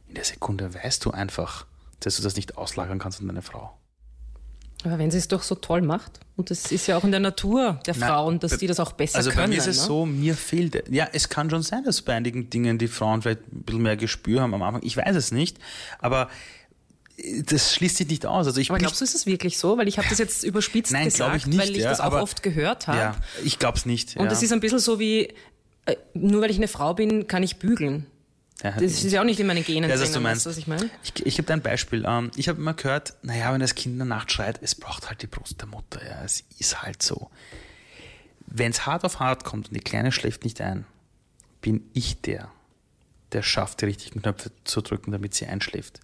in 0.09 0.15
der 0.15 0.25
Sekunde 0.25 0.73
weißt 0.75 1.05
du 1.05 1.11
einfach, 1.11 1.67
dass 2.01 2.17
du 2.17 2.23
das 2.23 2.37
nicht 2.37 2.57
auslagern 2.57 2.99
kannst 2.99 3.21
an 3.21 3.29
deine 3.29 3.43
Frau. 3.43 3.77
Aber 4.85 4.99
wenn 4.99 5.11
sie 5.11 5.19
es 5.19 5.27
doch 5.29 5.43
so 5.43 5.57
toll 5.57 5.83
macht, 5.83 6.21
und 6.37 6.51
das 6.51 6.71
ist 6.71 6.87
ja 6.87 6.97
auch 6.97 7.03
in 7.03 7.11
der 7.11 7.19
Natur 7.21 7.81
der 7.85 7.97
Nein, 7.97 8.09
Frauen, 8.09 8.39
dass 8.39 8.59
die 8.59 8.69
das 8.69 8.79
auch 8.79 8.93
besser 8.93 9.19
Also 9.19 9.31
können. 9.31 9.43
bei 9.43 9.49
mir 9.49 9.59
ist 9.59 9.67
es 9.67 9.79
ne? 9.81 9.87
so, 9.87 10.07
mir 10.07 10.37
fehlt, 10.37 10.85
ja, 10.89 11.09
es 11.13 11.29
kann 11.29 11.51
schon 11.51 11.63
sein, 11.65 11.83
dass 11.83 12.01
bei 12.03 12.15
einigen 12.15 12.49
Dingen 12.49 12.79
die 12.79 12.87
Frauen 12.87 13.23
vielleicht 13.23 13.41
ein 13.53 13.63
bisschen 13.65 13.83
mehr 13.83 13.97
Gespür 13.97 14.43
haben 14.43 14.55
am 14.55 14.63
Anfang. 14.63 14.83
Ich 14.85 14.97
weiß 14.97 15.17
es 15.17 15.33
nicht, 15.33 15.59
aber 15.99 16.29
äh, 17.17 17.43
das 17.43 17.75
schließt 17.75 17.97
sich 17.97 18.07
nicht 18.09 18.25
aus. 18.25 18.47
Also 18.47 18.61
ich 18.61 18.71
Aber 18.71 18.79
glaubst 18.79 19.01
du, 19.01 19.05
ist 19.05 19.17
es 19.17 19.27
wirklich 19.27 19.59
so? 19.59 19.79
Weil 19.79 19.89
ich 19.89 19.99
habe 19.99 20.09
das 20.09 20.19
jetzt 20.19 20.45
überspitzt 20.45 20.93
Nein, 20.93 21.07
gesagt, 21.07 21.37
ich 21.37 21.47
nicht, 21.49 21.59
weil 21.59 21.71
ich 21.71 21.79
ja, 21.79 21.91
das 21.91 21.99
auch 21.99 22.05
aber- 22.05 22.23
oft 22.23 22.45
gehört 22.45 22.87
habe. 22.87 22.99
ja, 22.99 23.17
ich 23.45 23.59
glaube 23.59 23.79
es 23.79 23.85
nicht. 23.85 24.17
Und 24.17 24.27
ja. 24.27 24.31
es 24.33 24.43
ist 24.45 24.53
ein 24.53 24.61
bisschen 24.61 24.79
so 24.79 25.01
wie, 25.01 25.35
äh, 25.87 25.97
nur 26.15 26.41
weil 26.43 26.53
ich 26.53 26.57
eine 26.59 26.69
Frau 26.69 26.95
bin, 26.95 27.27
kann 27.27 27.43
ich 27.43 27.57
bügeln. 27.57 28.07
Ja, 28.63 28.73
Das 28.73 28.83
ist 28.83 29.13
ja 29.13 29.21
auch 29.21 29.25
nicht 29.25 29.39
in 29.39 29.47
meinen 29.47 29.63
Genen 29.65 29.89
Ja, 29.89 30.01
was 30.01 30.11
du 30.13 30.21
meinst. 30.21 30.45
weißt 30.45 30.47
du, 30.47 30.51
was 30.51 30.59
ich 30.59 30.67
meine? 30.67 30.91
Ich, 31.05 31.27
ich 31.27 31.37
gebe 31.37 31.47
dir 31.47 31.53
ein 31.53 31.63
Beispiel. 31.63 32.05
Ähm, 32.07 32.31
ich 32.37 32.49
habe 32.49 32.59
immer 32.59 32.75
gehört, 32.75 33.15
naja, 33.23 33.53
wenn 33.53 33.61
das 33.61 33.75
Kind 33.77 33.95
in 33.95 33.99
der 33.99 34.07
Nacht 34.07 34.33
schreit, 34.33 34.59
es 34.63 34.75
braucht 34.75 35.09
halt 35.09 35.23
die 35.23 35.29
Brust 35.29 35.61
der 35.61 35.69
Mutter. 35.69 36.05
Ja, 36.05 36.25
es 36.25 36.43
ist 36.59 36.83
halt 36.83 37.03
so. 37.03 37.31
Wenn 38.47 38.73
es 38.73 38.85
hart 38.87 39.05
auf 39.05 39.21
hart 39.21 39.45
kommt 39.45 39.69
und 39.69 39.75
die 39.75 39.81
Kleine 39.81 40.11
schläft 40.11 40.43
nicht 40.45 40.61
ein, 40.61 40.87
bin 41.61 41.89
ich 41.93 42.21
der, 42.23 42.51
der 43.33 43.43
schafft, 43.43 43.81
die 43.81 43.85
richtigen 43.87 44.23
Knöpfe 44.23 44.51
zu 44.65 44.81
drücken, 44.81 45.13
damit 45.13 45.35
sie 45.35 45.47
einschläft. 45.47 46.01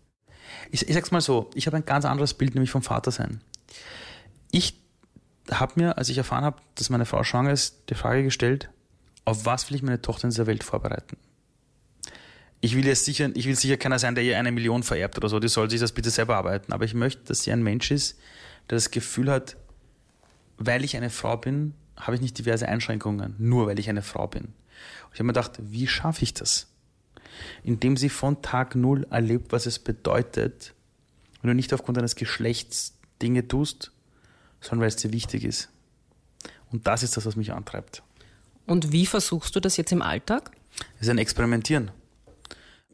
Ich, 0.70 0.86
ich 0.88 0.94
sag's 0.94 1.10
mal 1.10 1.20
so, 1.20 1.50
ich 1.54 1.66
habe 1.66 1.76
ein 1.78 1.84
ganz 1.86 2.04
anderes 2.04 2.34
Bild, 2.34 2.54
nämlich 2.54 2.70
vom 2.70 2.82
Vatersein. 2.82 3.40
Ich 4.52 4.74
habe 5.50 5.72
mir, 5.76 5.98
als 5.98 6.08
ich 6.08 6.18
erfahren 6.18 6.44
habe, 6.44 6.60
dass 6.76 6.90
meine 6.90 7.06
Frau 7.06 7.24
schwanger 7.24 7.52
ist, 7.52 7.90
die 7.90 7.94
Frage 7.94 8.22
gestellt, 8.22 8.68
auf 9.24 9.44
was 9.46 9.68
will 9.70 9.76
ich 9.76 9.82
meine 9.82 10.00
Tochter 10.00 10.24
in 10.24 10.30
dieser 10.30 10.46
Welt 10.46 10.62
vorbereiten? 10.62 11.16
Ich 12.60 12.76
will 12.76 12.86
jetzt 12.86 13.04
sicher, 13.04 13.30
ich 13.34 13.46
will 13.46 13.56
sicher 13.56 13.76
keiner 13.76 13.98
sein, 13.98 14.14
der 14.14 14.24
ihr 14.24 14.38
eine 14.38 14.52
Million 14.52 14.82
vererbt 14.82 15.18
oder 15.18 15.28
so. 15.28 15.38
Die 15.38 15.48
soll 15.48 15.68
sich 15.70 15.80
das 15.80 15.92
bitte 15.92 16.10
selber 16.10 16.36
arbeiten. 16.36 16.72
Aber 16.72 16.84
ich 16.84 16.94
möchte, 16.94 17.24
dass 17.24 17.42
sie 17.42 17.52
ein 17.52 17.62
Mensch 17.62 17.90
ist, 17.90 18.18
der 18.70 18.76
das 18.76 18.90
Gefühl 18.90 19.30
hat, 19.30 19.56
weil 20.56 20.84
ich 20.84 20.96
eine 20.96 21.10
Frau 21.10 21.36
bin, 21.36 21.74
habe 21.96 22.16
ich 22.16 22.22
nicht 22.22 22.38
diverse 22.38 22.68
Einschränkungen, 22.68 23.34
nur 23.38 23.66
weil 23.66 23.78
ich 23.78 23.88
eine 23.88 24.02
Frau 24.02 24.26
bin. 24.26 24.44
Und 24.44 25.12
ich 25.12 25.18
habe 25.18 25.24
mir 25.24 25.32
gedacht, 25.32 25.52
wie 25.58 25.86
schaffe 25.86 26.22
ich 26.22 26.34
das? 26.34 26.68
Indem 27.62 27.96
sie 27.96 28.08
von 28.08 28.42
Tag 28.42 28.74
Null 28.74 29.06
erlebt, 29.10 29.52
was 29.52 29.66
es 29.66 29.78
bedeutet, 29.78 30.74
wenn 31.42 31.48
du 31.48 31.54
nicht 31.54 31.72
aufgrund 31.74 31.98
deines 31.98 32.16
Geschlechts 32.16 32.94
Dinge 33.20 33.46
tust, 33.46 33.92
sondern 34.60 34.80
weil 34.80 34.88
es 34.88 34.96
dir 34.96 35.12
wichtig 35.12 35.44
ist. 35.44 35.68
Und 36.72 36.86
das 36.86 37.02
ist 37.02 37.16
das, 37.16 37.26
was 37.26 37.36
mich 37.36 37.52
antreibt. 37.52 38.02
Und 38.66 38.92
wie 38.92 39.06
versuchst 39.06 39.54
du 39.54 39.60
das 39.60 39.76
jetzt 39.76 39.92
im 39.92 40.02
Alltag? 40.02 40.50
Es 40.96 41.02
ist 41.02 41.10
ein 41.10 41.18
Experimentieren. 41.18 41.90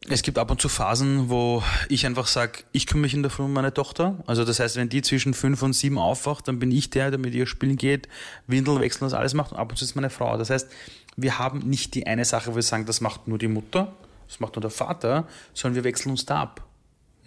Es 0.09 0.23
gibt 0.23 0.39
ab 0.39 0.49
und 0.49 0.59
zu 0.59 0.67
Phasen, 0.67 1.29
wo 1.29 1.61
ich 1.87 2.07
einfach 2.07 2.25
sage, 2.25 2.63
ich 2.71 2.87
kümmere 2.87 3.03
mich 3.03 3.13
in 3.13 3.21
der 3.21 3.29
Früh 3.29 3.43
um 3.43 3.53
meine 3.53 3.71
Tochter. 3.71 4.17
Also 4.25 4.43
das 4.43 4.59
heißt, 4.59 4.75
wenn 4.75 4.89
die 4.89 5.03
zwischen 5.03 5.35
fünf 5.35 5.61
und 5.61 5.73
sieben 5.73 5.99
aufwacht, 5.99 6.47
dann 6.47 6.57
bin 6.57 6.71
ich 6.71 6.89
der, 6.89 7.11
der 7.11 7.19
mit 7.19 7.35
ihr 7.35 7.45
spielen 7.45 7.75
geht, 7.75 8.07
Windeln 8.47 8.79
wechseln, 8.79 9.05
das 9.05 9.13
alles 9.13 9.35
macht. 9.35 9.51
Und 9.51 9.59
ab 9.59 9.69
und 9.69 9.77
zu 9.77 9.85
ist 9.85 9.93
meine 9.93 10.09
Frau. 10.09 10.37
Das 10.37 10.49
heißt, 10.49 10.69
wir 11.17 11.37
haben 11.37 11.59
nicht 11.59 11.93
die 11.93 12.07
eine 12.07 12.25
Sache, 12.25 12.51
wo 12.51 12.55
wir 12.55 12.63
sagen, 12.63 12.87
das 12.87 12.99
macht 12.99 13.27
nur 13.27 13.37
die 13.37 13.47
Mutter, 13.47 13.93
das 14.27 14.39
macht 14.39 14.55
nur 14.55 14.61
der 14.61 14.71
Vater, 14.71 15.27
sondern 15.53 15.75
wir 15.75 15.83
wechseln 15.83 16.09
uns 16.09 16.25
da 16.25 16.41
ab. 16.41 16.65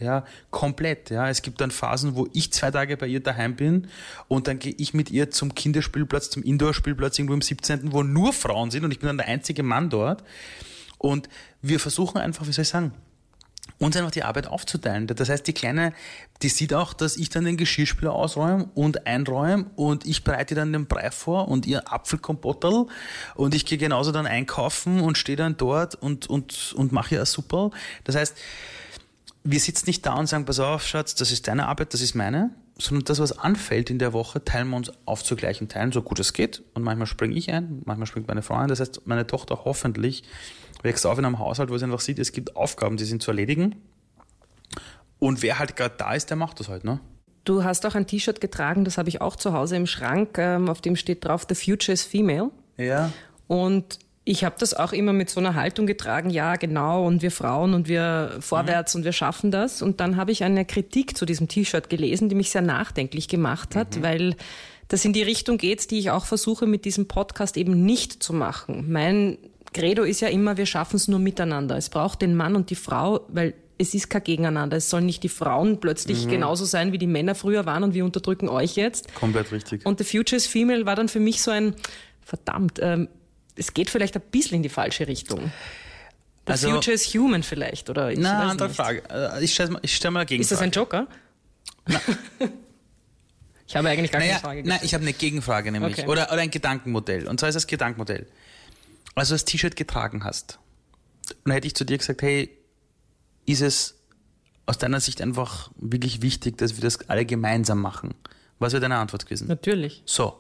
Ja, 0.01 0.25
komplett. 0.51 1.11
Ja, 1.11 1.29
es 1.29 1.43
gibt 1.43 1.61
dann 1.61 1.71
Phasen, 1.71 2.17
wo 2.17 2.27
ich 2.33 2.53
zwei 2.53 2.73
Tage 2.73 2.97
bei 2.97 3.07
ihr 3.07 3.21
daheim 3.21 3.55
bin 3.55 3.87
und 4.27 4.49
dann 4.49 4.59
gehe 4.59 4.75
ich 4.77 4.93
mit 4.93 5.13
ihr 5.13 5.31
zum 5.31 5.55
Kinderspielplatz, 5.55 6.31
zum 6.31 6.43
Indoor-Spielplatz 6.43 7.17
irgendwo 7.21 7.35
im 7.35 7.43
17., 7.43 7.93
wo 7.93 8.03
nur 8.03 8.33
Frauen 8.33 8.73
sind 8.73 8.85
und 8.85 8.91
ich 8.91 8.99
bin 8.99 9.07
dann 9.07 9.19
der 9.19 9.29
einzige 9.29 9.63
Mann 9.63 9.91
dort. 9.91 10.25
Und 11.05 11.29
wir 11.61 11.81
versuchen 11.81 12.17
einfach, 12.17 12.47
wie 12.47 12.53
soll 12.53 12.63
ich 12.63 12.71
sagen, 12.71 12.95
uns 13.79 13.95
einfach 13.95 14.11
die 14.11 14.23
Arbeit 14.23 14.47
aufzuteilen. 14.47 15.07
Das 15.07 15.29
heißt, 15.29 15.47
die 15.47 15.53
Kleine, 15.53 15.93
die 16.41 16.49
sieht 16.49 16.73
auch, 16.73 16.95
dass 16.95 17.19
ich 17.19 17.29
dann 17.29 17.45
den 17.45 17.59
Geschirrspüler 17.59 18.15
ausräume 18.15 18.71
und 18.75 19.07
einräume 19.07 19.67
und 19.77 20.07
ich 20.07 20.25
bereite 20.25 20.55
dann 20.55 20.73
den 20.73 20.87
Brei 20.87 21.11
vor 21.11 21.49
und 21.49 21.67
ihr 21.67 21.93
Apfelkompotterl 21.93 22.87
und 23.35 23.55
ich 23.55 23.67
gehe 23.67 23.77
genauso 23.77 24.13
dann 24.13 24.27
einkaufen 24.27 25.01
und 25.01 25.19
stehe 25.19 25.37
dann 25.37 25.59
dort 25.59 25.95
und, 25.95 26.27
und, 26.31 26.73
und 26.75 26.93
mache 26.93 27.21
ein 27.21 27.27
Super. 27.27 27.71
Das 28.05 28.17
heißt, 28.17 28.35
wir 29.43 29.61
sitzen 29.61 29.85
nicht 29.87 30.07
da 30.07 30.15
und 30.15 30.27
sagen, 30.27 30.47
pass 30.47 30.59
auf, 30.59 30.87
Schatz, 30.87 31.15
das 31.15 31.33
ist 31.33 31.49
deine 31.49 31.67
Arbeit, 31.67 31.93
das 31.93 32.01
ist 32.01 32.15
meine, 32.15 32.49
sondern 32.79 33.05
das, 33.05 33.19
was 33.19 33.39
anfällt 33.39 33.91
in 33.91 33.99
der 33.99 34.15
Woche, 34.15 34.43
teilen 34.43 34.71
wir 34.71 34.79
uns 34.79 34.91
auf 35.05 35.23
zu 35.23 35.37
gleichen 35.37 35.69
Teilen, 35.69 35.93
so 35.93 36.01
gut 36.01 36.19
es 36.19 36.33
geht. 36.33 36.63
Und 36.73 36.83
manchmal 36.83 37.07
springe 37.07 37.35
ich 37.35 37.51
ein, 37.53 37.83
manchmal 37.85 38.07
springt 38.07 38.27
meine 38.27 38.41
Frau 38.41 38.55
ein. 38.55 38.69
Das 38.69 38.81
heißt, 38.81 39.03
meine 39.05 39.27
Tochter 39.27 39.67
hoffentlich 39.67 40.25
wächst 40.85 41.07
auf 41.07 41.19
in 41.19 41.25
einem 41.25 41.39
Haushalt, 41.39 41.71
wo 41.71 41.79
sie 41.79 41.85
einfach 41.85 42.01
sieht, 42.01 42.19
es 42.19 42.31
gibt 42.31 42.57
Aufgaben, 42.57 42.97
die 42.97 43.05
sind 43.05 43.23
zu 43.23 43.31
erledigen. 43.31 43.75
Und 45.19 45.43
wer 45.43 45.59
halt 45.59 45.75
gerade 45.75 45.95
da 45.97 46.15
ist, 46.15 46.31
der 46.31 46.37
macht 46.37 46.61
das 46.61 46.69
halt, 46.69 46.85
ne? 46.85 47.01
Du 47.45 47.65
hast 47.65 47.85
auch 47.87 47.95
ein 47.95 48.07
T-Shirt 48.07 48.41
getragen, 48.41 48.85
das 48.85 48.97
habe 48.97 49.09
ich 49.09 49.21
auch 49.21 49.37
zu 49.37 49.53
Hause 49.53 49.77
im 49.77 49.87
Schrank, 49.87 50.39
ähm, 50.39 50.69
auf 50.69 50.81
dem 50.81 50.97
steht 50.97 51.25
drauf, 51.25 51.47
The 51.49 51.55
Future 51.55 51.93
is 51.93 52.03
Female. 52.03 52.51
Ja. 52.77 53.11
Und 53.47 53.99
ich 54.25 54.45
habe 54.45 54.57
das 54.59 54.73
auch 54.73 54.93
immer 54.93 55.13
mit 55.13 55.29
so 55.29 55.41
einer 55.41 55.55
Haltung 55.55 55.87
getragen, 55.87 56.31
ja, 56.31 56.57
genau, 56.57 57.07
und 57.07 57.21
wir 57.21 57.31
Frauen 57.31 57.75
und 57.75 57.89
wir 57.89 58.37
vorwärts 58.41 58.95
mhm. 58.95 59.01
und 59.01 59.05
wir 59.05 59.13
schaffen 59.13 59.51
das. 59.51 59.83
Und 59.83 60.01
dann 60.01 60.17
habe 60.17 60.33
ich 60.33 60.45
eine 60.45 60.65
Kritik 60.65 61.17
zu 61.17 61.27
diesem 61.27 61.49
T-Shirt 61.49 61.91
gelesen, 61.91 62.31
die 62.31 62.35
mich 62.35 62.51
sehr 62.51 62.63
nachdenklich 62.63 63.29
gemacht 63.29 63.77
hat, 63.77 63.97
mhm. 63.97 64.03
weil 64.03 64.37
das 64.89 65.05
in 65.05 65.13
die 65.13 65.23
Richtung 65.23 65.59
geht, 65.59 65.91
die 65.91 65.99
ich 65.99 66.11
auch 66.11 66.25
versuche 66.25 66.67
mit 66.67 66.85
diesem 66.85 67.07
Podcast 67.07 67.57
eben 67.57 67.85
nicht 67.85 68.23
zu 68.23 68.33
machen. 68.33 68.91
Mein 68.91 69.39
Credo 69.75 70.05
ist 70.05 70.21
ja 70.21 70.29
immer, 70.29 70.57
wir 70.57 70.67
schaffen 70.67 70.97
es 70.97 71.09
nur 71.09 71.19
miteinander. 71.19 71.77
Es 71.77 71.91
braucht 71.91 72.23
den 72.23 72.35
Mann 72.35 72.57
und 72.57 72.71
die 72.71 72.77
Frau, 72.77 73.27
weil 73.29 73.55
es 73.77 73.93
ist 73.93 74.09
kein 74.09 74.23
Gegeneinander. 74.23 74.77
Es 74.77 74.89
sollen 74.89 75.05
nicht 75.05 75.23
die 75.23 75.29
Frauen 75.29 75.81
plötzlich 75.81 76.27
mhm. 76.27 76.31
genauso 76.31 76.65
sein, 76.65 76.93
wie 76.93 76.99
die 76.99 77.09
Männer 77.09 77.35
früher 77.35 77.67
waren 77.67 77.83
und 77.83 77.93
wir 77.93 78.05
unterdrücken 78.05 78.49
euch 78.49 78.77
jetzt. 78.77 79.13
Komplett 79.15 79.53
richtig. 79.53 79.85
Und 79.85 79.99
The 79.99 80.05
Future 80.05 80.37
is 80.37 80.47
Female 80.47 80.87
war 80.87 80.97
dann 80.97 81.09
für 81.09 81.21
mich 81.21 81.43
so 81.43 81.51
ein, 81.51 81.75
verdammt, 82.23 82.79
ähm, 82.81 83.09
es 83.57 83.75
geht 83.75 83.91
vielleicht 83.91 84.17
ein 84.17 84.23
bisschen 84.31 84.57
in 84.57 84.63
die 84.63 84.69
falsche 84.69 85.07
Richtung. 85.07 85.53
The 86.47 86.53
also, 86.53 86.71
Future 86.71 86.95
is 86.95 87.15
Human 87.15 87.43
vielleicht, 87.43 87.91
oder? 87.91 88.13
Ich 88.13 88.19
na, 88.19 88.49
andere 88.49 88.69
nicht. 88.69 88.77
Frage. 88.77 89.03
Äh, 89.11 89.43
ich 89.43 89.55
stelle 89.55 89.79
ich 89.83 89.97
stell 89.97 90.11
mal 90.11 90.21
eine 90.21 90.27
Gegenfrage. 90.27 90.43
Ist 90.43 90.53
das 90.53 90.61
ein 90.61 90.71
Joker? 90.71 91.07
ich 93.67 93.77
habe 93.77 93.89
eigentlich 93.89 94.13
gar 94.13 94.19
naja, 94.21 94.33
keine 94.33 94.41
Frage 94.41 94.63
gestellt. 94.63 94.81
Nein, 94.81 94.87
ich 94.87 94.95
habe 94.95 95.03
eine 95.03 95.13
Gegenfrage 95.15 95.73
nämlich. 95.73 95.99
Okay. 95.99 96.09
Oder, 96.09 96.33
oder 96.33 96.43
ein 96.43 96.51
Gedankenmodell. 96.51 97.27
Und 97.29 97.41
zwar 97.41 97.49
ist 97.49 97.55
das 97.55 97.67
Gedankenmodell. 97.67 98.27
Also 99.15 99.35
das 99.35 99.45
T-Shirt 99.45 99.77
getragen 99.77 100.25
hast. 100.25 100.59
Und 101.31 101.37
dann 101.47 101.53
hätte 101.55 101.67
ich 101.67 101.75
zu 101.75 101.85
dir 101.85 101.99
gesagt, 101.99 102.23
hey, 102.23 102.51
ist 103.47 103.63
es 103.63 103.95
aus 104.67 104.79
deiner 104.79 105.01
Sicht 105.01 105.21
einfach 105.21 105.71
wirklich 105.77 106.23
wichtig, 106.23 106.59
dass 106.59 106.77
wir 106.77 106.83
das 106.83 107.09
alle 107.09 107.27
gemeinsam 107.27 107.81
machen? 107.81 108.15
Was 108.59 108.73
wäre 108.73 108.81
deine 108.81 108.97
Antwort 108.97 109.27
gewesen? 109.27 109.49
Natürlich. 109.49 110.03
So. 110.07 110.39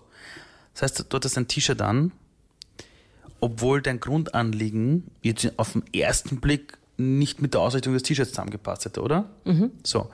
Das 0.73 0.83
heißt, 0.83 1.07
du 1.09 1.17
hattest 1.17 1.39
ein 1.39 1.47
T-Shirt 1.47 1.81
an, 1.83 2.13
obwohl 3.41 3.83
dein 3.83 4.01
Grundanliegen 4.01 5.05
jetzt 5.23 5.59
auf 5.59 5.73
den 5.73 5.83
ersten 5.93 6.41
Blick 6.41 6.79
nicht 6.97 7.43
mit 7.43 7.55
der 7.55 7.61
Ausrichtung 7.61 7.93
des 7.93 8.03
T-Shirts 8.03 8.31
zusammengepasst 8.31 8.85
hätte, 8.85 9.03
oder? 9.03 9.31
Mhm. 9.45 9.73
So. 9.83 10.11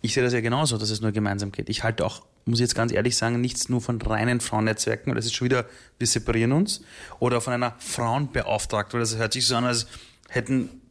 Ich 0.00 0.14
sehe 0.14 0.22
das 0.22 0.32
ja 0.32 0.40
genauso, 0.40 0.78
dass 0.78 0.90
es 0.90 1.00
nur 1.00 1.12
gemeinsam 1.12 1.52
geht. 1.52 1.68
Ich 1.68 1.82
halte 1.82 2.04
auch, 2.04 2.24
muss 2.46 2.58
ich 2.58 2.64
jetzt 2.64 2.74
ganz 2.74 2.92
ehrlich 2.92 3.16
sagen, 3.16 3.40
nichts 3.40 3.68
nur 3.68 3.80
von 3.80 4.00
reinen 4.00 4.40
Frauennetzwerken, 4.40 5.10
weil 5.10 5.16
das 5.16 5.26
ist 5.26 5.34
schon 5.34 5.46
wieder, 5.46 5.66
wir 5.98 6.06
separieren 6.06 6.52
uns, 6.52 6.82
oder 7.18 7.40
von 7.40 7.52
einer 7.52 7.74
Frauenbeauftragten, 7.78 8.94
weil 8.94 9.00
das 9.00 9.16
hört 9.16 9.32
sich 9.32 9.46
so 9.46 9.56
an, 9.56 9.64
als 9.64 9.86
hätten 10.28 10.82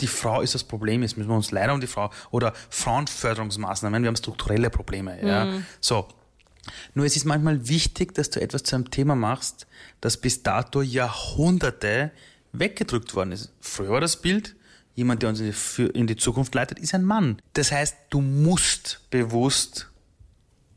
die 0.00 0.06
Frau 0.06 0.42
ist 0.42 0.54
das 0.54 0.64
Problem, 0.64 1.02
jetzt 1.02 1.16
müssen 1.16 1.30
wir 1.30 1.36
uns 1.36 1.50
leider 1.50 1.72
um 1.72 1.80
die 1.80 1.86
Frau, 1.86 2.10
oder 2.30 2.52
Frauenförderungsmaßnahmen, 2.68 4.02
wir 4.02 4.08
haben 4.08 4.16
strukturelle 4.16 4.70
Probleme, 4.70 5.26
ja. 5.26 5.46
Mhm. 5.46 5.66
So. 5.80 6.08
Nur 6.94 7.06
es 7.06 7.16
ist 7.16 7.24
manchmal 7.24 7.68
wichtig, 7.68 8.12
dass 8.14 8.28
du 8.28 8.40
etwas 8.40 8.64
zu 8.64 8.74
einem 8.74 8.90
Thema 8.90 9.14
machst, 9.14 9.66
das 10.00 10.16
bis 10.16 10.42
dato 10.42 10.82
Jahrhunderte 10.82 12.10
weggedrückt 12.52 13.14
worden 13.14 13.32
ist. 13.32 13.52
Früher 13.60 13.90
war 13.90 14.00
das 14.00 14.20
Bild, 14.20 14.56
jemand, 14.94 15.22
der 15.22 15.28
uns 15.28 15.40
in 15.78 16.06
die 16.06 16.16
Zukunft 16.16 16.54
leitet, 16.54 16.80
ist 16.80 16.92
ein 16.94 17.04
Mann. 17.04 17.40
Das 17.52 17.70
heißt, 17.70 17.96
du 18.10 18.20
musst 18.20 19.00
bewusst 19.10 19.90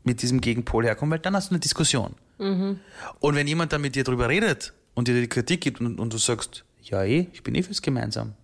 mit 0.04 0.22
diesem 0.22 0.40
Gegenpol 0.40 0.84
herkommen, 0.84 1.12
weil 1.12 1.18
dann 1.18 1.36
hast 1.36 1.50
du 1.50 1.54
eine 1.54 1.60
Diskussion. 1.60 2.14
Mhm. 2.38 2.80
Und 3.20 3.34
wenn 3.34 3.46
jemand 3.46 3.72
dann 3.72 3.80
mit 3.80 3.94
dir 3.94 4.04
drüber 4.04 4.28
redet 4.28 4.72
und 4.94 5.08
dir 5.08 5.20
die 5.20 5.28
Kritik 5.28 5.60
gibt 5.60 5.80
und, 5.80 5.98
und 5.98 6.12
du 6.12 6.18
sagst, 6.18 6.64
ja 6.82 7.04
eh, 7.04 7.28
ich 7.32 7.42
bin 7.42 7.54
eh 7.54 7.62
fürs 7.62 7.82
Gemeinsam, 7.82 8.34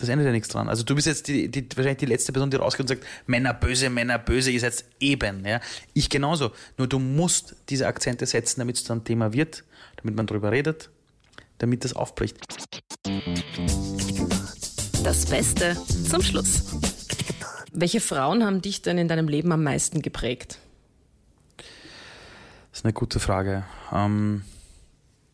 das 0.00 0.08
ändert 0.08 0.26
ja 0.26 0.32
nichts 0.32 0.48
dran. 0.48 0.68
Also 0.68 0.82
du 0.82 0.94
bist 0.94 1.06
jetzt 1.06 1.28
die, 1.28 1.48
die, 1.48 1.66
wahrscheinlich 1.76 1.98
die 1.98 2.06
letzte 2.06 2.32
Person, 2.32 2.50
die 2.50 2.56
rausgeht 2.56 2.80
und 2.80 2.88
sagt, 2.88 3.04
Männer 3.26 3.52
böse, 3.52 3.90
Männer 3.90 4.18
böse, 4.18 4.50
ihr 4.50 4.60
seid 4.60 4.84
eben. 4.98 5.44
Ja? 5.44 5.60
Ich 5.92 6.08
genauso. 6.08 6.52
Nur 6.78 6.88
du 6.88 6.98
musst 6.98 7.54
diese 7.68 7.86
Akzente 7.86 8.26
setzen, 8.26 8.60
damit 8.60 8.76
es 8.76 8.90
einem 8.90 9.04
Thema 9.04 9.32
wird, 9.32 9.62
damit 9.96 10.16
man 10.16 10.26
darüber 10.26 10.52
redet, 10.52 10.88
damit 11.58 11.84
das 11.84 11.92
aufbricht. 11.92 12.38
Das 15.04 15.26
Beste 15.26 15.76
zum 16.08 16.22
Schluss. 16.22 16.64
Welche 17.72 18.00
Frauen 18.00 18.44
haben 18.44 18.62
dich 18.62 18.82
denn 18.82 18.98
in 18.98 19.08
deinem 19.08 19.28
Leben 19.28 19.52
am 19.52 19.62
meisten 19.62 20.02
geprägt? 20.02 20.58
Das 21.56 22.80
ist 22.80 22.84
eine 22.84 22.92
gute 22.92 23.20
Frage. 23.20 23.64
Ähm, 23.92 24.42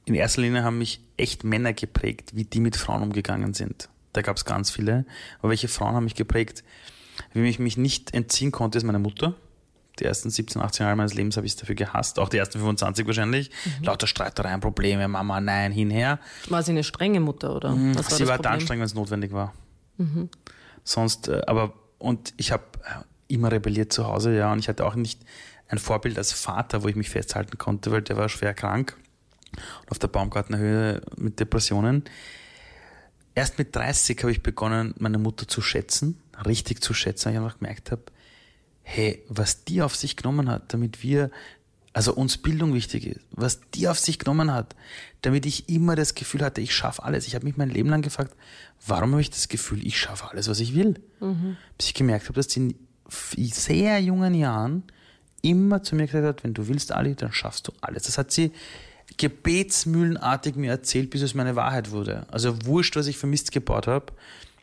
in 0.05 0.15
erster 0.15 0.43
Linie 0.43 0.63
haben 0.63 0.79
mich 0.79 1.01
echt 1.17 1.45
Männer 1.45 1.73
geprägt, 1.73 2.31
wie 2.35 2.45
die 2.45 2.61
mit 2.61 2.77
Frauen 2.77 3.03
umgegangen 3.03 3.55
sind. 3.55 3.89
Da 4.13 4.23
gab 4.23 4.37
es 4.37 4.45
ganz 4.45 4.71
viele. 4.71 5.05
Aber 5.41 5.51
welche 5.51 5.69
Frauen 5.69 5.95
haben 5.95 6.05
mich 6.05 6.15
geprägt? 6.15 6.65
Wie 7.33 7.47
ich 7.49 7.59
mich 7.59 7.77
nicht 7.77 8.15
entziehen 8.15 8.53
konnte, 8.53 8.79
ist 8.79 8.85
meine 8.85 8.99
Mutter. 8.99 9.35
Die 9.99 10.05
ersten 10.05 10.29
17, 10.29 10.61
18 10.61 10.85
Jahre 10.85 10.97
meines 10.97 11.15
Lebens 11.15 11.37
habe 11.37 11.47
ich 11.47 11.57
dafür 11.57 11.75
gehasst. 11.75 12.19
Auch 12.19 12.29
die 12.29 12.37
ersten 12.37 12.59
25 12.59 13.07
wahrscheinlich. 13.07 13.51
Mhm. 13.79 13.85
Lauter 13.85 14.07
Streitereien, 14.07 14.61
Probleme, 14.61 15.09
Mama, 15.09 15.41
nein, 15.41 15.73
hinher. 15.73 16.19
War 16.49 16.63
sie 16.63 16.73
eine 16.73 16.85
strenge 16.85 17.21
Mutter 17.21 17.57
oder? 17.57 17.75
Mhm, 17.75 17.95
war 17.95 18.03
sie 18.05 18.27
war 18.27 18.37
Problem? 18.37 18.53
dann 18.53 18.61
streng, 18.61 18.79
wenn 18.79 18.87
es 18.87 18.95
notwendig 18.95 19.33
war. 19.33 19.55
Mhm. 19.97 20.29
Sonst, 20.85 21.29
äh, 21.29 21.43
aber, 21.47 21.73
und 21.99 22.35
ich 22.37 22.53
habe 22.53 22.65
äh, 22.85 23.35
immer 23.35 23.51
rebelliert 23.51 23.93
zu 23.93 24.07
Hause, 24.07 24.37
ja, 24.37 24.53
und 24.53 24.59
ich 24.59 24.69
hatte 24.69 24.85
auch 24.85 24.95
nicht 24.95 25.21
ein 25.69 25.79
Vorbild 25.79 26.17
als 26.19 26.33
Vater, 26.33 26.83
wo 26.83 26.89
ich 26.89 26.97
mich 26.97 27.11
festhalten 27.11 27.59
konnte, 27.59 27.91
weil 27.91 28.03
der 28.03 28.17
war 28.17 28.29
schwer 28.29 28.55
krank 28.55 28.97
und 29.83 29.91
auf 29.91 29.99
der 29.99 30.09
Baumgartnerhöhe 30.09 31.03
mit 31.17 31.41
Depressionen. 31.41 32.05
Erst 33.35 33.59
mit 33.59 33.75
30 33.75 34.19
habe 34.23 34.33
ich 34.33 34.43
begonnen, 34.43 34.95
meine 34.99 35.19
Mutter 35.19 35.47
zu 35.49 35.61
schätzen, 35.61 36.21
richtig 36.47 36.83
zu 36.83 36.95
schätzen, 36.95 37.27
weil 37.27 37.33
ich 37.35 37.39
einfach 37.41 37.59
gemerkt 37.59 37.91
habe, 37.91 38.03
hey, 38.83 39.25
was 39.29 39.65
die 39.65 39.83
auf 39.83 39.97
sich 39.97 40.17
genommen 40.17 40.49
hat, 40.49 40.73
damit 40.73 41.03
wir, 41.03 41.31
also 41.97 42.13
uns 42.13 42.37
Bildung 42.37 42.75
wichtig 42.75 43.07
ist, 43.07 43.21
was 43.31 43.59
die 43.71 43.89
auf 43.89 43.99
sich 43.99 44.19
genommen 44.19 44.53
hat, 44.53 44.77
damit 45.23 45.47
ich 45.47 45.71
immer 45.71 45.97
das 45.97 46.15
Gefühl 46.15 46.43
hatte, 46.43 46.61
ich 46.61 46.75
schaffe 46.75 47.03
alles. 47.03 47.27
Ich 47.27 47.35
habe 47.35 47.47
mich 47.47 47.57
mein 47.57 47.71
Leben 47.71 47.89
lang 47.89 48.03
gefragt, 48.03 48.37
warum 48.87 49.13
habe 49.13 49.23
ich 49.23 49.31
das 49.31 49.49
Gefühl, 49.49 49.83
ich 49.83 49.99
schaffe 49.99 50.29
alles, 50.31 50.47
was 50.47 50.61
ich 50.61 50.75
will? 50.75 51.01
Mhm. 51.21 51.57
Bis 51.79 51.87
ich 51.87 51.95
gemerkt 51.95 52.27
habe, 52.27 52.35
dass 52.35 52.53
sie 52.53 52.77
in 53.37 53.49
sehr 53.49 53.99
jungen 53.99 54.35
Jahren 54.35 54.83
immer 55.41 55.83
zu 55.83 55.97
mir 55.97 56.05
gesagt 56.05 56.27
hat, 56.27 56.45
wenn 56.45 56.53
du 56.53 56.69
willst, 56.69 56.93
Ali, 56.93 57.15
dann 57.15 57.33
schaffst 57.33 57.67
du 57.67 57.73
alles. 57.81 58.03
Das 58.03 58.19
hat 58.19 58.31
sie 58.31 58.53
gebetsmühlenartig 59.17 60.55
mir 60.55 60.73
erzählt, 60.73 61.09
bis 61.09 61.23
es 61.23 61.33
meine 61.33 61.57
Wahrheit 61.57 61.93
wurde. 61.93 62.27
Also 62.31 62.67
wurscht, 62.67 62.95
was 62.97 63.07
ich 63.07 63.17
für 63.17 63.27
Mist 63.27 63.53
gebaut 63.53 63.87
habe. 63.87 64.13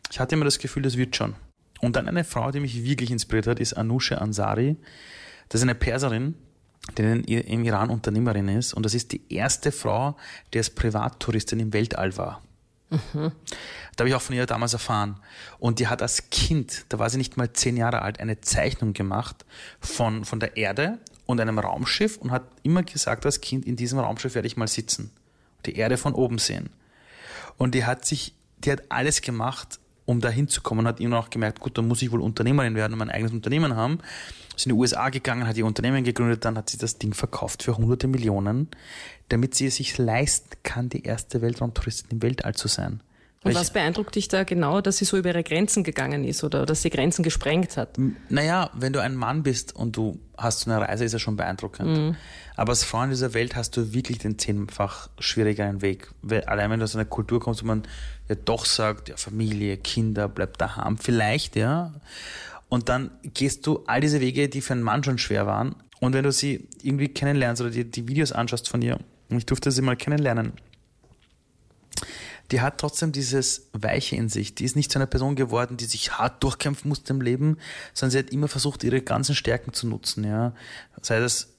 Ich 0.08 0.20
hatte 0.20 0.36
immer 0.36 0.44
das 0.44 0.60
Gefühl, 0.60 0.84
das 0.84 0.96
wird 0.96 1.16
schon. 1.16 1.34
Und 1.80 1.96
dann 1.96 2.06
eine 2.06 2.22
Frau, 2.22 2.52
die 2.52 2.60
mich 2.60 2.84
wirklich 2.84 3.10
inspiriert 3.10 3.48
hat, 3.48 3.58
ist 3.58 3.72
Anusha 3.72 4.18
Ansari. 4.18 4.76
Das 5.48 5.58
ist 5.58 5.64
eine 5.64 5.74
Perserin, 5.74 6.36
die 6.96 7.02
im 7.02 7.64
Iran 7.64 7.90
Unternehmerin 7.90 8.48
ist. 8.48 8.74
Und 8.74 8.84
das 8.84 8.94
ist 8.94 9.12
die 9.12 9.22
erste 9.28 9.72
Frau, 9.72 10.16
die 10.52 10.58
als 10.58 10.70
Privattouristin 10.70 11.60
im 11.60 11.72
Weltall 11.72 12.16
war. 12.16 12.42
Mhm. 12.90 13.32
Da 13.96 14.02
habe 14.02 14.08
ich 14.08 14.14
auch 14.14 14.22
von 14.22 14.36
ihr 14.36 14.46
damals 14.46 14.72
erfahren. 14.72 15.16
Und 15.58 15.78
die 15.78 15.88
hat 15.88 16.02
als 16.02 16.30
Kind, 16.30 16.86
da 16.88 16.98
war 16.98 17.10
sie 17.10 17.18
nicht 17.18 17.36
mal 17.36 17.52
zehn 17.52 17.76
Jahre 17.76 18.02
alt, 18.02 18.20
eine 18.20 18.40
Zeichnung 18.40 18.92
gemacht 18.92 19.44
von, 19.80 20.24
von 20.24 20.40
der 20.40 20.56
Erde 20.56 20.98
und 21.26 21.40
einem 21.40 21.58
Raumschiff 21.58 22.18
und 22.18 22.30
hat 22.30 22.44
immer 22.62 22.82
gesagt 22.82 23.24
als 23.24 23.40
Kind, 23.40 23.66
in 23.66 23.76
diesem 23.76 23.98
Raumschiff 23.98 24.34
werde 24.34 24.46
ich 24.46 24.56
mal 24.56 24.68
sitzen. 24.68 25.10
Die 25.66 25.76
Erde 25.76 25.96
von 25.96 26.12
oben 26.12 26.38
sehen. 26.38 26.70
Und 27.56 27.74
die 27.74 27.84
hat 27.84 28.04
sich, 28.04 28.34
die 28.58 28.72
hat 28.72 28.82
alles 28.90 29.22
gemacht, 29.22 29.78
um 30.04 30.20
da 30.20 30.28
hinzukommen, 30.28 30.86
hat 30.86 31.00
immer 31.00 31.18
auch 31.18 31.30
gemerkt, 31.30 31.60
gut, 31.60 31.78
dann 31.78 31.88
muss 31.88 32.02
ich 32.02 32.12
wohl 32.12 32.20
Unternehmerin 32.20 32.74
werden 32.74 32.92
und 32.92 32.98
mein 32.98 33.10
eigenes 33.10 33.32
Unternehmen 33.32 33.74
haben. 33.74 34.00
Ist 34.56 34.66
in 34.66 34.70
die 34.70 34.78
USA 34.78 35.08
gegangen, 35.08 35.46
hat 35.46 35.56
ihr 35.56 35.66
Unternehmen 35.66 36.04
gegründet, 36.04 36.44
dann 36.44 36.56
hat 36.56 36.70
sie 36.70 36.78
das 36.78 36.98
Ding 36.98 37.12
verkauft 37.14 37.62
für 37.62 37.76
hunderte 37.76 38.06
Millionen, 38.06 38.68
damit 39.28 39.54
sie 39.54 39.66
es 39.66 39.76
sich 39.76 39.98
leisten 39.98 40.50
kann, 40.62 40.88
die 40.88 41.02
erste 41.04 41.42
Weltraumtouristin 41.42 42.10
im 42.12 42.22
Weltall 42.22 42.54
zu 42.54 42.68
sein. 42.68 43.00
Und 43.44 43.54
Weil 43.54 43.60
was 43.60 43.72
beeindruckt 43.74 44.14
dich 44.14 44.28
da 44.28 44.42
genau, 44.44 44.80
dass 44.80 44.96
sie 44.96 45.04
so 45.04 45.18
über 45.18 45.28
ihre 45.28 45.42
Grenzen 45.42 45.84
gegangen 45.84 46.24
ist 46.24 46.44
oder 46.44 46.64
dass 46.64 46.80
sie 46.80 46.88
Grenzen 46.88 47.22
gesprengt 47.22 47.76
hat? 47.76 47.98
Naja, 48.30 48.70
wenn 48.72 48.94
du 48.94 49.02
ein 49.02 49.14
Mann 49.14 49.42
bist 49.42 49.76
und 49.76 49.98
du 49.98 50.18
hast 50.38 50.60
so 50.60 50.70
eine 50.70 50.80
Reise, 50.80 51.04
ist 51.04 51.12
ja 51.12 51.18
schon 51.18 51.36
beeindruckend. 51.36 52.16
Aber 52.56 52.70
als 52.70 52.84
Frau 52.84 53.02
in 53.02 53.10
dieser 53.10 53.34
Welt 53.34 53.54
hast 53.54 53.76
du 53.76 53.92
wirklich 53.92 54.16
den 54.16 54.38
zehnfach 54.38 55.10
schwierigeren 55.18 55.82
Weg. 55.82 56.08
Weil 56.22 56.44
allein 56.44 56.70
wenn 56.70 56.80
du 56.80 56.84
aus 56.84 56.94
einer 56.94 57.04
Kultur 57.04 57.38
kommst, 57.38 57.62
wo 57.62 57.66
man 57.66 57.82
ja 58.30 58.34
doch 58.34 58.64
sagt, 58.64 59.10
ja, 59.10 59.16
Familie, 59.18 59.76
Kinder, 59.76 60.26
bleib 60.26 60.56
daheim, 60.56 60.96
vielleicht, 60.96 61.54
ja. 61.54 61.92
Und 62.74 62.88
dann 62.88 63.12
gehst 63.22 63.68
du 63.68 63.84
all 63.86 64.00
diese 64.00 64.20
Wege, 64.20 64.48
die 64.48 64.60
für 64.60 64.72
einen 64.72 64.82
Mann 64.82 65.04
schon 65.04 65.16
schwer 65.16 65.46
waren. 65.46 65.76
Und 66.00 66.12
wenn 66.12 66.24
du 66.24 66.32
sie 66.32 66.66
irgendwie 66.82 67.06
kennenlernst 67.06 67.62
oder 67.62 67.70
dir 67.70 67.84
die 67.84 68.08
Videos 68.08 68.32
anschaust 68.32 68.68
von 68.68 68.82
ihr, 68.82 68.98
und 69.30 69.36
ich 69.36 69.46
durfte 69.46 69.70
sie 69.70 69.80
mal 69.80 69.94
kennenlernen, 69.94 70.54
die 72.50 72.60
hat 72.60 72.78
trotzdem 72.78 73.12
dieses 73.12 73.68
Weiche 73.74 74.16
in 74.16 74.28
sich. 74.28 74.56
Die 74.56 74.64
ist 74.64 74.74
nicht 74.74 74.90
zu 74.90 74.98
einer 74.98 75.06
Person 75.06 75.36
geworden, 75.36 75.76
die 75.76 75.84
sich 75.84 76.18
hart 76.18 76.42
durchkämpfen 76.42 76.88
musste 76.88 77.12
im 77.12 77.20
Leben, 77.20 77.58
sondern 77.92 78.10
sie 78.10 78.18
hat 78.18 78.30
immer 78.30 78.48
versucht, 78.48 78.82
ihre 78.82 79.02
ganzen 79.02 79.36
Stärken 79.36 79.72
zu 79.72 79.86
nutzen. 79.86 80.24
Ja. 80.24 80.52
Sei 81.00 81.20
das 81.20 81.50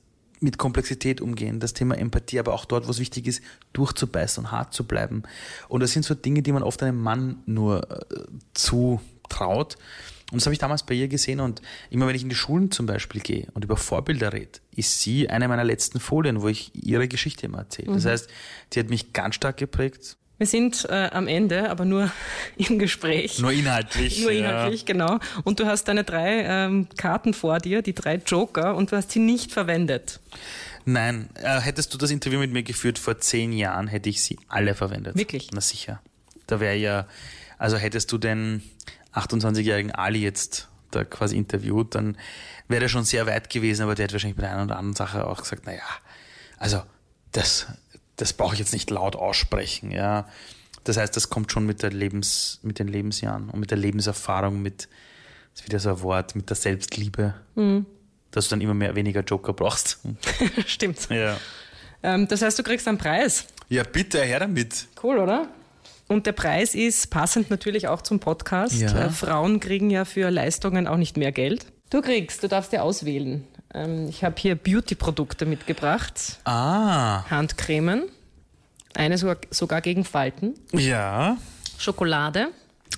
mit 0.41 0.57
Komplexität 0.57 1.21
umgehen, 1.21 1.61
das 1.61 1.71
Thema 1.71 1.97
Empathie, 1.97 2.39
aber 2.39 2.55
auch 2.55 2.65
dort, 2.65 2.87
wo 2.87 2.91
es 2.91 2.99
wichtig 2.99 3.25
ist, 3.25 3.41
durchzubeißen 3.71 4.43
und 4.43 4.51
hart 4.51 4.73
zu 4.73 4.83
bleiben. 4.83 5.23
Und 5.69 5.79
das 5.79 5.93
sind 5.93 6.03
so 6.03 6.13
Dinge, 6.13 6.41
die 6.41 6.51
man 6.51 6.61
oft 6.61 6.83
einem 6.83 7.01
Mann 7.01 7.41
nur 7.45 7.89
äh, 7.89 8.05
zutraut. 8.53 9.77
Und 10.31 10.41
das 10.41 10.47
habe 10.47 10.53
ich 10.53 10.59
damals 10.59 10.83
bei 10.83 10.95
ihr 10.95 11.07
gesehen 11.07 11.39
und 11.39 11.61
immer 11.91 12.07
wenn 12.07 12.15
ich 12.15 12.23
in 12.23 12.29
die 12.29 12.35
Schulen 12.35 12.71
zum 12.71 12.87
Beispiel 12.87 13.21
gehe 13.21 13.47
und 13.53 13.63
über 13.63 13.77
Vorbilder 13.77 14.33
rede, 14.33 14.59
ist 14.75 14.99
sie 14.99 15.29
eine 15.29 15.47
meiner 15.47 15.63
letzten 15.63 15.99
Folien, 15.99 16.41
wo 16.41 16.47
ich 16.47 16.71
ihre 16.73 17.07
Geschichte 17.07 17.45
immer 17.45 17.59
erzähle. 17.59 17.93
Das 17.93 18.05
heißt, 18.05 18.29
die 18.73 18.79
hat 18.79 18.89
mich 18.89 19.13
ganz 19.13 19.35
stark 19.35 19.57
geprägt. 19.57 20.17
Wir 20.37 20.47
sind 20.47 20.85
äh, 20.89 21.09
am 21.13 21.27
Ende, 21.27 21.69
aber 21.69 21.85
nur 21.85 22.11
im 22.57 22.79
Gespräch. 22.79 23.39
Nur 23.39 23.51
inhaltlich. 23.51 24.21
Nur 24.21 24.31
inhaltlich, 24.31 24.85
genau. 24.85 25.19
Und 25.43 25.59
du 25.59 25.65
hast 25.65 25.87
deine 25.87 26.03
drei 26.03 26.43
ähm, 26.43 26.87
Karten 26.97 27.33
vor 27.33 27.59
dir, 27.59 27.81
die 27.81 27.93
drei 27.93 28.15
Joker, 28.15 28.75
und 28.75 28.91
du 28.91 28.97
hast 28.97 29.11
sie 29.11 29.19
nicht 29.19 29.51
verwendet. 29.51 30.19
Nein, 30.83 31.29
äh, 31.35 31.59
hättest 31.61 31.93
du 31.93 31.97
das 31.97 32.11
Interview 32.11 32.39
mit 32.39 32.51
mir 32.51 32.63
geführt 32.63 32.99
vor 32.99 33.19
zehn 33.19 33.53
Jahren, 33.53 33.87
hätte 33.87 34.09
ich 34.09 34.21
sie 34.21 34.37
alle 34.49 34.75
verwendet. 34.75 35.15
Wirklich? 35.15 35.49
Na 35.53 35.61
sicher. 35.61 36.01
Da 36.47 36.59
wäre 36.59 36.75
ja, 36.75 37.07
also 37.57 37.77
hättest 37.77 38.11
du 38.11 38.17
den 38.17 38.61
28-jährigen 39.15 39.91
Ali 39.91 40.21
jetzt 40.21 40.67
da 40.91 41.03
quasi 41.03 41.37
interviewt, 41.37 41.95
dann 41.95 42.17
wäre 42.67 42.83
er 42.83 42.89
schon 42.89 43.03
sehr 43.03 43.25
weit 43.27 43.49
gewesen, 43.49 43.83
aber 43.83 43.95
der 43.95 44.05
hätte 44.05 44.13
wahrscheinlich 44.13 44.37
bei 44.37 44.43
der 44.43 44.51
einen 44.51 44.65
oder 44.65 44.77
anderen 44.77 44.95
Sache 44.95 45.27
auch 45.27 45.41
gesagt, 45.41 45.65
naja, 45.65 45.83
also 46.57 46.81
das, 47.31 47.67
das 48.15 48.33
brauche 48.33 48.53
ich 48.53 48.59
jetzt 48.59 48.73
nicht 48.73 48.89
laut 48.89 49.15
aussprechen, 49.15 49.91
ja. 49.91 50.27
Das 50.83 50.97
heißt, 50.97 51.15
das 51.15 51.29
kommt 51.29 51.51
schon 51.51 51.65
mit, 51.65 51.81
der 51.81 51.91
Lebens, 51.91 52.59
mit 52.61 52.79
den 52.79 52.87
Lebensjahren 52.87 53.49
und 53.49 53.59
mit 53.59 53.71
der 53.71 53.77
Lebenserfahrung, 53.77 54.61
mit, 54.61 54.87
das 55.53 55.61
ist 55.61 55.67
wieder 55.67 55.79
so 55.79 55.89
ein 55.89 56.01
Wort, 56.01 56.35
mit 56.35 56.49
der 56.49 56.55
Selbstliebe, 56.55 57.33
dass 58.31 58.45
du 58.45 58.49
dann 58.51 58.61
immer 58.61 58.75
mehr 58.75 58.95
weniger 58.95 59.21
Joker 59.21 59.53
brauchst. 59.53 59.99
Stimmt. 60.67 61.09
Ja. 61.09 61.37
Ähm, 62.03 62.27
das 62.27 62.43
heißt, 62.43 62.59
du 62.59 62.63
kriegst 62.63 62.87
einen 62.87 62.99
Preis. 62.99 63.47
Ja, 63.67 63.83
bitte, 63.83 64.21
her 64.21 64.39
damit. 64.39 64.85
Cool, 65.01 65.17
oder? 65.17 65.49
Und 66.07 66.27
der 66.27 66.33
Preis 66.33 66.75
ist 66.75 67.09
passend 67.09 67.49
natürlich 67.49 67.87
auch 67.87 68.01
zum 68.01 68.19
Podcast. 68.19 68.79
Ja. 68.79 69.05
Äh, 69.05 69.09
Frauen 69.09 69.59
kriegen 69.59 69.89
ja 69.89 70.05
für 70.05 70.29
Leistungen 70.29 70.87
auch 70.87 70.97
nicht 70.97 71.17
mehr 71.17 71.31
Geld. 71.31 71.65
Du 71.89 72.01
kriegst, 72.01 72.43
du 72.43 72.47
darfst 72.47 72.71
dir 72.71 72.83
auswählen. 72.83 73.47
Ähm, 73.73 74.07
ich 74.07 74.23
habe 74.23 74.35
hier 74.37 74.55
Beauty-Produkte 74.55 75.45
mitgebracht. 75.45 76.39
Ah, 76.45 77.29
Handcremen. 77.29 78.03
Eine 78.93 79.17
sogar, 79.17 79.37
sogar 79.49 79.81
gegen 79.81 80.05
Falten. 80.05 80.53
ja, 80.71 81.37
Schokolade. 81.77 82.47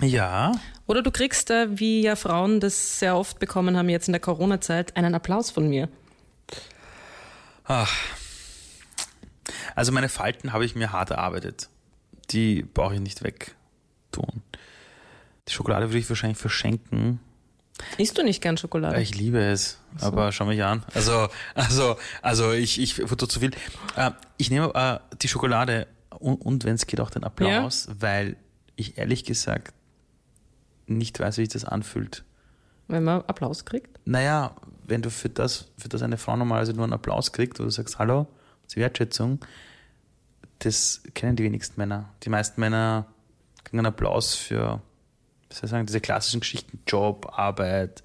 ja. 0.01 0.51
Oder 0.86 1.01
du 1.01 1.12
kriegst, 1.12 1.49
äh, 1.49 1.80
wie 1.80 2.01
ja 2.01 2.16
Frauen 2.16 2.60
das 2.62 2.99
sehr 2.99 3.18
oft 3.18 3.39
bekommen 3.39 3.76
haben 3.76 3.89
jetzt 3.89 4.08
in 4.08 4.14
der 4.14 4.22
Corona-Zeit, 4.22 4.95
einen 4.95 5.16
Applaus 5.16 5.51
von 5.51 5.68
mir. 5.68 5.89
Also 9.76 9.91
meine 9.91 10.08
Falten 10.08 10.53
habe 10.53 10.64
ich 10.64 10.76
mir 10.76 10.93
hart 10.93 11.12
erarbeitet. 11.12 11.68
Die 12.32 12.63
brauche 12.63 12.95
ich 12.95 12.99
nicht 12.99 13.23
wegtun. 13.23 14.43
Die 15.47 15.53
Schokolade 15.53 15.89
würde 15.89 15.99
ich 15.99 16.09
wahrscheinlich 16.09 16.38
verschenken. 16.38 17.19
Isst 17.97 18.17
du 18.17 18.23
nicht 18.23 18.41
gern 18.41 18.57
Schokolade? 18.57 18.99
Ich 19.01 19.15
liebe 19.15 19.39
es, 19.39 19.80
aber 20.01 20.32
schau 20.32 20.45
mich 20.45 20.63
an. 20.63 20.84
Also, 20.93 21.30
also, 21.53 21.95
also 22.21 22.51
ich, 22.51 22.82
ich 22.82 22.95
futter 22.95 23.30
zu 23.30 23.39
viel. 23.39 23.51
Äh, 23.95 24.11
ich 24.38 24.49
nehme 24.49 24.73
äh, 24.73 24.99
die 25.21 25.28
Schokolade 25.28 25.88
und, 26.09 26.41
und 26.41 26.65
wenn 26.65 26.75
es 26.75 26.88
geht 26.88 26.99
auch 26.99 27.11
den 27.11 27.23
Applaus, 27.23 27.88
weil 27.99 28.36
ich 28.75 28.97
ehrlich 28.97 29.23
gesagt 29.25 29.73
nicht 30.88 31.19
weiß, 31.19 31.38
wie 31.38 31.41
sich 31.41 31.53
das 31.53 31.65
anfühlt. 31.65 32.23
Wenn 32.88 33.03
man 33.03 33.21
Applaus 33.23 33.65
kriegt? 33.65 33.99
Naja, 34.05 34.55
wenn 34.86 35.01
du 35.01 35.11
für 35.11 35.30
das, 35.30 35.69
für 35.78 35.89
das 35.89 36.01
eine 36.01 36.17
Frau 36.17 36.36
normalerweise 36.36 36.73
nur 36.73 36.86
einen 36.86 36.93
Applaus 36.93 37.34
kriegt, 37.34 37.59
wo 37.59 37.63
du 37.63 37.69
sagst, 37.69 37.99
hallo, 37.99 38.28
ist 38.65 38.78
Wertschätzung, 38.78 39.39
das 40.60 41.01
kennen 41.14 41.36
die 41.36 41.43
wenigsten 41.43 41.80
Männer. 41.80 42.10
Die 42.24 42.30
meisten 42.30 42.60
Männer 42.60 43.05
kriegen 43.64 43.80
einen 43.80 43.88
Applaus 43.88 44.36
für, 44.36 44.82
wie 45.49 45.55
soll 45.55 45.66
ich 45.66 45.72
sagen, 45.72 45.86
diese 45.86 46.01
klassischen 46.01 46.39
Geschichten, 46.39 46.80
Job, 46.88 47.32
Arbeit, 47.38 48.03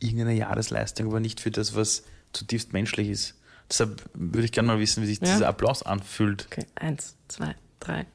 irgendeine 0.00 0.34
Jahresleistung, 0.34 1.06
aber 1.08 1.20
nicht 1.20 1.40
für 1.40 1.50
das, 1.50 1.74
was 1.74 2.02
zutiefst 2.32 2.72
menschlich 2.72 3.08
ist. 3.08 3.34
Deshalb 3.70 4.02
würde 4.14 4.44
ich 4.46 4.52
gerne 4.52 4.66
mal 4.68 4.78
wissen, 4.78 5.02
wie 5.02 5.06
sich 5.06 5.20
Ja. 5.20 5.26
dieser 5.32 5.48
Applaus 5.48 5.82
anfühlt. 5.82 6.46
Okay, 6.46 6.66
eins, 6.76 7.16
zwei, 7.28 7.54
drei. 7.80 8.06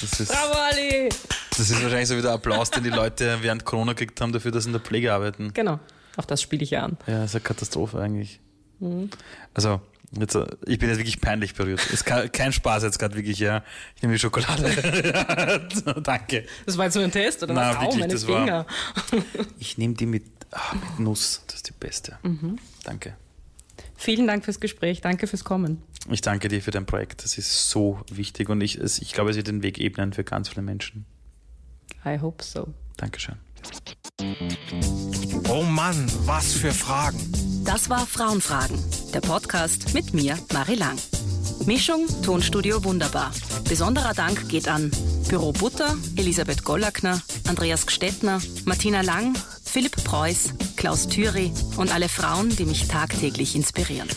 Das 0.00 0.18
ist, 0.18 0.32
Bravo, 0.32 0.54
Ali! 0.58 1.08
das 1.50 1.70
ist 1.70 1.80
wahrscheinlich 1.82 2.08
so 2.08 2.16
wie 2.16 2.22
der 2.22 2.32
Applaus, 2.32 2.70
den 2.70 2.82
die 2.82 2.90
Leute 2.90 3.38
während 3.42 3.64
Corona 3.64 3.92
gekriegt 3.92 4.20
haben, 4.20 4.32
dafür, 4.32 4.50
dass 4.50 4.64
sie 4.64 4.70
in 4.70 4.72
der 4.72 4.82
Pflege 4.82 5.12
arbeiten. 5.12 5.52
Genau, 5.54 5.78
auf 6.16 6.26
das 6.26 6.42
spiele 6.42 6.64
ich 6.64 6.70
ja 6.70 6.82
an. 6.82 6.98
Ja, 7.06 7.20
das 7.20 7.30
ist 7.30 7.34
eine 7.36 7.42
Katastrophe 7.44 8.00
eigentlich. 8.00 8.40
Also, 9.54 9.80
jetzt, 10.18 10.36
ich 10.66 10.78
bin 10.78 10.88
jetzt 10.88 10.98
wirklich 10.98 11.20
peinlich 11.20 11.54
berührt. 11.54 11.84
Ist 11.90 12.04
kein, 12.04 12.30
kein 12.32 12.52
Spaß 12.52 12.82
jetzt 12.82 12.98
gerade 12.98 13.14
wirklich, 13.16 13.38
ja. 13.38 13.62
Ich 13.96 14.02
nehme 14.02 14.14
die 14.14 14.18
Schokolade. 14.20 15.66
Danke. 16.02 16.46
Das 16.66 16.76
war 16.78 16.84
jetzt 16.86 16.94
nur 16.94 17.04
ein 17.04 17.10
Test, 17.12 17.42
oder 17.42 17.54
Na, 17.54 17.70
was? 17.70 17.76
Au, 17.76 17.80
wirklich, 17.82 18.00
meine 18.00 18.12
das 18.12 18.28
war- 18.28 18.44
Finger. 18.44 18.66
Ich 19.58 19.78
nehme 19.78 19.94
die 19.94 20.06
mit, 20.06 20.24
ah, 20.50 20.74
mit 20.74 21.00
Nuss. 21.00 21.42
Das 21.46 21.56
ist 21.56 21.68
die 21.68 21.72
beste. 21.78 22.18
Danke. 22.84 23.16
Vielen 23.96 24.26
Dank 24.26 24.44
fürs 24.44 24.58
Gespräch, 24.60 25.00
danke 25.00 25.26
fürs 25.28 25.44
Kommen. 25.44 25.80
Ich 26.10 26.20
danke 26.20 26.48
dir 26.48 26.60
für 26.60 26.72
dein 26.72 26.86
Projekt. 26.86 27.22
Das 27.24 27.38
ist 27.38 27.70
so 27.70 28.00
wichtig 28.10 28.48
und 28.48 28.60
ich, 28.60 28.74
es, 28.76 28.98
ich 29.00 29.12
glaube, 29.12 29.30
es 29.30 29.36
wird 29.36 29.46
den 29.46 29.62
Weg 29.62 29.78
ebnen 29.78 30.12
für 30.12 30.24
ganz 30.24 30.48
viele 30.48 30.62
Menschen. 30.62 31.04
I 32.04 32.18
hope 32.20 32.42
so. 32.42 32.74
Dankeschön. 32.96 33.36
Oh 35.48 35.62
Mann, 35.62 36.10
was 36.26 36.52
für 36.54 36.72
Fragen. 36.72 37.18
Das 37.64 37.88
war 37.88 38.06
Frauenfragen, 38.06 38.78
der 39.14 39.20
Podcast 39.20 39.94
mit 39.94 40.14
mir, 40.14 40.36
Marie 40.52 40.74
Lang. 40.74 40.98
Mischung 41.64 42.06
Tonstudio 42.22 42.82
Wunderbar. 42.84 43.32
Besonderer 43.68 44.14
Dank 44.14 44.48
geht 44.48 44.68
an 44.68 44.90
Büro 45.28 45.52
Butter, 45.52 45.96
Elisabeth 46.16 46.64
Gollackner, 46.64 47.22
Andreas 47.48 47.86
Gstettner, 47.86 48.40
Martina 48.64 49.02
Lang, 49.02 49.34
Philipp 49.64 50.02
Preuß, 50.04 50.54
Klaus 50.76 51.08
Thüry 51.08 51.52
und 51.76 51.94
alle 51.94 52.08
Frauen, 52.08 52.54
die 52.54 52.64
mich 52.64 52.88
tagtäglich 52.88 53.54
inspirieren. 53.54 54.08